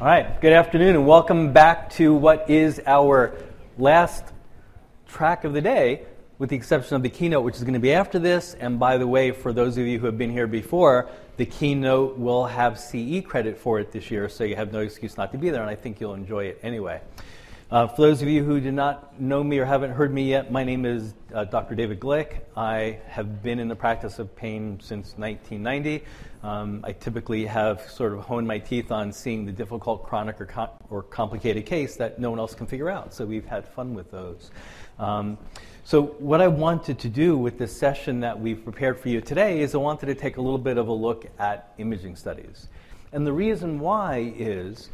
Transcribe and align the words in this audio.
All 0.00 0.06
right, 0.06 0.40
good 0.40 0.54
afternoon, 0.54 0.94
and 0.94 1.06
welcome 1.06 1.52
back 1.52 1.90
to 1.90 2.14
what 2.14 2.48
is 2.48 2.80
our 2.86 3.34
last 3.76 4.24
track 5.06 5.44
of 5.44 5.52
the 5.52 5.60
day, 5.60 6.06
with 6.38 6.48
the 6.48 6.56
exception 6.56 6.96
of 6.96 7.02
the 7.02 7.10
keynote, 7.10 7.44
which 7.44 7.56
is 7.56 7.64
going 7.64 7.74
to 7.74 7.80
be 7.80 7.92
after 7.92 8.18
this. 8.18 8.54
And 8.54 8.78
by 8.78 8.96
the 8.96 9.06
way, 9.06 9.30
for 9.30 9.52
those 9.52 9.76
of 9.76 9.86
you 9.86 9.98
who 9.98 10.06
have 10.06 10.16
been 10.16 10.30
here 10.30 10.46
before, 10.46 11.10
the 11.36 11.44
keynote 11.44 12.16
will 12.16 12.46
have 12.46 12.80
CE 12.80 13.20
credit 13.22 13.58
for 13.58 13.78
it 13.78 13.92
this 13.92 14.10
year, 14.10 14.30
so 14.30 14.42
you 14.42 14.56
have 14.56 14.72
no 14.72 14.80
excuse 14.80 15.18
not 15.18 15.32
to 15.32 15.38
be 15.38 15.50
there, 15.50 15.60
and 15.60 15.68
I 15.68 15.74
think 15.74 16.00
you'll 16.00 16.14
enjoy 16.14 16.44
it 16.46 16.60
anyway. 16.62 17.02
Uh, 17.70 17.86
for 17.86 18.00
those 18.00 18.22
of 18.22 18.28
you 18.28 18.42
who 18.42 18.58
do 18.58 18.72
not 18.72 19.20
know 19.20 19.44
me 19.44 19.58
or 19.58 19.66
haven't 19.66 19.90
heard 19.90 20.14
me 20.14 20.30
yet, 20.30 20.50
my 20.50 20.64
name 20.64 20.86
is 20.86 21.12
uh, 21.34 21.44
Dr. 21.44 21.74
David 21.74 22.00
Glick. 22.00 22.40
I 22.56 23.00
have 23.06 23.42
been 23.42 23.58
in 23.58 23.68
the 23.68 23.76
practice 23.76 24.18
of 24.18 24.34
pain 24.34 24.80
since 24.80 25.12
1990. 25.18 26.02
Um, 26.42 26.80
I 26.84 26.92
typically 26.92 27.44
have 27.44 27.82
sort 27.82 28.14
of 28.14 28.20
honed 28.20 28.48
my 28.48 28.58
teeth 28.58 28.90
on 28.90 29.12
seeing 29.12 29.44
the 29.44 29.52
difficult, 29.52 30.04
chronic, 30.04 30.40
or, 30.40 30.70
or 30.88 31.02
complicated 31.02 31.66
case 31.66 31.96
that 31.96 32.18
no 32.18 32.30
one 32.30 32.38
else 32.38 32.54
can 32.54 32.66
figure 32.66 32.88
out. 32.88 33.12
So 33.12 33.26
we've 33.26 33.44
had 33.44 33.68
fun 33.68 33.94
with 33.94 34.10
those. 34.10 34.50
Um, 34.98 35.36
so, 35.84 36.02
what 36.02 36.40
I 36.40 36.48
wanted 36.48 36.98
to 37.00 37.08
do 37.08 37.36
with 37.36 37.58
this 37.58 37.76
session 37.76 38.20
that 38.20 38.38
we've 38.38 38.62
prepared 38.62 39.00
for 39.00 39.08
you 39.08 39.20
today 39.20 39.60
is 39.60 39.74
I 39.74 39.78
wanted 39.78 40.06
to 40.06 40.14
take 40.14 40.36
a 40.36 40.40
little 40.40 40.58
bit 40.58 40.78
of 40.78 40.88
a 40.88 40.92
look 40.92 41.26
at 41.38 41.74
imaging 41.78 42.16
studies. 42.16 42.68
And 43.12 43.26
the 43.26 43.32
reason 43.32 43.80
why 43.80 44.32
is 44.36 44.88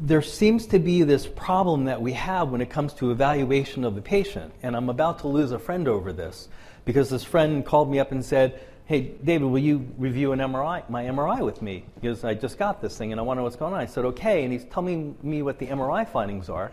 there 0.00 0.22
seems 0.22 0.66
to 0.66 0.78
be 0.78 1.02
this 1.02 1.26
problem 1.26 1.84
that 1.84 2.00
we 2.00 2.12
have 2.12 2.48
when 2.48 2.60
it 2.60 2.70
comes 2.70 2.94
to 2.94 3.10
evaluation 3.10 3.84
of 3.84 3.94
the 3.94 4.00
patient. 4.00 4.52
And 4.62 4.74
I'm 4.74 4.88
about 4.88 5.18
to 5.20 5.28
lose 5.28 5.52
a 5.52 5.58
friend 5.58 5.86
over 5.88 6.12
this 6.12 6.48
because 6.84 7.10
this 7.10 7.24
friend 7.24 7.64
called 7.64 7.90
me 7.90 7.98
up 7.98 8.10
and 8.12 8.24
said, 8.24 8.60
Hey, 8.90 9.12
David, 9.22 9.44
will 9.44 9.60
you 9.60 9.86
review 9.98 10.32
an 10.32 10.40
MRI, 10.40 10.82
my 10.90 11.04
MRI 11.04 11.44
with 11.46 11.62
me? 11.62 11.84
Because 11.94 12.24
I 12.24 12.34
just 12.34 12.58
got 12.58 12.82
this 12.82 12.98
thing 12.98 13.12
and 13.12 13.20
I 13.20 13.22
want 13.22 13.36
to 13.36 13.38
know 13.38 13.44
what's 13.44 13.54
going 13.54 13.72
on. 13.72 13.78
I 13.78 13.86
said, 13.86 14.04
Okay. 14.04 14.42
And 14.42 14.52
he's 14.52 14.64
telling 14.64 15.16
me 15.22 15.42
what 15.42 15.60
the 15.60 15.68
MRI 15.68 16.08
findings 16.08 16.48
are. 16.48 16.72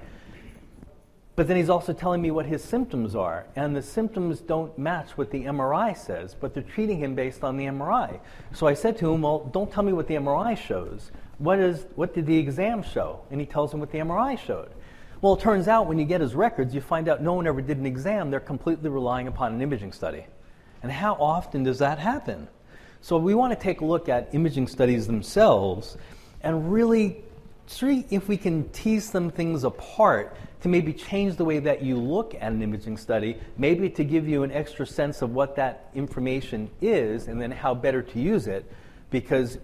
But 1.35 1.47
then 1.47 1.57
he's 1.57 1.69
also 1.69 1.93
telling 1.93 2.19
me 2.19 2.31
what 2.31 2.47
his 2.47 2.63
symptoms 2.63 3.13
are. 3.13 3.45
And 3.55 3.75
the 3.75 3.83
symptoms 3.83 4.39
don't 4.39 4.75
match 4.79 5.15
what 5.15 5.29
the 5.29 5.43
MRI 5.43 5.95
says, 5.95 6.33
but 6.33 6.55
they're 6.55 6.63
treating 6.63 6.97
him 6.97 7.13
based 7.13 7.43
on 7.43 7.55
the 7.55 7.65
MRI. 7.65 8.19
So 8.51 8.65
I 8.65 8.73
said 8.73 8.97
to 8.97 9.13
him, 9.13 9.21
Well, 9.21 9.51
don't 9.53 9.71
tell 9.71 9.83
me 9.83 9.93
what 9.93 10.07
the 10.07 10.15
MRI 10.15 10.57
shows 10.57 11.11
what, 11.37 11.59
is, 11.59 11.85
what 11.93 12.15
did 12.15 12.25
the 12.25 12.35
exam 12.35 12.81
show? 12.81 13.21
And 13.29 13.39
he 13.39 13.45
tells 13.45 13.71
him 13.71 13.79
what 13.79 13.91
the 13.91 13.99
MRI 13.99 14.39
showed. 14.39 14.71
Well, 15.21 15.35
it 15.35 15.39
turns 15.39 15.67
out 15.67 15.85
when 15.85 15.99
you 15.99 16.05
get 16.05 16.21
his 16.21 16.33
records, 16.33 16.73
you 16.73 16.81
find 16.81 17.09
out 17.09 17.21
no 17.21 17.33
one 17.33 17.45
ever 17.45 17.61
did 17.61 17.77
an 17.77 17.85
exam. 17.85 18.31
They're 18.31 18.39
completely 18.39 18.89
relying 18.89 19.27
upon 19.27 19.53
an 19.53 19.61
imaging 19.61 19.91
study. 19.91 20.25
And 20.83 20.91
how 20.91 21.13
often 21.15 21.63
does 21.63 21.79
that 21.79 21.99
happen? 21.99 22.47
So 23.01 23.17
we 23.17 23.35
want 23.35 23.53
to 23.53 23.59
take 23.59 23.81
a 23.81 23.85
look 23.85 24.09
at 24.09 24.33
imaging 24.33 24.67
studies 24.67 25.07
themselves 25.07 25.97
and 26.41 26.71
really 26.71 27.23
see 27.67 28.05
if 28.09 28.27
we 28.27 28.37
can 28.37 28.69
tease 28.69 29.09
some 29.09 29.29
things 29.29 29.63
apart 29.63 30.35
to 30.61 30.69
maybe 30.69 30.93
change 30.93 31.35
the 31.35 31.45
way 31.45 31.59
that 31.59 31.83
you 31.83 31.97
look 31.97 32.33
at 32.35 32.51
an 32.51 32.61
imaging 32.61 32.97
study, 32.97 33.37
maybe 33.57 33.89
to 33.89 34.03
give 34.03 34.27
you 34.27 34.43
an 34.43 34.51
extra 34.51 34.87
sense 34.87 35.21
of 35.21 35.33
what 35.33 35.55
that 35.55 35.89
information 35.93 36.69
is 36.81 37.27
and 37.27 37.39
then 37.39 37.51
how 37.51 37.73
better 37.75 38.01
to 38.01 38.19
use 38.19 38.47
it. 38.47 38.65
Because 39.11 39.59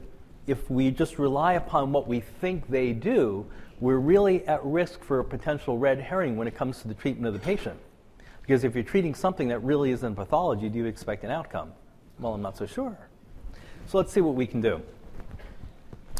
if 0.45 0.69
we 0.69 0.91
just 0.91 1.17
rely 1.17 1.53
upon 1.53 1.91
what 1.91 2.07
we 2.07 2.19
think 2.19 2.67
they 2.67 2.93
do, 2.93 3.45
we're 3.79 3.97
really 3.97 4.45
at 4.47 4.63
risk 4.63 5.03
for 5.03 5.19
a 5.19 5.23
potential 5.23 5.77
red 5.77 5.99
herring 5.99 6.37
when 6.37 6.47
it 6.47 6.55
comes 6.55 6.81
to 6.81 6.87
the 6.87 6.93
treatment 6.93 7.27
of 7.27 7.33
the 7.33 7.45
patient. 7.45 7.79
Because 8.43 8.65
if 8.65 8.75
you're 8.75 8.83
treating 8.83 9.15
something 9.15 9.47
that 9.47 9.59
really 9.59 9.91
isn't 9.91 10.15
pathology, 10.15 10.69
do 10.69 10.77
you 10.77 10.85
expect 10.85 11.23
an 11.23 11.31
outcome? 11.31 11.71
Well, 12.19 12.33
I'm 12.33 12.41
not 12.41 12.57
so 12.57 12.65
sure. 12.65 12.97
So 13.87 13.97
let's 13.97 14.11
see 14.11 14.21
what 14.21 14.35
we 14.35 14.45
can 14.45 14.61
do. 14.61 14.81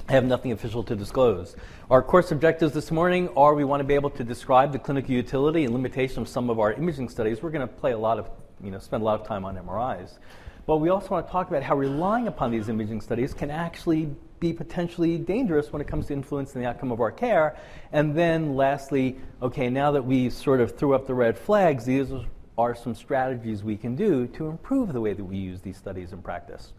I 0.08 0.14
have 0.14 0.26
nothing 0.26 0.52
official 0.52 0.84
to 0.84 0.96
disclose. 0.96 1.56
Our 1.90 2.02
course 2.02 2.32
objectives 2.32 2.74
this 2.74 2.92
morning 2.92 3.30
are 3.38 3.54
we 3.54 3.66
want 3.66 3.82
to 3.82 3.84
be 3.86 3.94
able 3.94 4.10
to 4.12 4.24
describe 4.24 4.72
the 4.72 4.80
clinical 4.80 5.12
utility 5.12 5.66
and 5.66 5.74
limitation 5.74 6.22
of 6.22 6.28
some 6.30 6.50
of 6.50 6.60
our 6.60 6.74
imaging 6.74 7.10
studies. 7.10 7.42
We're 7.42 7.52
going 7.52 7.68
to 7.68 7.74
play 7.74 7.92
a 7.92 7.98
lot 7.98 8.20
of, 8.20 8.30
you 8.64 8.72
know, 8.72 8.80
spend 8.80 9.02
a 9.02 9.06
lot 9.06 9.20
of 9.20 9.28
time 9.28 9.46
on 9.46 9.56
MRIs. 9.58 10.18
But 10.66 10.78
we 10.78 10.90
also 10.90 11.10
want 11.10 11.28
to 11.28 11.32
talk 11.32 11.50
about 11.50 11.64
how 11.64 11.76
relying 11.76 12.28
upon 12.28 12.52
these 12.52 12.70
imaging 12.70 13.02
studies 13.02 13.34
can 13.34 13.52
actually 13.52 14.10
be 14.44 14.52
potentially 14.52 15.18
dangerous 15.18 15.72
when 15.72 15.82
it 15.82 15.88
comes 15.88 16.08
to 16.08 16.14
influencing 16.14 16.62
the 16.62 16.68
outcome 16.68 16.92
of 16.92 17.00
our 17.00 17.12
care. 17.12 17.56
And 17.94 18.14
then, 18.14 18.58
lastly, 18.58 19.16
okay, 19.42 19.70
now 19.70 19.92
that 19.92 20.04
we 20.04 20.30
sort 20.30 20.60
of 20.60 20.78
threw 20.78 20.94
up 20.94 21.08
the 21.08 21.14
red 21.14 21.38
flags, 21.38 21.86
these 21.86 22.12
are 22.58 22.76
some 22.76 22.94
strategies 22.94 23.64
we 23.64 23.78
can 23.78 23.96
do 23.96 24.28
to 24.28 24.48
improve 24.48 24.92
the 24.92 25.00
way 25.00 25.14
that 25.14 25.24
we 25.24 25.38
use 25.38 25.62
these 25.62 25.78
studies 25.78 26.12
in 26.12 26.22
practice. 26.22 26.74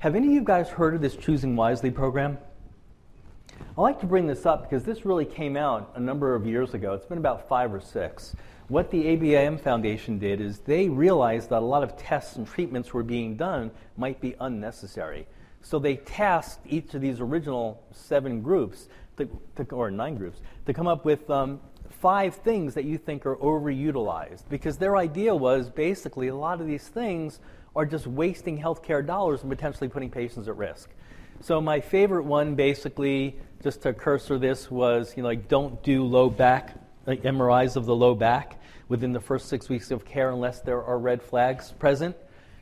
Have 0.00 0.14
any 0.14 0.26
of 0.26 0.32
you 0.34 0.42
guys 0.42 0.68
heard 0.68 0.94
of 0.94 1.00
this 1.00 1.16
Choosing 1.16 1.56
Wisely 1.56 1.90
program? 1.90 2.36
I 3.78 3.80
like 3.80 3.98
to 4.00 4.06
bring 4.06 4.26
this 4.26 4.44
up 4.44 4.68
because 4.68 4.84
this 4.84 5.06
really 5.06 5.24
came 5.24 5.56
out 5.56 5.90
a 5.94 6.00
number 6.00 6.34
of 6.34 6.46
years 6.46 6.74
ago. 6.74 6.92
It's 6.92 7.06
been 7.06 7.16
about 7.16 7.48
five 7.48 7.72
or 7.72 7.80
six. 7.80 8.36
What 8.68 8.90
the 8.90 9.04
ABIM 9.04 9.58
Foundation 9.58 10.18
did 10.18 10.42
is 10.42 10.58
they 10.58 10.90
realized 10.90 11.48
that 11.48 11.62
a 11.62 11.64
lot 11.64 11.82
of 11.82 11.96
tests 11.96 12.36
and 12.36 12.46
treatments 12.46 12.92
were 12.92 13.02
being 13.02 13.36
done 13.36 13.70
might 13.96 14.20
be 14.20 14.34
unnecessary. 14.38 15.26
So 15.64 15.78
they 15.78 15.96
tasked 15.96 16.66
each 16.68 16.92
of 16.92 17.00
these 17.00 17.20
original 17.20 17.82
seven 17.90 18.42
groups, 18.42 18.88
to, 19.16 19.28
to, 19.56 19.64
or 19.74 19.90
nine 19.90 20.16
groups, 20.16 20.40
to 20.66 20.74
come 20.74 20.86
up 20.86 21.06
with 21.06 21.28
um, 21.30 21.58
five 21.88 22.34
things 22.34 22.74
that 22.74 22.84
you 22.84 22.98
think 22.98 23.24
are 23.24 23.36
overutilized. 23.36 24.42
Because 24.50 24.76
their 24.76 24.98
idea 24.98 25.34
was 25.34 25.70
basically 25.70 26.28
a 26.28 26.34
lot 26.34 26.60
of 26.60 26.66
these 26.66 26.86
things 26.88 27.40
are 27.74 27.86
just 27.86 28.06
wasting 28.06 28.60
healthcare 28.60 29.04
dollars 29.04 29.40
and 29.40 29.50
potentially 29.50 29.88
putting 29.88 30.10
patients 30.10 30.48
at 30.48 30.56
risk. 30.56 30.90
So 31.40 31.60
my 31.62 31.80
favorite 31.80 32.24
one, 32.24 32.54
basically, 32.54 33.40
just 33.62 33.82
to 33.82 33.94
cursor 33.94 34.38
this, 34.38 34.70
was 34.70 35.14
you 35.16 35.22
know 35.22 35.30
like 35.30 35.48
don't 35.48 35.82
do 35.82 36.04
low 36.04 36.28
back 36.28 36.76
like 37.06 37.22
MRIs 37.22 37.76
of 37.76 37.86
the 37.86 37.94
low 37.94 38.14
back 38.14 38.60
within 38.88 39.12
the 39.12 39.20
first 39.20 39.48
six 39.48 39.68
weeks 39.68 39.90
of 39.90 40.04
care 40.04 40.30
unless 40.30 40.60
there 40.60 40.82
are 40.82 40.98
red 40.98 41.22
flags 41.22 41.72
present. 41.72 42.14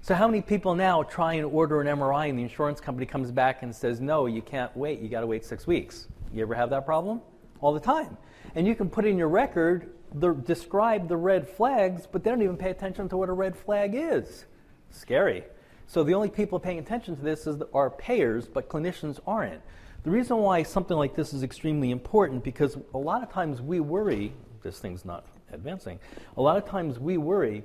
So, 0.04 0.16
how 0.16 0.26
many 0.26 0.42
people 0.42 0.74
now 0.74 1.04
try 1.04 1.34
and 1.34 1.46
order 1.46 1.80
an 1.80 1.86
MRI 1.86 2.28
and 2.28 2.36
the 2.36 2.42
insurance 2.42 2.80
company 2.80 3.06
comes 3.06 3.30
back 3.30 3.62
and 3.62 3.72
says, 3.72 4.00
no, 4.00 4.26
you 4.26 4.42
can't 4.42 4.76
wait, 4.76 4.98
you 4.98 5.08
got 5.08 5.20
to 5.20 5.28
wait 5.28 5.44
six 5.44 5.64
weeks? 5.64 6.08
You 6.32 6.42
ever 6.42 6.56
have 6.56 6.70
that 6.70 6.84
problem? 6.84 7.20
All 7.60 7.72
the 7.72 7.78
time. 7.78 8.16
And 8.56 8.66
you 8.66 8.74
can 8.74 8.90
put 8.90 9.04
in 9.04 9.16
your 9.16 9.28
record, 9.28 9.92
the, 10.12 10.32
describe 10.32 11.06
the 11.06 11.16
red 11.16 11.48
flags, 11.48 12.08
but 12.10 12.24
they 12.24 12.30
don't 12.30 12.42
even 12.42 12.56
pay 12.56 12.70
attention 12.70 13.08
to 13.10 13.16
what 13.16 13.28
a 13.28 13.32
red 13.32 13.56
flag 13.56 13.94
is. 13.94 14.46
Scary. 14.90 15.44
So, 15.86 16.02
the 16.02 16.14
only 16.14 16.30
people 16.30 16.58
paying 16.58 16.80
attention 16.80 17.14
to 17.14 17.22
this 17.22 17.46
is 17.46 17.58
the, 17.58 17.68
are 17.72 17.88
payers, 17.88 18.48
but 18.48 18.68
clinicians 18.68 19.20
aren't. 19.24 19.62
The 20.02 20.10
reason 20.10 20.38
why 20.38 20.64
something 20.64 20.96
like 20.96 21.14
this 21.14 21.32
is 21.32 21.44
extremely 21.44 21.92
important 21.92 22.42
because 22.42 22.76
a 22.92 22.98
lot 22.98 23.22
of 23.22 23.30
times 23.30 23.62
we 23.62 23.78
worry, 23.78 24.32
this 24.64 24.80
thing's 24.80 25.04
not 25.04 25.26
advancing, 25.52 26.00
a 26.36 26.42
lot 26.42 26.56
of 26.56 26.64
times 26.64 26.98
we 26.98 27.18
worry 27.18 27.62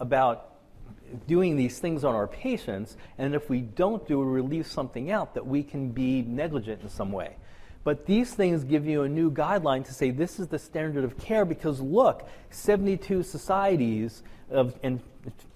about 0.00 0.51
doing 1.26 1.56
these 1.56 1.78
things 1.78 2.04
on 2.04 2.14
our 2.14 2.26
patients, 2.26 2.96
and 3.18 3.34
if 3.34 3.48
we 3.48 3.60
don't 3.60 4.06
do 4.06 4.20
or 4.20 4.42
leave 4.42 4.66
something 4.66 5.10
out, 5.10 5.34
that 5.34 5.46
we 5.46 5.62
can 5.62 5.90
be 5.90 6.22
negligent 6.22 6.82
in 6.82 6.88
some 6.88 7.12
way. 7.12 7.36
But 7.84 8.06
these 8.06 8.32
things 8.32 8.62
give 8.64 8.86
you 8.86 9.02
a 9.02 9.08
new 9.08 9.30
guideline 9.30 9.84
to 9.86 9.92
say 9.92 10.10
this 10.10 10.38
is 10.38 10.46
the 10.46 10.58
standard 10.58 11.04
of 11.04 11.18
care 11.18 11.44
because 11.44 11.80
look, 11.80 12.28
72 12.50 13.22
societies 13.24 14.22
of, 14.50 14.78
and, 14.82 15.00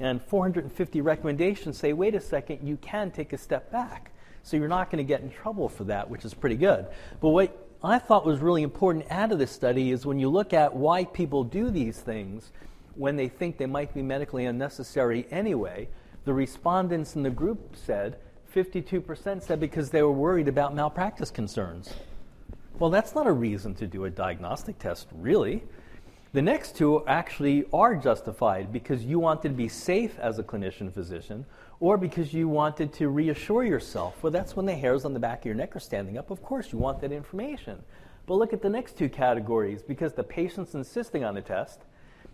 and 0.00 0.20
450 0.22 1.00
recommendations 1.00 1.78
say, 1.78 1.92
wait 1.92 2.14
a 2.14 2.20
second, 2.20 2.66
you 2.66 2.76
can 2.78 3.10
take 3.10 3.32
a 3.32 3.38
step 3.38 3.70
back. 3.70 4.10
So 4.42 4.56
you're 4.56 4.68
not 4.68 4.90
going 4.90 5.04
to 5.04 5.08
get 5.08 5.20
in 5.20 5.30
trouble 5.30 5.68
for 5.68 5.84
that, 5.84 6.08
which 6.08 6.24
is 6.24 6.34
pretty 6.34 6.56
good. 6.56 6.86
But 7.20 7.30
what 7.30 7.68
I 7.82 7.98
thought 7.98 8.24
was 8.24 8.40
really 8.40 8.62
important 8.62 9.06
out 9.10 9.32
of 9.32 9.38
this 9.38 9.50
study 9.50 9.90
is 9.90 10.06
when 10.06 10.18
you 10.18 10.28
look 10.28 10.52
at 10.52 10.74
why 10.74 11.04
people 11.04 11.44
do 11.44 11.70
these 11.70 11.98
things 11.98 12.50
when 12.96 13.16
they 13.16 13.28
think 13.28 13.58
they 13.58 13.66
might 13.66 13.94
be 13.94 14.02
medically 14.02 14.46
unnecessary 14.46 15.26
anyway, 15.30 15.88
the 16.24 16.32
respondents 16.32 17.14
in 17.14 17.22
the 17.22 17.30
group 17.30 17.76
said 17.76 18.18
52% 18.54 19.42
said 19.42 19.60
because 19.60 19.90
they 19.90 20.02
were 20.02 20.12
worried 20.12 20.48
about 20.48 20.74
malpractice 20.74 21.30
concerns. 21.30 21.92
Well, 22.78 22.90
that's 22.90 23.14
not 23.14 23.26
a 23.26 23.32
reason 23.32 23.74
to 23.76 23.86
do 23.86 24.04
a 24.04 24.10
diagnostic 24.10 24.78
test, 24.78 25.08
really. 25.12 25.62
The 26.32 26.42
next 26.42 26.76
two 26.76 27.06
actually 27.06 27.64
are 27.72 27.94
justified 27.94 28.70
because 28.72 29.02
you 29.04 29.18
wanted 29.18 29.48
to 29.48 29.54
be 29.54 29.68
safe 29.68 30.18
as 30.18 30.38
a 30.38 30.42
clinician 30.42 30.92
physician 30.92 31.46
or 31.80 31.96
because 31.96 32.34
you 32.34 32.48
wanted 32.48 32.92
to 32.94 33.08
reassure 33.08 33.64
yourself. 33.64 34.22
Well, 34.22 34.30
that's 34.30 34.54
when 34.54 34.66
the 34.66 34.74
hairs 34.74 35.06
on 35.06 35.14
the 35.14 35.20
back 35.20 35.40
of 35.40 35.44
your 35.46 35.54
neck 35.54 35.74
are 35.74 35.80
standing 35.80 36.18
up. 36.18 36.30
Of 36.30 36.42
course, 36.42 36.72
you 36.72 36.78
want 36.78 37.00
that 37.00 37.12
information. 37.12 37.82
But 38.26 38.34
look 38.34 38.52
at 38.52 38.60
the 38.60 38.68
next 38.68 38.98
two 38.98 39.08
categories 39.08 39.82
because 39.82 40.12
the 40.12 40.24
patient's 40.24 40.74
insisting 40.74 41.24
on 41.24 41.34
the 41.34 41.40
test, 41.40 41.85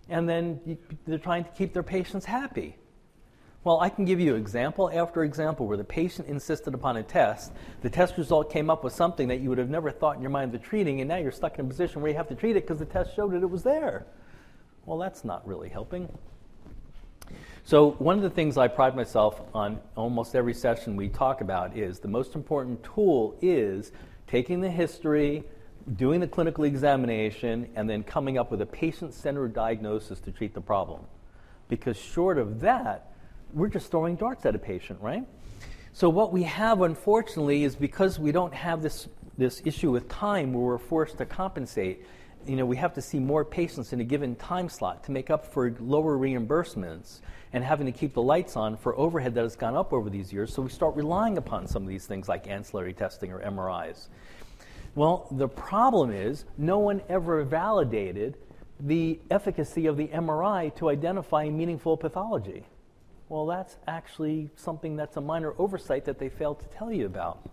and 0.09 0.29
then 0.29 0.79
they're 1.07 1.19
trying 1.19 1.45
to 1.45 1.51
keep 1.51 1.73
their 1.73 1.83
patients 1.83 2.25
happy. 2.25 2.77
Well, 3.65 3.79
I 3.79 3.91
can 3.91 4.05
give 4.05 4.19
you 4.19 4.35
example 4.35 4.91
after 4.93 5.23
example 5.23 5.69
where 5.69 5.77
the 5.77 5.85
patient 5.85 6.27
insisted 6.29 6.75
upon 6.75 6.97
a 6.97 7.03
test. 7.05 7.53
The 7.83 7.91
test 7.91 8.19
result 8.19 8.51
came 8.51 8.69
up 8.69 8.83
with 8.83 8.93
something 8.93 9.29
that 9.29 9.39
you 9.41 9.49
would 9.51 9.59
have 9.59 9.71
never 9.71 9.93
thought 9.93 10.17
in 10.17 10.23
your 10.23 10.33
mind 10.33 10.53
of 10.55 10.63
treating, 10.63 11.01
and 11.01 11.09
now 11.09 11.17
you're 11.17 11.31
stuck 11.31 11.59
in 11.59 11.67
a 11.67 11.69
position 11.69 12.03
where 12.03 12.11
you 12.11 12.17
have 12.17 12.29
to 12.29 12.35
treat 12.35 12.57
it 12.57 12.67
because 12.67 12.81
the 12.81 12.85
test 12.85 13.15
showed 13.15 13.33
that 13.33 13.43
it 13.43 13.51
was 13.51 13.63
there. 13.63 14.05
Well, 14.85 14.99
that's 14.99 15.25
not 15.25 15.47
really 15.47 15.69
helping. 15.69 16.09
So, 17.63 17.93
one 17.93 18.17
of 18.17 18.23
the 18.23 18.31
things 18.31 18.59
I 18.59 18.67
pride 18.67 18.97
myself 18.97 19.41
on 19.55 19.79
almost 19.95 20.35
every 20.35 20.55
session 20.55 20.97
we 20.97 21.09
talk 21.09 21.41
about 21.41 21.77
is 21.77 22.01
the 22.01 22.09
most 22.09 22.35
important 22.35 22.83
tool 22.83 23.39
is 23.41 23.93
taking 24.27 24.61
the 24.61 24.71
history, 24.71 25.45
doing 25.97 26.21
the 26.21 26.29
clinical 26.29 26.65
examination, 26.65 27.69
and 27.75 27.89
then 27.89 28.03
coming 28.03 28.39
up 28.39 28.51
with 28.51 28.61
a 28.61 28.67
patient 28.67 29.15
centered 29.15 29.53
diagnosis 29.53 30.21
to 30.21 30.31
treat 30.31 30.55
the 30.55 30.61
problem. 30.61 31.01
Because 31.69 31.97
short 31.97 32.39
of 32.39 32.61
that, 32.61 33.13
we're 33.53 33.69
just 33.69 33.91
throwing 33.91 34.17
darts 34.17 34.47
at 34.47 34.55
a 34.55 34.59
patient, 34.59 35.01
right? 35.01 35.27
So, 35.93 36.09
what 36.09 36.33
we 36.33 36.45
have, 36.45 36.81
unfortunately, 36.81 37.65
is 37.65 37.77
because 37.77 38.19
we 38.19 38.33
don't 38.33 38.55
have 38.55 38.83
this, 38.83 39.09
this 39.37 39.61
issue 39.65 39.91
with 39.91 40.09
time 40.09 40.53
where 40.53 40.63
we're 40.63 40.79
forced 40.79 41.19
to 41.19 41.27
compensate, 41.27 42.07
you 42.47 42.57
know, 42.57 42.65
we 42.65 42.77
have 42.77 42.95
to 42.95 43.03
see 43.03 43.19
more 43.19 43.45
patients 43.45 43.93
in 43.93 44.01
a 44.01 44.05
given 44.05 44.35
time 44.37 44.69
slot 44.69 45.05
to 45.05 45.13
make 45.13 45.31
up 45.31 45.53
for 45.53 45.75
lower 45.81 46.17
reimbursements 46.17 47.21
and 47.53 47.63
having 47.63 47.87
to 47.87 47.93
keep 47.93 48.15
the 48.15 48.23
lights 48.23 48.57
on 48.57 48.77
for 48.77 48.97
overhead 48.97 49.35
that 49.35 49.43
has 49.43 49.57
gone 49.57 49.77
up 49.77 49.93
over 49.93 50.09
these 50.09 50.33
years. 50.33 50.53
So 50.53 50.63
we 50.63 50.71
start 50.71 50.97
relying 50.97 51.37
upon 51.37 51.67
some 51.67 51.83
of 51.83 51.89
these 51.89 52.07
things 52.07 52.29
like 52.29 52.49
ancillary 52.49 52.95
testing 52.95 53.31
or 53.31 53.41
MRIs. 53.41 54.09
Well, 54.95 55.27
the 55.31 55.49
problem 55.49 56.11
is 56.11 56.45
no 56.59 56.79
one 56.79 57.01
ever 57.09 57.43
validated 57.45 58.37
the 58.79 59.21
efficacy 59.31 59.87
of 59.87 59.97
the 59.97 60.09
MRI 60.09 60.75
to 60.77 60.91
identify 60.91 61.49
meaningful 61.49 61.97
pathology. 61.97 62.65
Well, 63.31 63.47
that's 63.47 63.79
actually 63.89 64.51
something 64.57 64.97
that's 64.97 65.17
a 65.17 65.21
minor 65.21 65.55
oversight 65.57 66.05
that 66.05 66.19
they 66.19 66.29
failed 66.29 66.61
to 66.61 66.67
tell 66.67 66.93
you 66.93 67.07
about. 67.07 67.49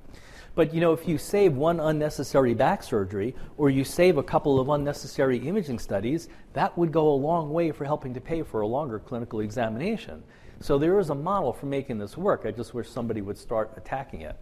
But 0.54 0.74
you 0.74 0.82
know, 0.82 0.92
if 0.92 1.08
you 1.08 1.18
save 1.18 1.54
one 1.54 1.80
unnecessary 1.80 2.54
back 2.54 2.84
surgery 2.84 3.34
or 3.58 3.70
you 3.70 3.86
save 3.86 4.18
a 4.18 4.24
couple 4.24 4.60
of 4.60 4.68
unnecessary 4.68 5.38
imaging 5.38 5.80
studies, 5.80 6.28
that 6.52 6.78
would 6.78 6.92
go 6.92 7.08
a 7.08 7.16
long 7.16 7.52
way 7.52 7.72
for 7.72 7.86
helping 7.86 8.14
to 8.16 8.20
pay 8.20 8.44
for 8.44 8.60
a 8.60 8.68
longer 8.68 9.00
clinical 9.00 9.40
examination. 9.40 10.22
So 10.60 10.78
there 10.78 11.00
is 11.00 11.10
a 11.10 11.16
model 11.16 11.54
for 11.54 11.68
making 11.68 12.00
this 12.00 12.18
work. 12.18 12.42
I 12.44 12.52
just 12.52 12.74
wish 12.74 12.90
somebody 12.90 13.22
would 13.22 13.38
start 13.38 13.72
attacking 13.78 14.22
it. 14.22 14.36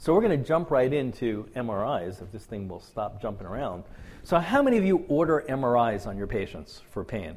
So 0.00 0.14
we're 0.14 0.22
going 0.22 0.40
to 0.40 0.48
jump 0.48 0.70
right 0.70 0.90
into 0.90 1.46
MRIs 1.54 2.22
if 2.22 2.32
this 2.32 2.46
thing 2.46 2.68
will 2.68 2.80
stop 2.80 3.20
jumping 3.20 3.46
around. 3.46 3.84
So 4.22 4.38
how 4.38 4.62
many 4.62 4.78
of 4.78 4.84
you 4.86 5.04
order 5.08 5.44
MRIs 5.46 6.06
on 6.06 6.16
your 6.16 6.26
patients 6.26 6.80
for 6.90 7.04
pain? 7.04 7.36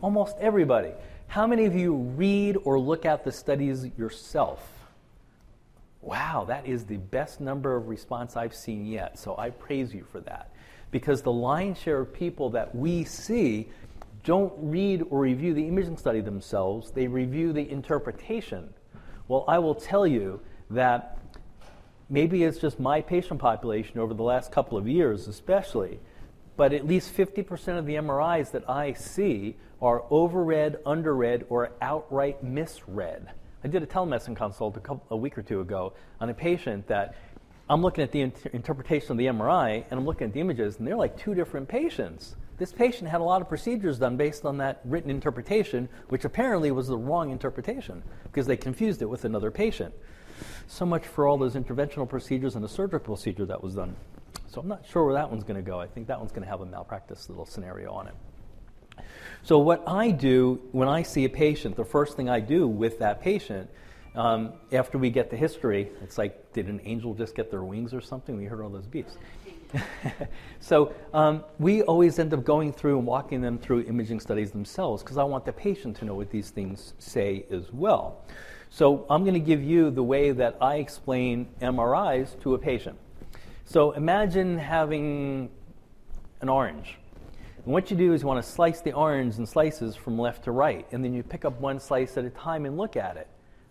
Almost 0.00 0.36
everybody. 0.38 0.92
How 1.26 1.44
many 1.44 1.64
of 1.64 1.74
you 1.74 1.92
read 1.92 2.56
or 2.62 2.78
look 2.78 3.04
at 3.04 3.24
the 3.24 3.32
studies 3.32 3.88
yourself? 3.98 4.64
Wow, 6.02 6.44
that 6.46 6.68
is 6.68 6.84
the 6.84 6.98
best 6.98 7.40
number 7.40 7.74
of 7.74 7.88
response 7.88 8.36
I've 8.36 8.54
seen 8.54 8.86
yet. 8.86 9.18
So 9.18 9.34
I 9.36 9.50
praise 9.50 9.92
you 9.92 10.06
for 10.12 10.20
that. 10.20 10.52
Because 10.92 11.20
the 11.20 11.32
lion's 11.32 11.80
share 11.80 11.98
of 11.98 12.14
people 12.14 12.48
that 12.50 12.72
we 12.72 13.02
see 13.02 13.70
don't 14.22 14.52
read 14.56 15.02
or 15.10 15.18
review 15.18 15.52
the 15.52 15.66
imaging 15.66 15.96
study 15.96 16.20
themselves, 16.20 16.92
they 16.92 17.08
review 17.08 17.52
the 17.52 17.68
interpretation. 17.68 18.72
Well, 19.26 19.44
I 19.48 19.58
will 19.58 19.74
tell 19.74 20.06
you 20.06 20.40
that 20.70 21.18
maybe 22.08 22.44
it's 22.44 22.58
just 22.58 22.78
my 22.78 23.00
patient 23.00 23.40
population 23.40 23.98
over 23.98 24.14
the 24.14 24.22
last 24.22 24.52
couple 24.52 24.76
of 24.78 24.88
years, 24.88 25.28
especially, 25.28 25.98
but 26.56 26.72
at 26.72 26.86
least 26.86 27.14
50% 27.16 27.78
of 27.78 27.86
the 27.86 27.94
MRIs 27.94 28.50
that 28.52 28.68
I 28.68 28.92
see 28.92 29.56
are 29.80 30.02
overread, 30.10 30.80
underread, 30.82 31.44
or 31.48 31.72
outright 31.80 32.42
misread. 32.42 33.28
I 33.64 33.68
did 33.68 33.82
a 33.82 33.86
telemedicine 33.86 34.36
consult 34.36 34.76
a, 34.76 34.80
couple, 34.80 35.04
a 35.10 35.16
week 35.16 35.36
or 35.38 35.42
two 35.42 35.60
ago 35.60 35.94
on 36.20 36.28
a 36.28 36.34
patient 36.34 36.86
that 36.88 37.16
I'm 37.68 37.80
looking 37.80 38.04
at 38.04 38.12
the 38.12 38.20
inter- 38.20 38.50
interpretation 38.52 39.12
of 39.12 39.18
the 39.18 39.26
MRI 39.26 39.84
and 39.90 39.98
I'm 39.98 40.04
looking 40.04 40.26
at 40.26 40.34
the 40.34 40.40
images, 40.40 40.78
and 40.78 40.86
they're 40.86 40.96
like 40.96 41.16
two 41.16 41.34
different 41.34 41.68
patients. 41.68 42.36
This 42.58 42.72
patient 42.72 43.10
had 43.10 43.20
a 43.20 43.24
lot 43.24 43.40
of 43.40 43.48
procedures 43.48 43.98
done 43.98 44.16
based 44.16 44.44
on 44.44 44.58
that 44.58 44.80
written 44.84 45.10
interpretation, 45.10 45.88
which 46.08 46.24
apparently 46.24 46.70
was 46.70 46.88
the 46.88 46.96
wrong 46.96 47.30
interpretation 47.30 48.02
because 48.24 48.46
they 48.46 48.56
confused 48.56 49.02
it 49.02 49.06
with 49.06 49.24
another 49.24 49.50
patient. 49.50 49.94
So 50.66 50.84
much 50.86 51.06
for 51.06 51.26
all 51.26 51.38
those 51.38 51.54
interventional 51.54 52.08
procedures 52.08 52.54
and 52.54 52.64
the 52.64 52.68
surgical 52.68 53.14
procedure 53.14 53.46
that 53.46 53.62
was 53.62 53.74
done. 53.74 53.96
So 54.48 54.60
I'm 54.60 54.68
not 54.68 54.84
sure 54.86 55.04
where 55.04 55.14
that 55.14 55.30
one's 55.30 55.44
going 55.44 55.62
to 55.62 55.68
go. 55.68 55.80
I 55.80 55.86
think 55.86 56.06
that 56.06 56.18
one's 56.18 56.30
going 56.30 56.44
to 56.44 56.48
have 56.48 56.60
a 56.60 56.66
malpractice 56.66 57.28
little 57.28 57.46
scenario 57.46 57.92
on 57.92 58.08
it. 58.08 58.14
So, 59.42 59.58
what 59.58 59.82
I 59.86 60.10
do 60.10 60.60
when 60.72 60.88
I 60.88 61.02
see 61.02 61.24
a 61.24 61.28
patient, 61.28 61.76
the 61.76 61.84
first 61.84 62.16
thing 62.16 62.28
I 62.28 62.40
do 62.40 62.66
with 62.66 62.98
that 63.00 63.20
patient, 63.20 63.68
um, 64.14 64.52
after 64.72 64.96
we 64.96 65.10
get 65.10 65.28
the 65.28 65.36
history, 65.36 65.90
it's 66.02 66.18
like, 66.18 66.52
did 66.52 66.68
an 66.68 66.80
angel 66.84 67.14
just 67.14 67.34
get 67.34 67.50
their 67.50 67.64
wings 67.64 67.92
or 67.92 68.00
something? 68.00 68.36
We 68.36 68.44
heard 68.44 68.62
all 68.62 68.70
those 68.70 68.86
beeps. 68.86 69.16
so, 70.60 70.94
um, 71.12 71.44
we 71.58 71.82
always 71.82 72.18
end 72.18 72.32
up 72.32 72.44
going 72.44 72.72
through 72.72 72.98
and 72.98 73.06
walking 73.06 73.40
them 73.40 73.58
through 73.58 73.82
imaging 73.82 74.20
studies 74.20 74.52
themselves 74.52 75.02
because 75.02 75.18
I 75.18 75.24
want 75.24 75.44
the 75.44 75.52
patient 75.52 75.96
to 75.96 76.04
know 76.04 76.14
what 76.14 76.30
these 76.30 76.50
things 76.50 76.94
say 76.98 77.44
as 77.50 77.72
well. 77.72 78.24
So, 78.74 79.06
I'm 79.08 79.22
going 79.22 79.34
to 79.34 79.38
give 79.38 79.62
you 79.62 79.92
the 79.92 80.02
way 80.02 80.32
that 80.32 80.56
I 80.60 80.78
explain 80.78 81.46
MRIs 81.62 82.40
to 82.40 82.54
a 82.54 82.58
patient. 82.58 82.98
So, 83.66 83.92
imagine 83.92 84.58
having 84.58 85.48
an 86.40 86.48
orange 86.48 86.98
and 87.64 87.72
what 87.72 87.88
you 87.88 87.96
do 87.96 88.12
is 88.12 88.22
you 88.22 88.26
want 88.26 88.44
to 88.44 88.50
slice 88.50 88.80
the 88.80 88.92
orange 88.92 89.38
in 89.38 89.46
slices 89.46 89.94
from 89.94 90.18
left 90.18 90.42
to 90.44 90.50
right, 90.50 90.86
and 90.90 91.04
then 91.04 91.14
you 91.14 91.22
pick 91.22 91.44
up 91.44 91.60
one 91.60 91.78
slice 91.78 92.16
at 92.18 92.24
a 92.24 92.30
time 92.30 92.66
and 92.66 92.76
look 92.76 92.96
at 92.96 93.16
it. 93.16 93.28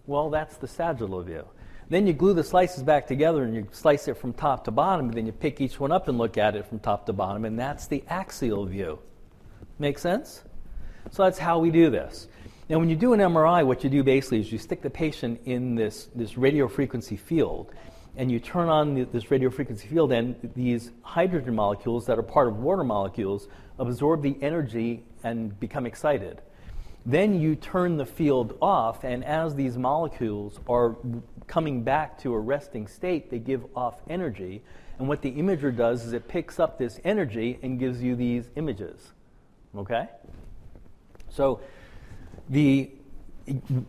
Well, 0.07 0.29
that's 0.29 0.55
the 0.55 0.67
sagittal 0.67 1.21
view. 1.21 1.45
Then 1.89 2.07
you 2.07 2.13
glue 2.13 2.33
the 2.33 2.43
slices 2.43 2.81
back 2.81 3.05
together 3.05 3.43
and 3.43 3.53
you 3.53 3.67
slice 3.71 4.07
it 4.07 4.15
from 4.15 4.31
top 4.31 4.63
to 4.63 4.71
bottom, 4.71 5.07
and 5.07 5.13
then 5.13 5.25
you 5.25 5.33
pick 5.33 5.59
each 5.59 5.81
one 5.81 5.91
up 5.91 6.07
and 6.07 6.17
look 6.17 6.37
at 6.37 6.55
it 6.55 6.65
from 6.65 6.79
top 6.79 7.05
to 7.07 7.13
bottom, 7.13 7.43
and 7.43 7.59
that's 7.59 7.87
the 7.87 8.05
axial 8.07 8.65
view. 8.65 8.99
Make 9.79 9.99
sense? 9.99 10.43
So 11.11 11.23
that's 11.23 11.37
how 11.37 11.59
we 11.59 11.71
do 11.71 11.89
this. 11.89 12.29
Now, 12.69 12.79
when 12.79 12.89
you 12.89 12.95
do 12.95 13.11
an 13.11 13.19
MRI, 13.19 13.65
what 13.65 13.83
you 13.83 13.89
do 13.89 14.03
basically 14.03 14.39
is 14.39 14.49
you 14.49 14.57
stick 14.57 14.81
the 14.81 14.89
patient 14.89 15.41
in 15.43 15.75
this, 15.75 16.07
this 16.15 16.37
radio 16.37 16.69
frequency 16.69 17.17
field, 17.17 17.73
and 18.15 18.31
you 18.31 18.39
turn 18.39 18.69
on 18.69 18.93
the, 18.93 19.03
this 19.03 19.29
radio 19.29 19.49
frequency 19.49 19.85
field, 19.89 20.13
and 20.13 20.35
these 20.55 20.91
hydrogen 21.01 21.55
molecules 21.55 22.05
that 22.05 22.17
are 22.17 22.23
part 22.23 22.47
of 22.47 22.59
water 22.59 22.85
molecules 22.85 23.49
absorb 23.79 24.21
the 24.21 24.37
energy 24.41 25.03
and 25.25 25.59
become 25.59 25.85
excited. 25.85 26.41
Then 27.05 27.37
you 27.37 27.57
turn 27.57 27.97
the 27.97 28.05
field 28.05 28.57
off, 28.61 29.03
and 29.03 29.25
as 29.25 29.55
these 29.55 29.77
molecules 29.77 30.57
are 30.69 30.95
coming 31.47 31.83
back 31.83 32.17
to 32.19 32.33
a 32.33 32.39
resting 32.39 32.87
state, 32.87 33.29
they 33.29 33.39
give 33.39 33.65
off 33.75 33.95
energy. 34.09 34.63
And 34.99 35.09
what 35.09 35.21
the 35.21 35.33
imager 35.33 35.75
does 35.75 36.05
is 36.05 36.13
it 36.13 36.29
picks 36.29 36.61
up 36.61 36.77
this 36.77 37.01
energy 37.03 37.59
and 37.61 37.77
gives 37.77 38.01
you 38.01 38.15
these 38.15 38.47
images. 38.55 39.11
Okay? 39.75 40.07
So 41.27 41.59
the 42.49 42.91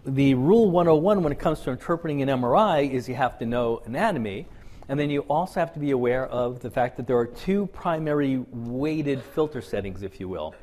the 0.04 0.34
rule 0.34 0.70
101 0.70 1.22
when 1.22 1.32
it 1.32 1.38
comes 1.38 1.60
to 1.60 1.70
interpreting 1.70 2.22
an 2.22 2.28
MRI 2.28 2.90
is 2.90 3.08
you 3.08 3.14
have 3.14 3.38
to 3.38 3.46
know 3.46 3.82
anatomy, 3.84 4.46
and 4.88 4.98
then 4.98 5.10
you 5.10 5.20
also 5.22 5.60
have 5.60 5.72
to 5.74 5.78
be 5.78 5.92
aware 5.92 6.26
of 6.26 6.60
the 6.60 6.70
fact 6.70 6.96
that 6.96 7.06
there 7.06 7.16
are 7.16 7.26
two 7.26 7.66
primary 7.68 8.44
weighted 8.50 9.22
filter 9.22 9.62
settings, 9.62 10.02
if 10.02 10.18
you 10.18 10.28
will 10.28 10.54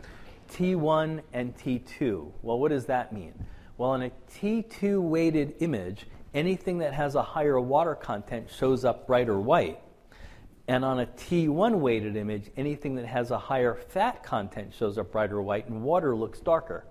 T1 0.51 1.21
and 1.33 1.55
T2. 1.57 2.31
Well, 2.41 2.59
what 2.59 2.69
does 2.69 2.85
that 2.87 3.13
mean? 3.13 3.33
Well, 3.77 3.93
in 3.95 4.03
a 4.03 4.11
T2 4.33 5.01
weighted 5.01 5.55
image, 5.59 6.05
anything 6.33 6.79
that 6.79 6.93
has 6.93 7.15
a 7.15 7.23
higher 7.23 7.59
water 7.59 7.95
content 7.95 8.49
shows 8.49 8.85
up 8.85 9.07
brighter 9.07 9.39
white. 9.39 9.79
And 10.67 10.85
on 10.85 10.99
a 10.99 11.05
T1 11.05 11.79
weighted 11.79 12.15
image, 12.15 12.51
anything 12.55 12.95
that 12.95 13.05
has 13.05 13.31
a 13.31 13.39
higher 13.39 13.75
fat 13.75 14.23
content 14.23 14.73
shows 14.77 14.97
up 14.97 15.11
brighter 15.11 15.41
white, 15.41 15.67
and 15.67 15.81
water 15.81 16.15
looks 16.15 16.39
darker. 16.39 16.85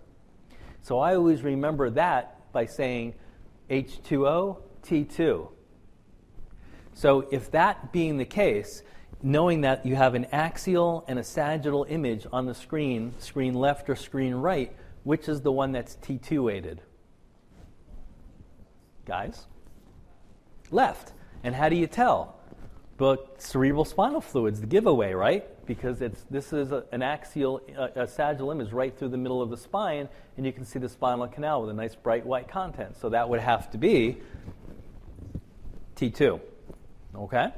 So 0.82 0.98
I 0.98 1.14
always 1.14 1.42
remember 1.42 1.90
that 1.90 2.52
by 2.52 2.66
saying 2.66 3.14
H2O, 3.68 4.58
T2. 4.82 5.48
So 6.94 7.28
if 7.30 7.50
that 7.52 7.92
being 7.92 8.16
the 8.18 8.24
case, 8.24 8.82
knowing 9.22 9.60
that 9.62 9.84
you 9.84 9.96
have 9.96 10.14
an 10.14 10.26
axial 10.26 11.04
and 11.08 11.18
a 11.18 11.24
sagittal 11.24 11.86
image 11.88 12.26
on 12.32 12.46
the 12.46 12.54
screen, 12.54 13.14
screen 13.18 13.54
left 13.54 13.88
or 13.88 13.96
screen 13.96 14.34
right, 14.34 14.74
which 15.04 15.28
is 15.28 15.40
the 15.42 15.52
one 15.52 15.72
that's 15.72 15.96
T2 15.96 16.44
weighted? 16.44 16.82
Guys? 19.04 19.46
Left. 20.70 21.12
And 21.42 21.54
how 21.54 21.68
do 21.68 21.76
you 21.76 21.86
tell? 21.86 22.36
But 22.96 23.40
cerebral 23.40 23.84
spinal 23.84 24.20
fluid's 24.20 24.60
the 24.60 24.66
giveaway, 24.66 25.12
right? 25.12 25.46
Because 25.70 26.02
it's, 26.02 26.24
this 26.30 26.52
is 26.52 26.72
a, 26.72 26.82
an 26.90 27.00
axial, 27.00 27.60
a, 27.78 28.02
a 28.02 28.08
sagittal 28.08 28.50
image 28.50 28.72
right 28.72 28.92
through 28.98 29.10
the 29.10 29.16
middle 29.16 29.40
of 29.40 29.50
the 29.50 29.56
spine, 29.56 30.08
and 30.36 30.44
you 30.44 30.50
can 30.50 30.64
see 30.64 30.80
the 30.80 30.88
spinal 30.88 31.28
canal 31.28 31.60
with 31.60 31.70
a 31.70 31.72
nice 31.72 31.94
bright 31.94 32.26
white 32.26 32.48
content. 32.48 32.96
So 33.00 33.08
that 33.10 33.28
would 33.28 33.38
have 33.38 33.70
to 33.70 33.78
be 33.78 34.18
T2. 35.94 36.40
Okay? 37.14 37.52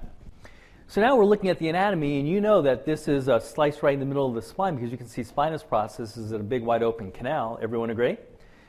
So 0.89 1.01
now 1.01 1.17
we're 1.17 1.25
looking 1.25 1.49
at 1.49 1.59
the 1.59 1.71
anatomy, 1.71 2.21
and 2.21 2.29
you 2.29 2.43
know 2.43 2.61
that 2.61 2.85
this 2.85 3.09
is 3.09 3.29
a 3.29 3.41
slice 3.41 3.83
right 3.83 3.95
in 3.95 4.01
the 4.01 4.05
middle 4.05 4.29
of 4.29 4.35
the 4.35 4.43
spine 4.43 4.75
because 4.75 4.91
you 4.91 4.99
can 4.99 5.09
see 5.09 5.23
spinous 5.23 5.63
processes 5.63 6.33
in 6.33 6.41
a 6.43 6.45
big 6.45 6.63
wide 6.63 6.83
open 6.83 7.13
canal. 7.13 7.59
Everyone 7.63 7.89
agree? 7.89 8.19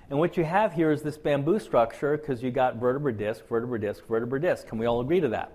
And 0.09 0.19
what 0.19 0.37
you 0.37 0.45
have 0.45 0.71
here 0.71 0.89
is 0.89 1.01
this 1.01 1.17
bamboo 1.17 1.59
structure 1.59 2.15
because 2.15 2.41
you 2.41 2.49
got 2.49 2.77
vertebra 2.77 3.11
disc, 3.11 3.45
vertebra 3.49 3.81
disc, 3.81 4.07
vertebra 4.07 4.39
disc. 4.39 4.67
Can 4.67 4.77
we 4.77 4.85
all 4.85 5.01
agree 5.01 5.19
to 5.19 5.27
that? 5.27 5.51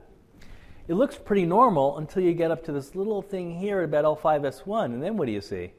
It 0.89 0.95
looks 0.95 1.17
pretty 1.17 1.45
normal 1.45 1.99
until 1.99 2.23
you 2.23 2.33
get 2.33 2.51
up 2.51 2.65
to 2.65 2.73
this 2.73 2.95
little 2.95 3.21
thing 3.21 3.59
here 3.59 3.81
at 3.81 3.85
about 3.85 4.07
L5S1, 4.07 4.87
and 4.87 5.03
then 5.03 5.19
what 5.19 5.27
do 5.27 5.33
you 5.33 5.43
see? 5.43 5.73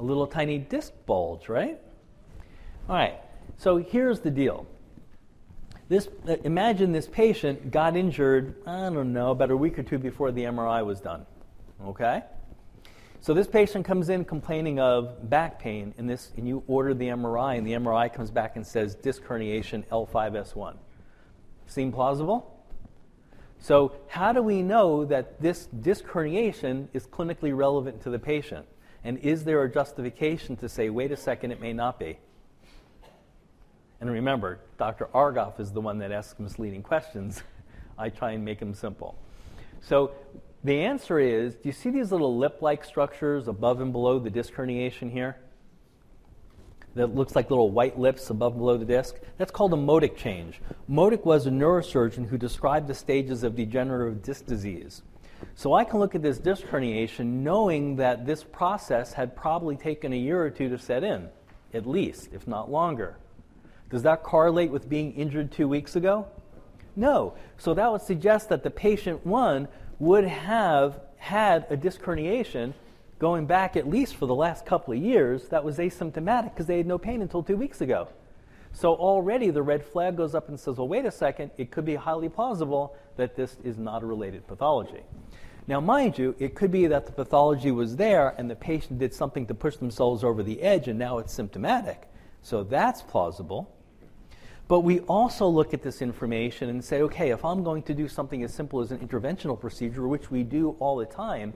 A 0.00 0.02
little 0.02 0.26
tiny 0.26 0.58
disc 0.58 0.92
bulge, 1.06 1.48
right? 1.48 1.78
All 2.88 2.96
right, 2.96 3.20
so 3.58 3.76
here's 3.76 4.18
the 4.18 4.30
deal. 4.30 4.66
This, 5.88 6.08
uh, 6.28 6.34
imagine 6.42 6.90
this 6.90 7.06
patient 7.06 7.70
got 7.70 7.96
injured, 7.96 8.56
I 8.66 8.90
don't 8.90 9.12
know, 9.12 9.30
about 9.30 9.52
a 9.52 9.56
week 9.56 9.78
or 9.78 9.84
two 9.84 9.98
before 9.98 10.32
the 10.32 10.42
MRI 10.42 10.84
was 10.84 11.00
done. 11.00 11.24
Okay? 11.86 12.22
So 13.20 13.34
this 13.34 13.46
patient 13.46 13.84
comes 13.84 14.08
in 14.08 14.24
complaining 14.24 14.80
of 14.80 15.30
back 15.30 15.60
pain, 15.60 15.94
and, 15.96 16.10
this, 16.10 16.32
and 16.36 16.46
you 16.46 16.64
order 16.66 16.92
the 16.92 17.06
MRI, 17.06 17.56
and 17.56 17.64
the 17.64 17.72
MRI 17.72 18.12
comes 18.12 18.32
back 18.32 18.56
and 18.56 18.66
says 18.66 18.96
disc 18.96 19.22
herniation 19.22 19.86
L5S1. 19.86 20.76
Seem 21.68 21.92
plausible? 21.92 22.57
So, 23.60 23.92
how 24.06 24.32
do 24.32 24.42
we 24.42 24.62
know 24.62 25.04
that 25.06 25.40
this 25.40 25.66
disc 25.66 26.04
herniation 26.04 26.88
is 26.92 27.06
clinically 27.06 27.56
relevant 27.56 28.02
to 28.02 28.10
the 28.10 28.18
patient? 28.18 28.66
And 29.04 29.18
is 29.18 29.44
there 29.44 29.62
a 29.62 29.70
justification 29.70 30.56
to 30.56 30.68
say, 30.68 30.90
wait 30.90 31.12
a 31.12 31.16
second, 31.16 31.50
it 31.50 31.60
may 31.60 31.72
not 31.72 31.98
be? 31.98 32.18
And 34.00 34.10
remember, 34.10 34.60
Dr. 34.78 35.06
Argoff 35.06 35.58
is 35.58 35.72
the 35.72 35.80
one 35.80 35.98
that 35.98 36.12
asks 36.12 36.38
misleading 36.38 36.82
questions. 36.82 37.42
I 37.98 38.10
try 38.10 38.32
and 38.32 38.44
make 38.44 38.60
them 38.60 38.74
simple. 38.74 39.18
So, 39.80 40.12
the 40.64 40.80
answer 40.82 41.18
is 41.18 41.54
do 41.54 41.60
you 41.64 41.72
see 41.72 41.90
these 41.90 42.10
little 42.12 42.36
lip 42.36 42.58
like 42.60 42.84
structures 42.84 43.48
above 43.48 43.80
and 43.80 43.92
below 43.92 44.18
the 44.18 44.30
disc 44.30 44.52
herniation 44.54 45.10
here? 45.10 45.36
That 46.98 47.14
looks 47.14 47.36
like 47.36 47.48
little 47.48 47.70
white 47.70 47.96
lips 47.96 48.28
above 48.28 48.54
and 48.54 48.60
below 48.60 48.76
the 48.76 48.84
disc? 48.84 49.14
That's 49.36 49.52
called 49.52 49.72
a 49.72 49.76
modic 49.76 50.16
change. 50.16 50.60
Modic 50.88 51.24
was 51.24 51.46
a 51.46 51.50
neurosurgeon 51.50 52.26
who 52.26 52.36
described 52.36 52.88
the 52.88 52.94
stages 52.94 53.44
of 53.44 53.54
degenerative 53.54 54.20
disc 54.20 54.46
disease. 54.46 55.02
So 55.54 55.74
I 55.74 55.84
can 55.84 56.00
look 56.00 56.16
at 56.16 56.22
this 56.22 56.38
disc 56.38 56.64
herniation 56.64 57.44
knowing 57.44 57.94
that 57.96 58.26
this 58.26 58.42
process 58.42 59.12
had 59.12 59.36
probably 59.36 59.76
taken 59.76 60.12
a 60.12 60.16
year 60.16 60.42
or 60.42 60.50
two 60.50 60.68
to 60.70 60.76
set 60.76 61.04
in, 61.04 61.28
at 61.72 61.86
least, 61.86 62.30
if 62.32 62.48
not 62.48 62.68
longer. 62.68 63.16
Does 63.90 64.02
that 64.02 64.24
correlate 64.24 64.72
with 64.72 64.88
being 64.88 65.14
injured 65.14 65.52
two 65.52 65.68
weeks 65.68 65.94
ago? 65.94 66.26
No. 66.96 67.34
So 67.58 67.74
that 67.74 67.92
would 67.92 68.02
suggest 68.02 68.48
that 68.48 68.64
the 68.64 68.70
patient 68.70 69.24
one 69.24 69.68
would 70.00 70.24
have 70.24 70.98
had 71.18 71.64
a 71.70 71.76
disc 71.76 72.00
herniation 72.00 72.74
going 73.18 73.46
back 73.46 73.76
at 73.76 73.88
least 73.88 74.16
for 74.16 74.26
the 74.26 74.34
last 74.34 74.64
couple 74.64 74.94
of 74.94 75.00
years 75.00 75.48
that 75.48 75.64
was 75.64 75.78
asymptomatic 75.78 76.54
because 76.54 76.66
they 76.66 76.76
had 76.76 76.86
no 76.86 76.98
pain 76.98 77.22
until 77.22 77.42
two 77.42 77.56
weeks 77.56 77.80
ago. 77.80 78.08
So 78.72 78.94
already 78.94 79.50
the 79.50 79.62
red 79.62 79.84
flag 79.84 80.16
goes 80.16 80.34
up 80.34 80.48
and 80.48 80.58
says, 80.58 80.76
well, 80.76 80.88
wait 80.88 81.04
a 81.04 81.10
second, 81.10 81.50
it 81.56 81.70
could 81.70 81.84
be 81.84 81.96
highly 81.96 82.28
plausible 82.28 82.96
that 83.16 83.34
this 83.34 83.56
is 83.64 83.78
not 83.78 84.02
a 84.02 84.06
related 84.06 84.46
pathology. 84.46 85.02
Now, 85.66 85.80
mind 85.80 86.16
you, 86.16 86.34
it 86.38 86.54
could 86.54 86.70
be 86.70 86.86
that 86.86 87.06
the 87.06 87.12
pathology 87.12 87.70
was 87.70 87.96
there 87.96 88.34
and 88.38 88.48
the 88.48 88.56
patient 88.56 88.98
did 88.98 89.12
something 89.12 89.46
to 89.46 89.54
push 89.54 89.76
themselves 89.76 90.24
over 90.24 90.42
the 90.42 90.62
edge 90.62 90.88
and 90.88 90.98
now 90.98 91.18
it's 91.18 91.32
symptomatic. 91.32 92.08
So 92.42 92.62
that's 92.62 93.02
plausible. 93.02 93.74
But 94.68 94.80
we 94.80 95.00
also 95.00 95.46
look 95.46 95.74
at 95.74 95.82
this 95.82 96.02
information 96.02 96.68
and 96.68 96.84
say, 96.84 97.00
okay, 97.02 97.30
if 97.30 97.44
I'm 97.44 97.64
going 97.64 97.82
to 97.84 97.94
do 97.94 98.06
something 98.06 98.42
as 98.42 98.52
simple 98.52 98.80
as 98.80 98.92
an 98.92 98.98
interventional 98.98 99.58
procedure, 99.58 100.06
which 100.06 100.30
we 100.30 100.42
do 100.42 100.76
all 100.78 100.96
the 100.96 101.06
time, 101.06 101.54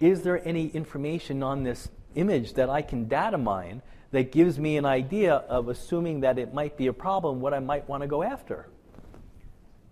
is 0.00 0.22
there 0.22 0.46
any 0.46 0.68
information 0.68 1.42
on 1.42 1.62
this 1.62 1.88
image 2.14 2.54
that 2.54 2.68
I 2.68 2.82
can 2.82 3.06
data 3.06 3.38
mine 3.38 3.82
that 4.10 4.32
gives 4.32 4.58
me 4.58 4.76
an 4.76 4.84
idea 4.84 5.34
of 5.34 5.68
assuming 5.68 6.20
that 6.20 6.38
it 6.38 6.52
might 6.52 6.76
be 6.76 6.88
a 6.88 6.92
problem, 6.92 7.40
what 7.40 7.54
I 7.54 7.60
might 7.60 7.88
want 7.88 8.02
to 8.02 8.06
go 8.06 8.22
after? 8.22 8.68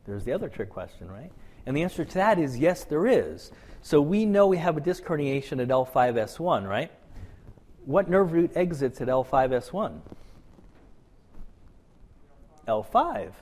There's 0.06 0.24
the 0.24 0.32
other 0.32 0.48
trick 0.48 0.70
question, 0.70 1.10
right? 1.10 1.30
And 1.66 1.76
the 1.76 1.82
answer 1.82 2.04
to 2.04 2.14
that 2.14 2.38
is 2.38 2.58
yes, 2.58 2.84
there 2.84 3.06
is. 3.06 3.52
So 3.82 4.00
we 4.00 4.24
know 4.24 4.46
we 4.46 4.56
have 4.56 4.76
a 4.76 4.80
disc 4.80 5.04
herniation 5.04 5.62
at 5.62 5.68
L5S1, 5.68 6.66
right? 6.66 6.90
What 7.84 8.08
nerve 8.08 8.32
root 8.32 8.52
exits 8.54 9.00
at 9.00 9.08
L5S1? 9.08 10.00
L5. 12.66 13.32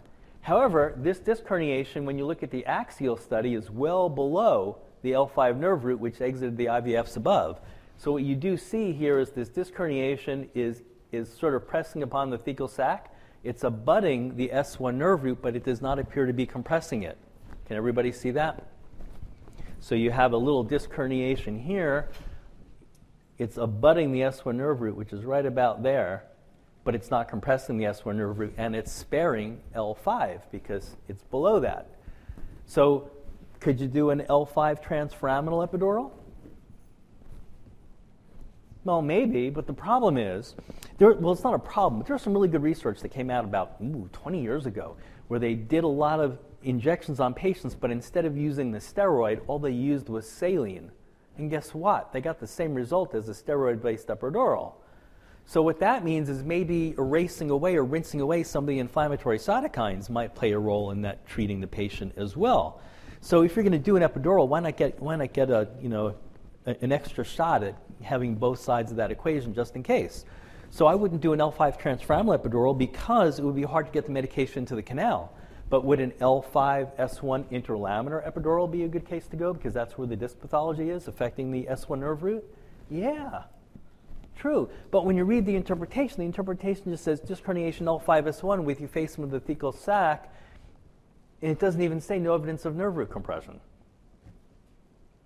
However, 0.43 0.95
this 0.97 1.19
disc 1.19 1.45
herniation, 1.45 2.05
when 2.05 2.19
you 2.19 2.27
look 2.27 2.43
at 2.43 2.51
the 2.51 2.67
axial 2.67 3.17
study, 3.17 3.55
is 3.55 3.71
well 3.71 4.09
below 4.09 4.79
the 5.03 5.13
L5 5.13 5.59
nerve 5.59 5.85
root, 5.85 6.01
which 6.01 6.21
exited 6.21 6.57
the 6.57 6.67
IVFs 6.67 7.17
above. 7.17 7.61
So 7.99 8.13
what 8.13 8.23
you 8.23 8.35
do 8.35 8.57
see 8.57 8.93
here 8.93 9.19
is 9.19 9.31
this 9.31 9.49
disc 9.49 9.73
herniation 9.75 10.49
is, 10.55 10.83
is 11.13 11.33
sort 11.33 11.55
of 11.55 11.67
pressing 11.67 12.03
upon 12.03 12.31
the 12.31 12.39
thecal 12.39 12.69
sac. 12.69 13.15
It's 13.45 13.65
abutting 13.65 14.37
the 14.37 14.51
S1 14.53 14.97
nerve 14.97 15.23
root, 15.23 15.39
but 15.41 15.57
it 15.57 15.65
does 15.65 15.81
not 15.81 15.99
appear 15.99 16.27
to 16.27 16.33
be 16.33 16.47
compressing 16.47 17.03
it. 17.03 17.17
Can 17.67 17.77
everybody 17.77 18.13
see 18.13 18.33
that? 18.33 18.67
So 19.81 19.95
you 19.95 20.11
have 20.11 20.33
a 20.33 20.37
little 20.37 20.65
disc 20.65 20.91
herniation 20.91 21.63
here. 21.65 22.11
It's 23.39 23.57
abutting 23.57 24.13
the 24.13 24.21
S1 24.21 24.57
nerve 24.57 24.81
root, 24.81 24.97
which 24.97 25.13
is 25.13 25.25
right 25.25 25.47
about 25.47 25.83
there 25.83 26.25
but 26.87 26.95
it's 26.95 27.11
not 27.11 27.29
compressing 27.29 27.79
the 27.79 27.85
S1 27.85 28.15
nerve 28.15 28.39
root, 28.39 28.55
and 28.57 28.77
it's 28.77 28.93
sparing 28.93 29.61
L5 29.75 30.43
because 30.53 30.97
it's 31.09 31.25
below 31.25 31.59
that. 31.59 31.91
So, 32.65 33.11
could 33.67 33.81
you 33.81 33.89
do 33.89 34.11
an 34.11 34.21
L5 34.31 34.81
transforaminal 34.81 35.69
epidural? 35.69 36.13
Well, 38.85 39.03
maybe, 39.03 39.51
but 39.51 39.67
the 39.67 39.73
problem 39.73 40.17
is, 40.17 40.55
there, 40.99 41.15
well, 41.15 41.33
it's 41.33 41.43
not 41.43 41.55
a 41.55 41.59
problem, 41.59 41.99
but 41.99 42.07
there's 42.07 42.23
some 42.23 42.33
really 42.33 42.47
good 42.47 42.63
research 42.63 43.01
that 43.01 43.09
came 43.09 43.29
out 43.29 43.45
about 43.45 43.75
ooh, 43.83 44.09
20 44.13 44.41
years 44.41 44.67
ago 44.67 44.97
where 45.27 45.41
they 45.41 45.55
did 45.55 45.83
a 45.83 45.89
lot 45.89 46.21
of 46.21 46.39
injections 46.63 47.19
on 47.19 47.35
patients, 47.35 47.75
but 47.75 47.91
instead 47.91 48.25
of 48.25 48.37
using 48.37 48.71
the 48.71 48.79
steroid, 48.79 49.41
all 49.49 49.59
they 49.59 49.73
used 49.73 50.09
was 50.09 50.31
saline. 50.31 50.93
And 51.37 51.51
guess 51.51 51.75
what? 51.75 52.13
They 52.13 52.21
got 52.21 52.39
the 52.39 52.47
same 52.47 52.73
result 52.73 53.17
as 53.17 53.29
a 53.29 53.33
steroid 53.33 53.83
based 53.83 54.07
epidural. 54.07 54.75
So, 55.45 55.61
what 55.61 55.81
that 55.81 56.05
means 56.05 56.29
is 56.29 56.45
maybe 56.45 56.95
erasing 56.97 57.51
away 57.51 57.75
or 57.75 57.83
rinsing 57.83 58.21
away 58.21 58.45
some 58.45 58.63
of 58.63 58.69
the 58.69 58.79
inflammatory 58.79 59.39
cytokines 59.39 60.09
might 60.09 60.37
play 60.37 60.53
a 60.53 60.59
role 60.61 60.93
in 60.93 61.03
that 61.03 61.27
treating 61.27 61.61
the 61.61 61.67
patient 61.67 62.13
as 62.17 62.37
well. 62.37 62.81
So, 63.21 63.43
if 63.43 63.57
you're 63.57 63.63
going 63.63 63.73
to 63.73 63.79
do 63.79 63.97
an 63.97 64.03
epidural, 64.03 64.49
why 64.49 64.61
not 64.61 64.77
get, 64.77 65.01
why 65.01 65.17
not 65.17 65.33
get 65.33 65.51
a, 65.51 65.69
you 65.81 65.89
know, 65.89 66.15
a, 66.67 66.77
an 66.81 66.93
extra 66.93 67.25
shot 67.25 67.63
at 67.63 67.77
having 68.03 68.35
both 68.35 68.61
sides 68.61 68.91
of 68.91 68.97
that 68.99 69.11
equation 69.11 69.55
just 69.55 69.77
in 69.77 69.83
case? 69.83 70.25
So, 70.71 70.87
I 70.87 70.95
wouldn't 70.95 71.21
do 71.21 71.33
an 71.33 71.39
L5 71.41 71.81
transforaminal 71.81 72.39
epidural 72.39 72.77
because 72.77 73.39
it 73.39 73.45
would 73.45 73.57
be 73.57 73.63
hard 73.63 73.87
to 73.87 73.93
get 73.93 74.07
the 74.07 74.13
medication 74.13 74.67
to 74.67 74.75
the 74.75 74.83
canal. 74.83 75.33
But 75.69 75.85
would 75.85 75.99
an 75.99 76.13
L5 76.13 76.97
S1 76.97 77.45
interlaminar 77.51 78.25
epidural 78.25 78.71
be 78.71 78.85
a 78.85 78.89
good 78.89 79.05
case 79.05 79.27
to 79.29 79.37
go 79.37 79.53
because 79.53 79.75
that's 79.75 79.99
where 79.99 80.07
the 80.07 80.15
disc 80.15 80.39
pathology 80.41 80.91
is 80.91 81.09
affecting 81.09 81.51
the 81.51 81.65
S1 81.65 81.99
nerve 81.99 82.23
root? 82.23 82.45
Yeah. 82.89 83.45
True. 84.37 84.69
But 84.91 85.05
when 85.07 85.17
you 85.17 85.25
read 85.25 85.45
the 85.47 85.57
interpretation, 85.57 86.19
the 86.19 86.25
interpretation 86.25 86.93
just 86.93 87.03
says 87.05 87.21
disc 87.21 87.43
herniation 87.43 87.83
L5S1 87.83 88.63
with 88.63 88.81
effacement 88.81 89.35
of 89.35 89.45
the 89.45 89.55
thecal 89.55 89.75
sac, 89.75 90.33
and 91.43 91.51
it 91.51 91.59
doesn't 91.59 91.83
even 91.83 92.01
say 92.01 92.19
no 92.19 92.35
evidence 92.35 92.65
of 92.65 92.77
nerve 92.77 92.97
root 92.97 93.11
compression. 93.11 93.61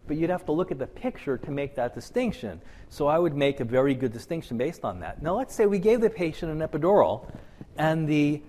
But 0.06 0.16
you'd 0.16 0.30
have 0.30 0.44
to 0.46 0.52
look 0.52 0.72
at 0.72 0.78
the 0.78 0.86
picture 0.86 1.38
to 1.38 1.50
make 1.50 1.76
that 1.76 1.94
distinction. 1.94 2.60
So 2.88 3.06
I 3.06 3.18
would 3.18 3.36
make 3.36 3.60
a 3.60 3.64
very 3.64 3.94
good 3.94 4.12
distinction 4.12 4.58
based 4.58 4.84
on 4.84 5.00
that. 5.00 5.22
Now, 5.22 5.36
let's 5.36 5.54
say 5.54 5.66
we 5.66 5.78
gave 5.78 6.00
the 6.00 6.10
patient 6.10 6.50
an 6.50 6.66
epidural 6.66 7.30
and 7.76 8.08
the 8.08 8.42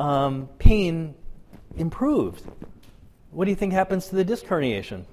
um, 0.00 0.48
pain 0.58 1.14
improved. 1.76 2.44
What 3.30 3.44
do 3.44 3.50
you 3.50 3.56
think 3.56 3.72
happens 3.72 4.08
to 4.08 4.16
the 4.16 4.24
disc 4.24 4.46
herniation? 4.46 5.04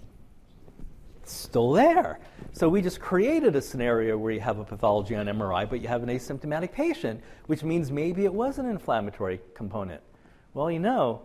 It's 1.21 1.33
still 1.33 1.71
there. 1.73 2.19
So 2.53 2.69
we 2.69 2.81
just 2.81 3.01
created 3.01 3.55
a 3.55 3.61
scenario 3.61 4.17
where 4.17 4.31
you 4.31 4.39
have 4.39 4.59
a 4.59 4.63
pathology 4.63 5.15
on 5.15 5.25
MRI, 5.25 5.69
but 5.69 5.81
you 5.81 5.87
have 5.87 6.03
an 6.03 6.09
asymptomatic 6.09 6.71
patient, 6.71 7.21
which 7.47 7.63
means 7.63 7.91
maybe 7.91 8.23
it 8.25 8.33
was 8.33 8.57
an 8.57 8.67
inflammatory 8.67 9.41
component. 9.53 10.01
Well, 10.55 10.71
you 10.71 10.79
know, 10.79 11.21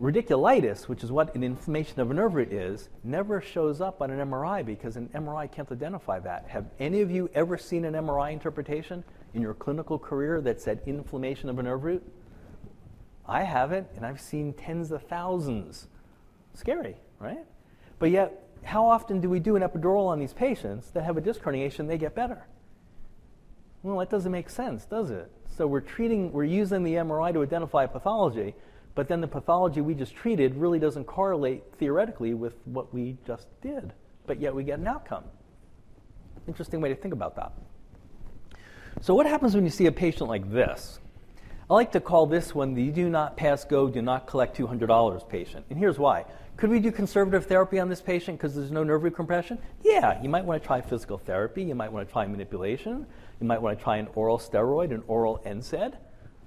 radiculitis, 0.00 0.86
which 0.86 1.02
is 1.02 1.10
what 1.10 1.34
an 1.34 1.42
inflammation 1.42 1.98
of 1.98 2.12
a 2.12 2.14
nerve 2.14 2.34
root 2.34 2.52
is, 2.52 2.90
never 3.02 3.40
shows 3.40 3.80
up 3.80 4.00
on 4.00 4.12
an 4.12 4.20
MRI 4.30 4.64
because 4.64 4.96
an 4.96 5.08
MRI 5.08 5.50
can't 5.50 5.70
identify 5.72 6.20
that. 6.20 6.46
Have 6.46 6.66
any 6.78 7.00
of 7.00 7.10
you 7.10 7.28
ever 7.34 7.58
seen 7.58 7.84
an 7.84 7.94
MRI 7.94 8.32
interpretation 8.32 9.02
in 9.34 9.42
your 9.42 9.52
clinical 9.52 9.98
career 9.98 10.40
that 10.42 10.60
said 10.60 10.80
inflammation 10.86 11.48
of 11.48 11.58
a 11.58 11.62
nerve 11.64 11.82
root? 11.82 12.04
I 13.26 13.42
haven't, 13.42 13.88
and 13.96 14.06
I've 14.06 14.20
seen 14.20 14.52
tens 14.52 14.92
of 14.92 15.02
thousands. 15.02 15.88
Scary, 16.54 16.94
right? 17.18 17.44
But 17.98 18.12
yet, 18.12 18.48
how 18.62 18.86
often 18.86 19.20
do 19.20 19.28
we 19.28 19.40
do 19.40 19.56
an 19.56 19.62
epidural 19.62 20.06
on 20.06 20.20
these 20.20 20.32
patients 20.32 20.92
that 20.92 21.02
have 21.02 21.16
a 21.16 21.20
disc 21.20 21.40
herniation, 21.40 21.88
they 21.88 21.98
get 21.98 22.14
better? 22.14 22.46
Well, 23.82 23.98
that 23.98 24.10
doesn't 24.10 24.30
make 24.30 24.48
sense, 24.48 24.84
does 24.84 25.10
it? 25.10 25.32
So 25.56 25.66
we're 25.66 25.80
treating, 25.80 26.32
we're 26.32 26.44
using 26.44 26.82
the 26.82 26.94
MRI 26.94 27.32
to 27.34 27.42
identify 27.42 27.86
pathology, 27.86 28.54
but 28.94 29.08
then 29.08 29.20
the 29.20 29.28
pathology 29.28 29.80
we 29.80 29.94
just 29.94 30.14
treated 30.14 30.54
really 30.54 30.78
doesn't 30.78 31.04
correlate 31.04 31.62
theoretically 31.78 32.34
with 32.34 32.54
what 32.64 32.92
we 32.92 33.18
just 33.26 33.48
did, 33.60 33.92
but 34.26 34.40
yet 34.40 34.54
we 34.54 34.64
get 34.64 34.78
an 34.78 34.86
outcome. 34.86 35.24
Interesting 36.48 36.80
way 36.80 36.88
to 36.88 36.94
think 36.94 37.12
about 37.12 37.36
that. 37.36 37.52
So, 39.00 39.14
what 39.14 39.26
happens 39.26 39.54
when 39.54 39.64
you 39.64 39.70
see 39.70 39.86
a 39.86 39.92
patient 39.92 40.28
like 40.28 40.50
this? 40.50 40.98
I 41.70 41.74
like 41.74 41.92
to 41.92 42.00
call 42.00 42.26
this 42.26 42.54
one 42.54 42.74
the 42.74 42.90
do 42.90 43.08
not 43.08 43.36
pass 43.36 43.64
go, 43.64 43.88
do 43.88 44.02
not 44.02 44.26
collect 44.26 44.56
$200 44.56 45.28
patient. 45.28 45.64
And 45.70 45.78
here's 45.78 45.98
why. 45.98 46.24
Could 46.56 46.70
we 46.70 46.80
do 46.80 46.92
conservative 46.92 47.46
therapy 47.46 47.78
on 47.78 47.88
this 47.88 48.00
patient 48.00 48.38
because 48.38 48.54
there's 48.54 48.70
no 48.70 48.84
nerve 48.84 49.02
root 49.02 49.16
compression? 49.16 49.58
Yeah, 49.82 50.20
you 50.22 50.28
might 50.28 50.44
want 50.44 50.62
to 50.62 50.66
try 50.66 50.80
physical 50.80 51.18
therapy. 51.18 51.62
You 51.62 51.74
might 51.74 51.90
want 51.90 52.06
to 52.06 52.12
try 52.12 52.26
manipulation. 52.26 53.06
You 53.42 53.48
might 53.48 53.60
want 53.60 53.76
to 53.76 53.82
try 53.82 53.96
an 53.96 54.06
oral 54.14 54.38
steroid, 54.38 54.94
an 54.94 55.02
oral 55.08 55.42
NSAID. 55.44 55.94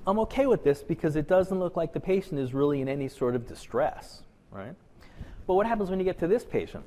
I'm 0.08 0.18
okay 0.20 0.46
with 0.46 0.64
this 0.64 0.82
because 0.82 1.18
it 1.18 1.28
doesn't 1.28 1.60
look 1.60 1.76
like 1.76 1.92
the 1.92 2.00
patient 2.00 2.40
is 2.40 2.54
really 2.54 2.80
in 2.80 2.88
any 2.88 3.10
sort 3.10 3.36
of 3.36 3.46
distress, 3.46 4.22
right? 4.50 4.74
But 5.46 5.56
what 5.56 5.68
happens 5.68 5.90
when 5.90 6.00
you 6.00 6.06
get 6.06 6.18
to 6.20 6.28
this 6.28 6.46
patient? 6.46 6.86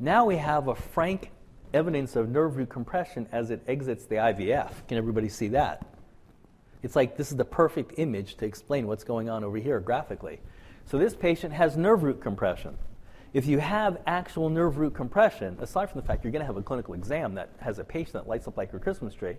Now 0.00 0.26
we 0.26 0.36
have 0.36 0.68
a 0.68 0.74
frank 0.74 1.30
evidence 1.72 2.14
of 2.14 2.28
nerve 2.28 2.58
root 2.58 2.68
compression 2.68 3.26
as 3.32 3.50
it 3.50 3.62
exits 3.66 4.04
the 4.04 4.16
IVF. 4.16 4.86
Can 4.86 4.98
everybody 4.98 5.30
see 5.30 5.48
that? 5.48 5.86
It's 6.82 6.94
like 6.94 7.16
this 7.16 7.30
is 7.30 7.38
the 7.38 7.44
perfect 7.46 7.94
image 7.96 8.36
to 8.36 8.44
explain 8.44 8.86
what's 8.86 9.02
going 9.02 9.30
on 9.30 9.44
over 9.44 9.56
here 9.56 9.80
graphically. 9.80 10.40
So 10.84 10.98
this 10.98 11.14
patient 11.14 11.54
has 11.54 11.78
nerve 11.78 12.02
root 12.02 12.20
compression. 12.20 12.76
If 13.34 13.48
you 13.48 13.58
have 13.58 13.98
actual 14.06 14.48
nerve 14.48 14.78
root 14.78 14.94
compression, 14.94 15.58
aside 15.60 15.90
from 15.90 16.00
the 16.00 16.06
fact 16.06 16.22
you're 16.22 16.30
going 16.30 16.42
to 16.42 16.46
have 16.46 16.56
a 16.56 16.62
clinical 16.62 16.94
exam 16.94 17.34
that 17.34 17.50
has 17.58 17.80
a 17.80 17.84
patient 17.84 18.12
that 18.12 18.28
lights 18.28 18.46
up 18.46 18.56
like 18.56 18.70
your 18.70 18.80
Christmas 18.80 19.12
tree, 19.12 19.34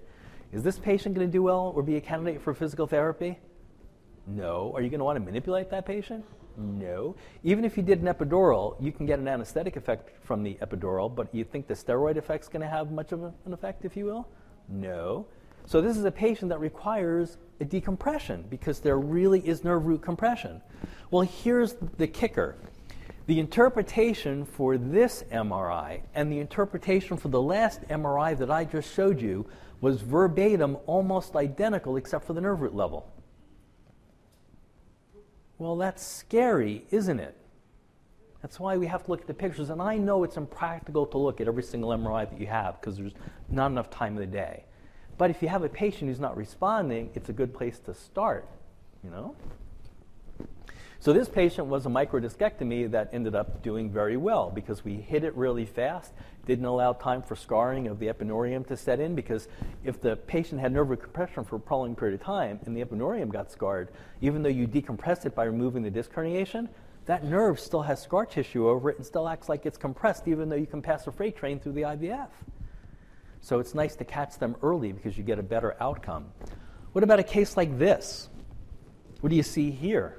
is 0.52 0.64
this 0.64 0.78
patient 0.78 1.16
going 1.16 1.26
to 1.26 1.32
do 1.32 1.42
well 1.42 1.72
or 1.74 1.82
be 1.82 1.96
a 1.96 2.02
candidate 2.02 2.42
for 2.42 2.54
physical 2.54 2.88
therapy? 2.88 3.40
No. 4.28 4.74
Are 4.76 4.82
you 4.82 4.90
going 4.90 5.00
to 5.00 5.06
want 5.06 5.16
to 5.18 5.24
manipulate 5.24 5.70
that 5.70 5.86
patient? 5.86 6.26
No. 6.58 7.16
Even 7.46 7.64
if 7.64 7.78
you 7.78 7.84
did 7.84 8.02
an 8.02 8.14
epidural, 8.14 8.76
you 8.84 8.92
can 8.92 9.06
get 9.06 9.18
an 9.18 9.30
anesthetic 9.30 9.78
effect 9.78 10.12
from 10.26 10.44
the 10.44 10.56
epidural, 10.56 11.14
but 11.14 11.34
you 11.34 11.46
think 11.46 11.66
the 11.66 11.74
steroid 11.74 12.18
effect 12.18 12.44
is 12.44 12.50
going 12.50 12.64
to 12.64 12.68
have 12.68 12.92
much 12.92 13.14
of 13.14 13.24
an 13.24 13.54
effect, 13.54 13.86
if 13.86 13.96
you 13.96 14.04
will? 14.04 14.28
No. 14.68 15.26
So 15.66 15.80
this 15.80 15.96
is 15.96 16.04
a 16.04 16.12
patient 16.12 16.50
that 16.50 16.60
requires 16.60 17.38
a 17.62 17.66
decompression 17.66 18.44
because 18.50 18.82
there 18.82 19.00
really 19.00 19.40
is 19.48 19.64
nerve 19.64 19.86
root 19.86 20.02
compression. 20.02 20.62
Well, 21.12 21.22
here's 21.22 21.76
the 21.98 22.08
kicker. 22.08 22.58
The 23.28 23.40
interpretation 23.40 24.46
for 24.46 24.78
this 24.78 25.24
MRI 25.32 26.02
and 26.14 26.32
the 26.32 26.40
interpretation 26.40 27.18
for 27.18 27.30
the 27.30 27.42
last 27.42 27.82
MRI 27.88 28.38
that 28.38 28.52
I 28.52 28.66
just 28.66 28.94
showed 28.94 29.20
you 29.20 29.48
was 29.82 30.02
verbatim, 30.02 30.78
almost 30.86 31.36
identical, 31.36 31.98
except 31.98 32.26
for 32.26 32.34
the 32.34 32.42
nerve 32.42 32.62
root 32.62 32.76
level. 32.76 33.12
Well, 35.58 35.76
that's 35.76 36.06
scary, 36.06 36.86
isn't 36.92 37.20
it? 37.20 37.36
That's 38.42 38.60
why 38.60 38.78
we 38.78 38.86
have 38.86 39.04
to 39.06 39.12
look 39.12 39.22
at 39.22 39.28
the 39.28 39.34
pictures. 39.34 39.72
And 39.72 39.82
I 39.82 39.98
know 39.98 40.24
it's 40.24 40.38
impractical 40.38 41.08
to 41.08 41.18
look 41.18 41.42
at 41.42 41.48
every 41.48 41.64
single 41.64 41.90
MRI 41.90 42.30
that 42.30 42.40
you 42.40 42.46
have 42.46 42.80
because 42.80 42.98
there's 42.98 43.14
not 43.50 43.72
enough 43.72 43.90
time 43.90 44.14
of 44.14 44.20
the 44.20 44.28
day. 44.28 44.66
But 45.18 45.32
if 45.32 45.42
you 45.42 45.48
have 45.48 45.64
a 45.64 45.70
patient 45.70 46.10
who's 46.10 46.20
not 46.20 46.38
responding, 46.38 47.10
it's 47.16 47.30
a 47.30 47.34
good 47.34 47.56
place 47.56 47.80
to 47.80 47.94
start, 47.96 48.48
you 49.04 49.10
know? 49.10 49.36
So 51.06 51.14
this 51.14 51.30
patient 51.30 51.68
was 51.68 51.86
a 51.86 51.90
microdiscectomy 51.90 52.90
that 52.90 53.12
ended 53.14 53.36
up 53.36 53.62
doing 53.62 53.92
very 53.92 54.18
well 54.18 54.50
because 54.50 54.84
we 54.84 54.96
hit 54.96 55.24
it 55.24 55.36
really 55.36 55.64
fast, 55.64 56.12
didn't 56.48 56.66
allow 56.66 56.94
time 56.94 57.22
for 57.22 57.36
scarring 57.36 57.86
of 57.86 58.00
the 58.00 58.08
epineurium 58.08 58.66
to 58.66 58.76
set 58.76 59.00
in 59.00 59.14
because 59.14 59.48
if 59.84 60.02
the 60.02 60.16
patient 60.16 60.60
had 60.60 60.72
nerve 60.72 60.88
compression 61.00 61.44
for 61.44 61.58
a 61.58 61.60
prolonged 61.60 61.96
period 62.00 62.20
of 62.20 62.26
time 62.26 62.60
and 62.66 62.76
the 62.76 62.84
epineurium 62.84 63.32
got 63.32 63.52
scarred, 63.52 63.90
even 64.22 64.42
though 64.42 64.50
you 64.50 64.68
decompress 64.68 65.28
it 65.28 65.36
by 65.36 65.44
removing 65.44 65.84
the 65.84 65.92
disc 65.92 66.12
herniation, 66.12 66.68
that 67.06 67.24
nerve 67.24 67.60
still 67.60 67.84
has 67.84 68.02
scar 68.02 68.26
tissue 68.26 68.68
over 68.68 68.90
it 68.90 68.98
and 68.98 69.06
still 69.06 69.30
acts 69.30 69.48
like 69.48 69.68
it's 69.68 69.78
compressed 69.78 70.28
even 70.28 70.50
though 70.50 70.56
you 70.56 70.66
can 70.66 70.82
pass 70.82 71.06
a 71.06 71.12
freight 71.12 71.38
train 71.38 71.60
through 71.60 71.74
the 71.74 71.84
IVF. 71.84 72.30
So 73.42 73.60
it's 73.60 73.76
nice 73.76 73.96
to 73.98 74.06
catch 74.06 74.40
them 74.40 74.56
early 74.64 74.92
because 74.92 75.20
you 75.20 75.24
get 75.24 75.38
a 75.38 75.44
better 75.44 75.76
outcome. 75.80 76.32
What 76.94 77.04
about 77.04 77.20
a 77.20 77.24
case 77.24 77.56
like 77.56 77.78
this? 77.78 78.28
What 79.22 79.30
do 79.30 79.36
you 79.36 79.44
see 79.44 79.70
here? 79.70 80.18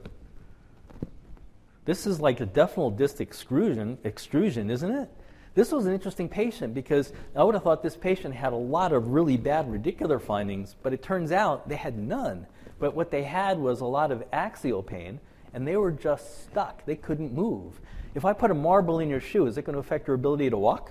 This 1.87 2.05
is 2.05 2.21
like 2.21 2.41
a 2.41 2.47
definite 2.47 2.97
disc 2.97 3.21
extrusion, 3.21 3.97
extrusion, 4.05 4.71
isn't 4.71 4.91
it? 4.91 5.09
This 5.55 5.71
was 5.71 5.87
an 5.87 5.93
interesting 5.93 6.29
patient 6.29 6.75
because 6.75 7.13
I 7.35 7.45
would 7.45 7.55
have 7.55 7.63
thought 7.63 7.81
this 7.81 7.97
patient 7.97 8.35
had 8.35 8.53
a 8.53 8.57
lot 8.57 8.93
of 8.93 9.09
really 9.09 9.37
bad 9.37 9.69
radicular 9.69 10.21
findings, 10.21 10.75
but 10.83 10.93
it 10.93 11.01
turns 11.01 11.31
out 11.31 11.69
they 11.69 11.77
had 11.77 11.97
none. 11.97 12.49
But 12.81 12.97
what 12.97 13.13
they 13.13 13.23
had 13.23 13.57
was 13.59 13.81
a 13.81 13.87
lot 13.87 14.11
of 14.11 14.25
axial 14.33 14.83
pain, 14.83 15.21
and 15.55 15.67
they 15.67 15.77
were 15.77 15.93
just 15.93 16.43
stuck. 16.43 16.85
They 16.87 16.97
couldn't 16.97 17.33
move. 17.33 17.81
If 18.17 18.25
I 18.25 18.33
put 18.33 18.51
a 18.51 18.55
marble 18.55 18.99
in 18.99 19.09
your 19.09 19.21
shoe, 19.21 19.47
is 19.47 19.57
it 19.57 19.65
going 19.65 19.75
to 19.75 19.81
affect 19.81 20.09
your 20.09 20.17
ability 20.17 20.51
to 20.51 20.59
walk? 20.59 20.91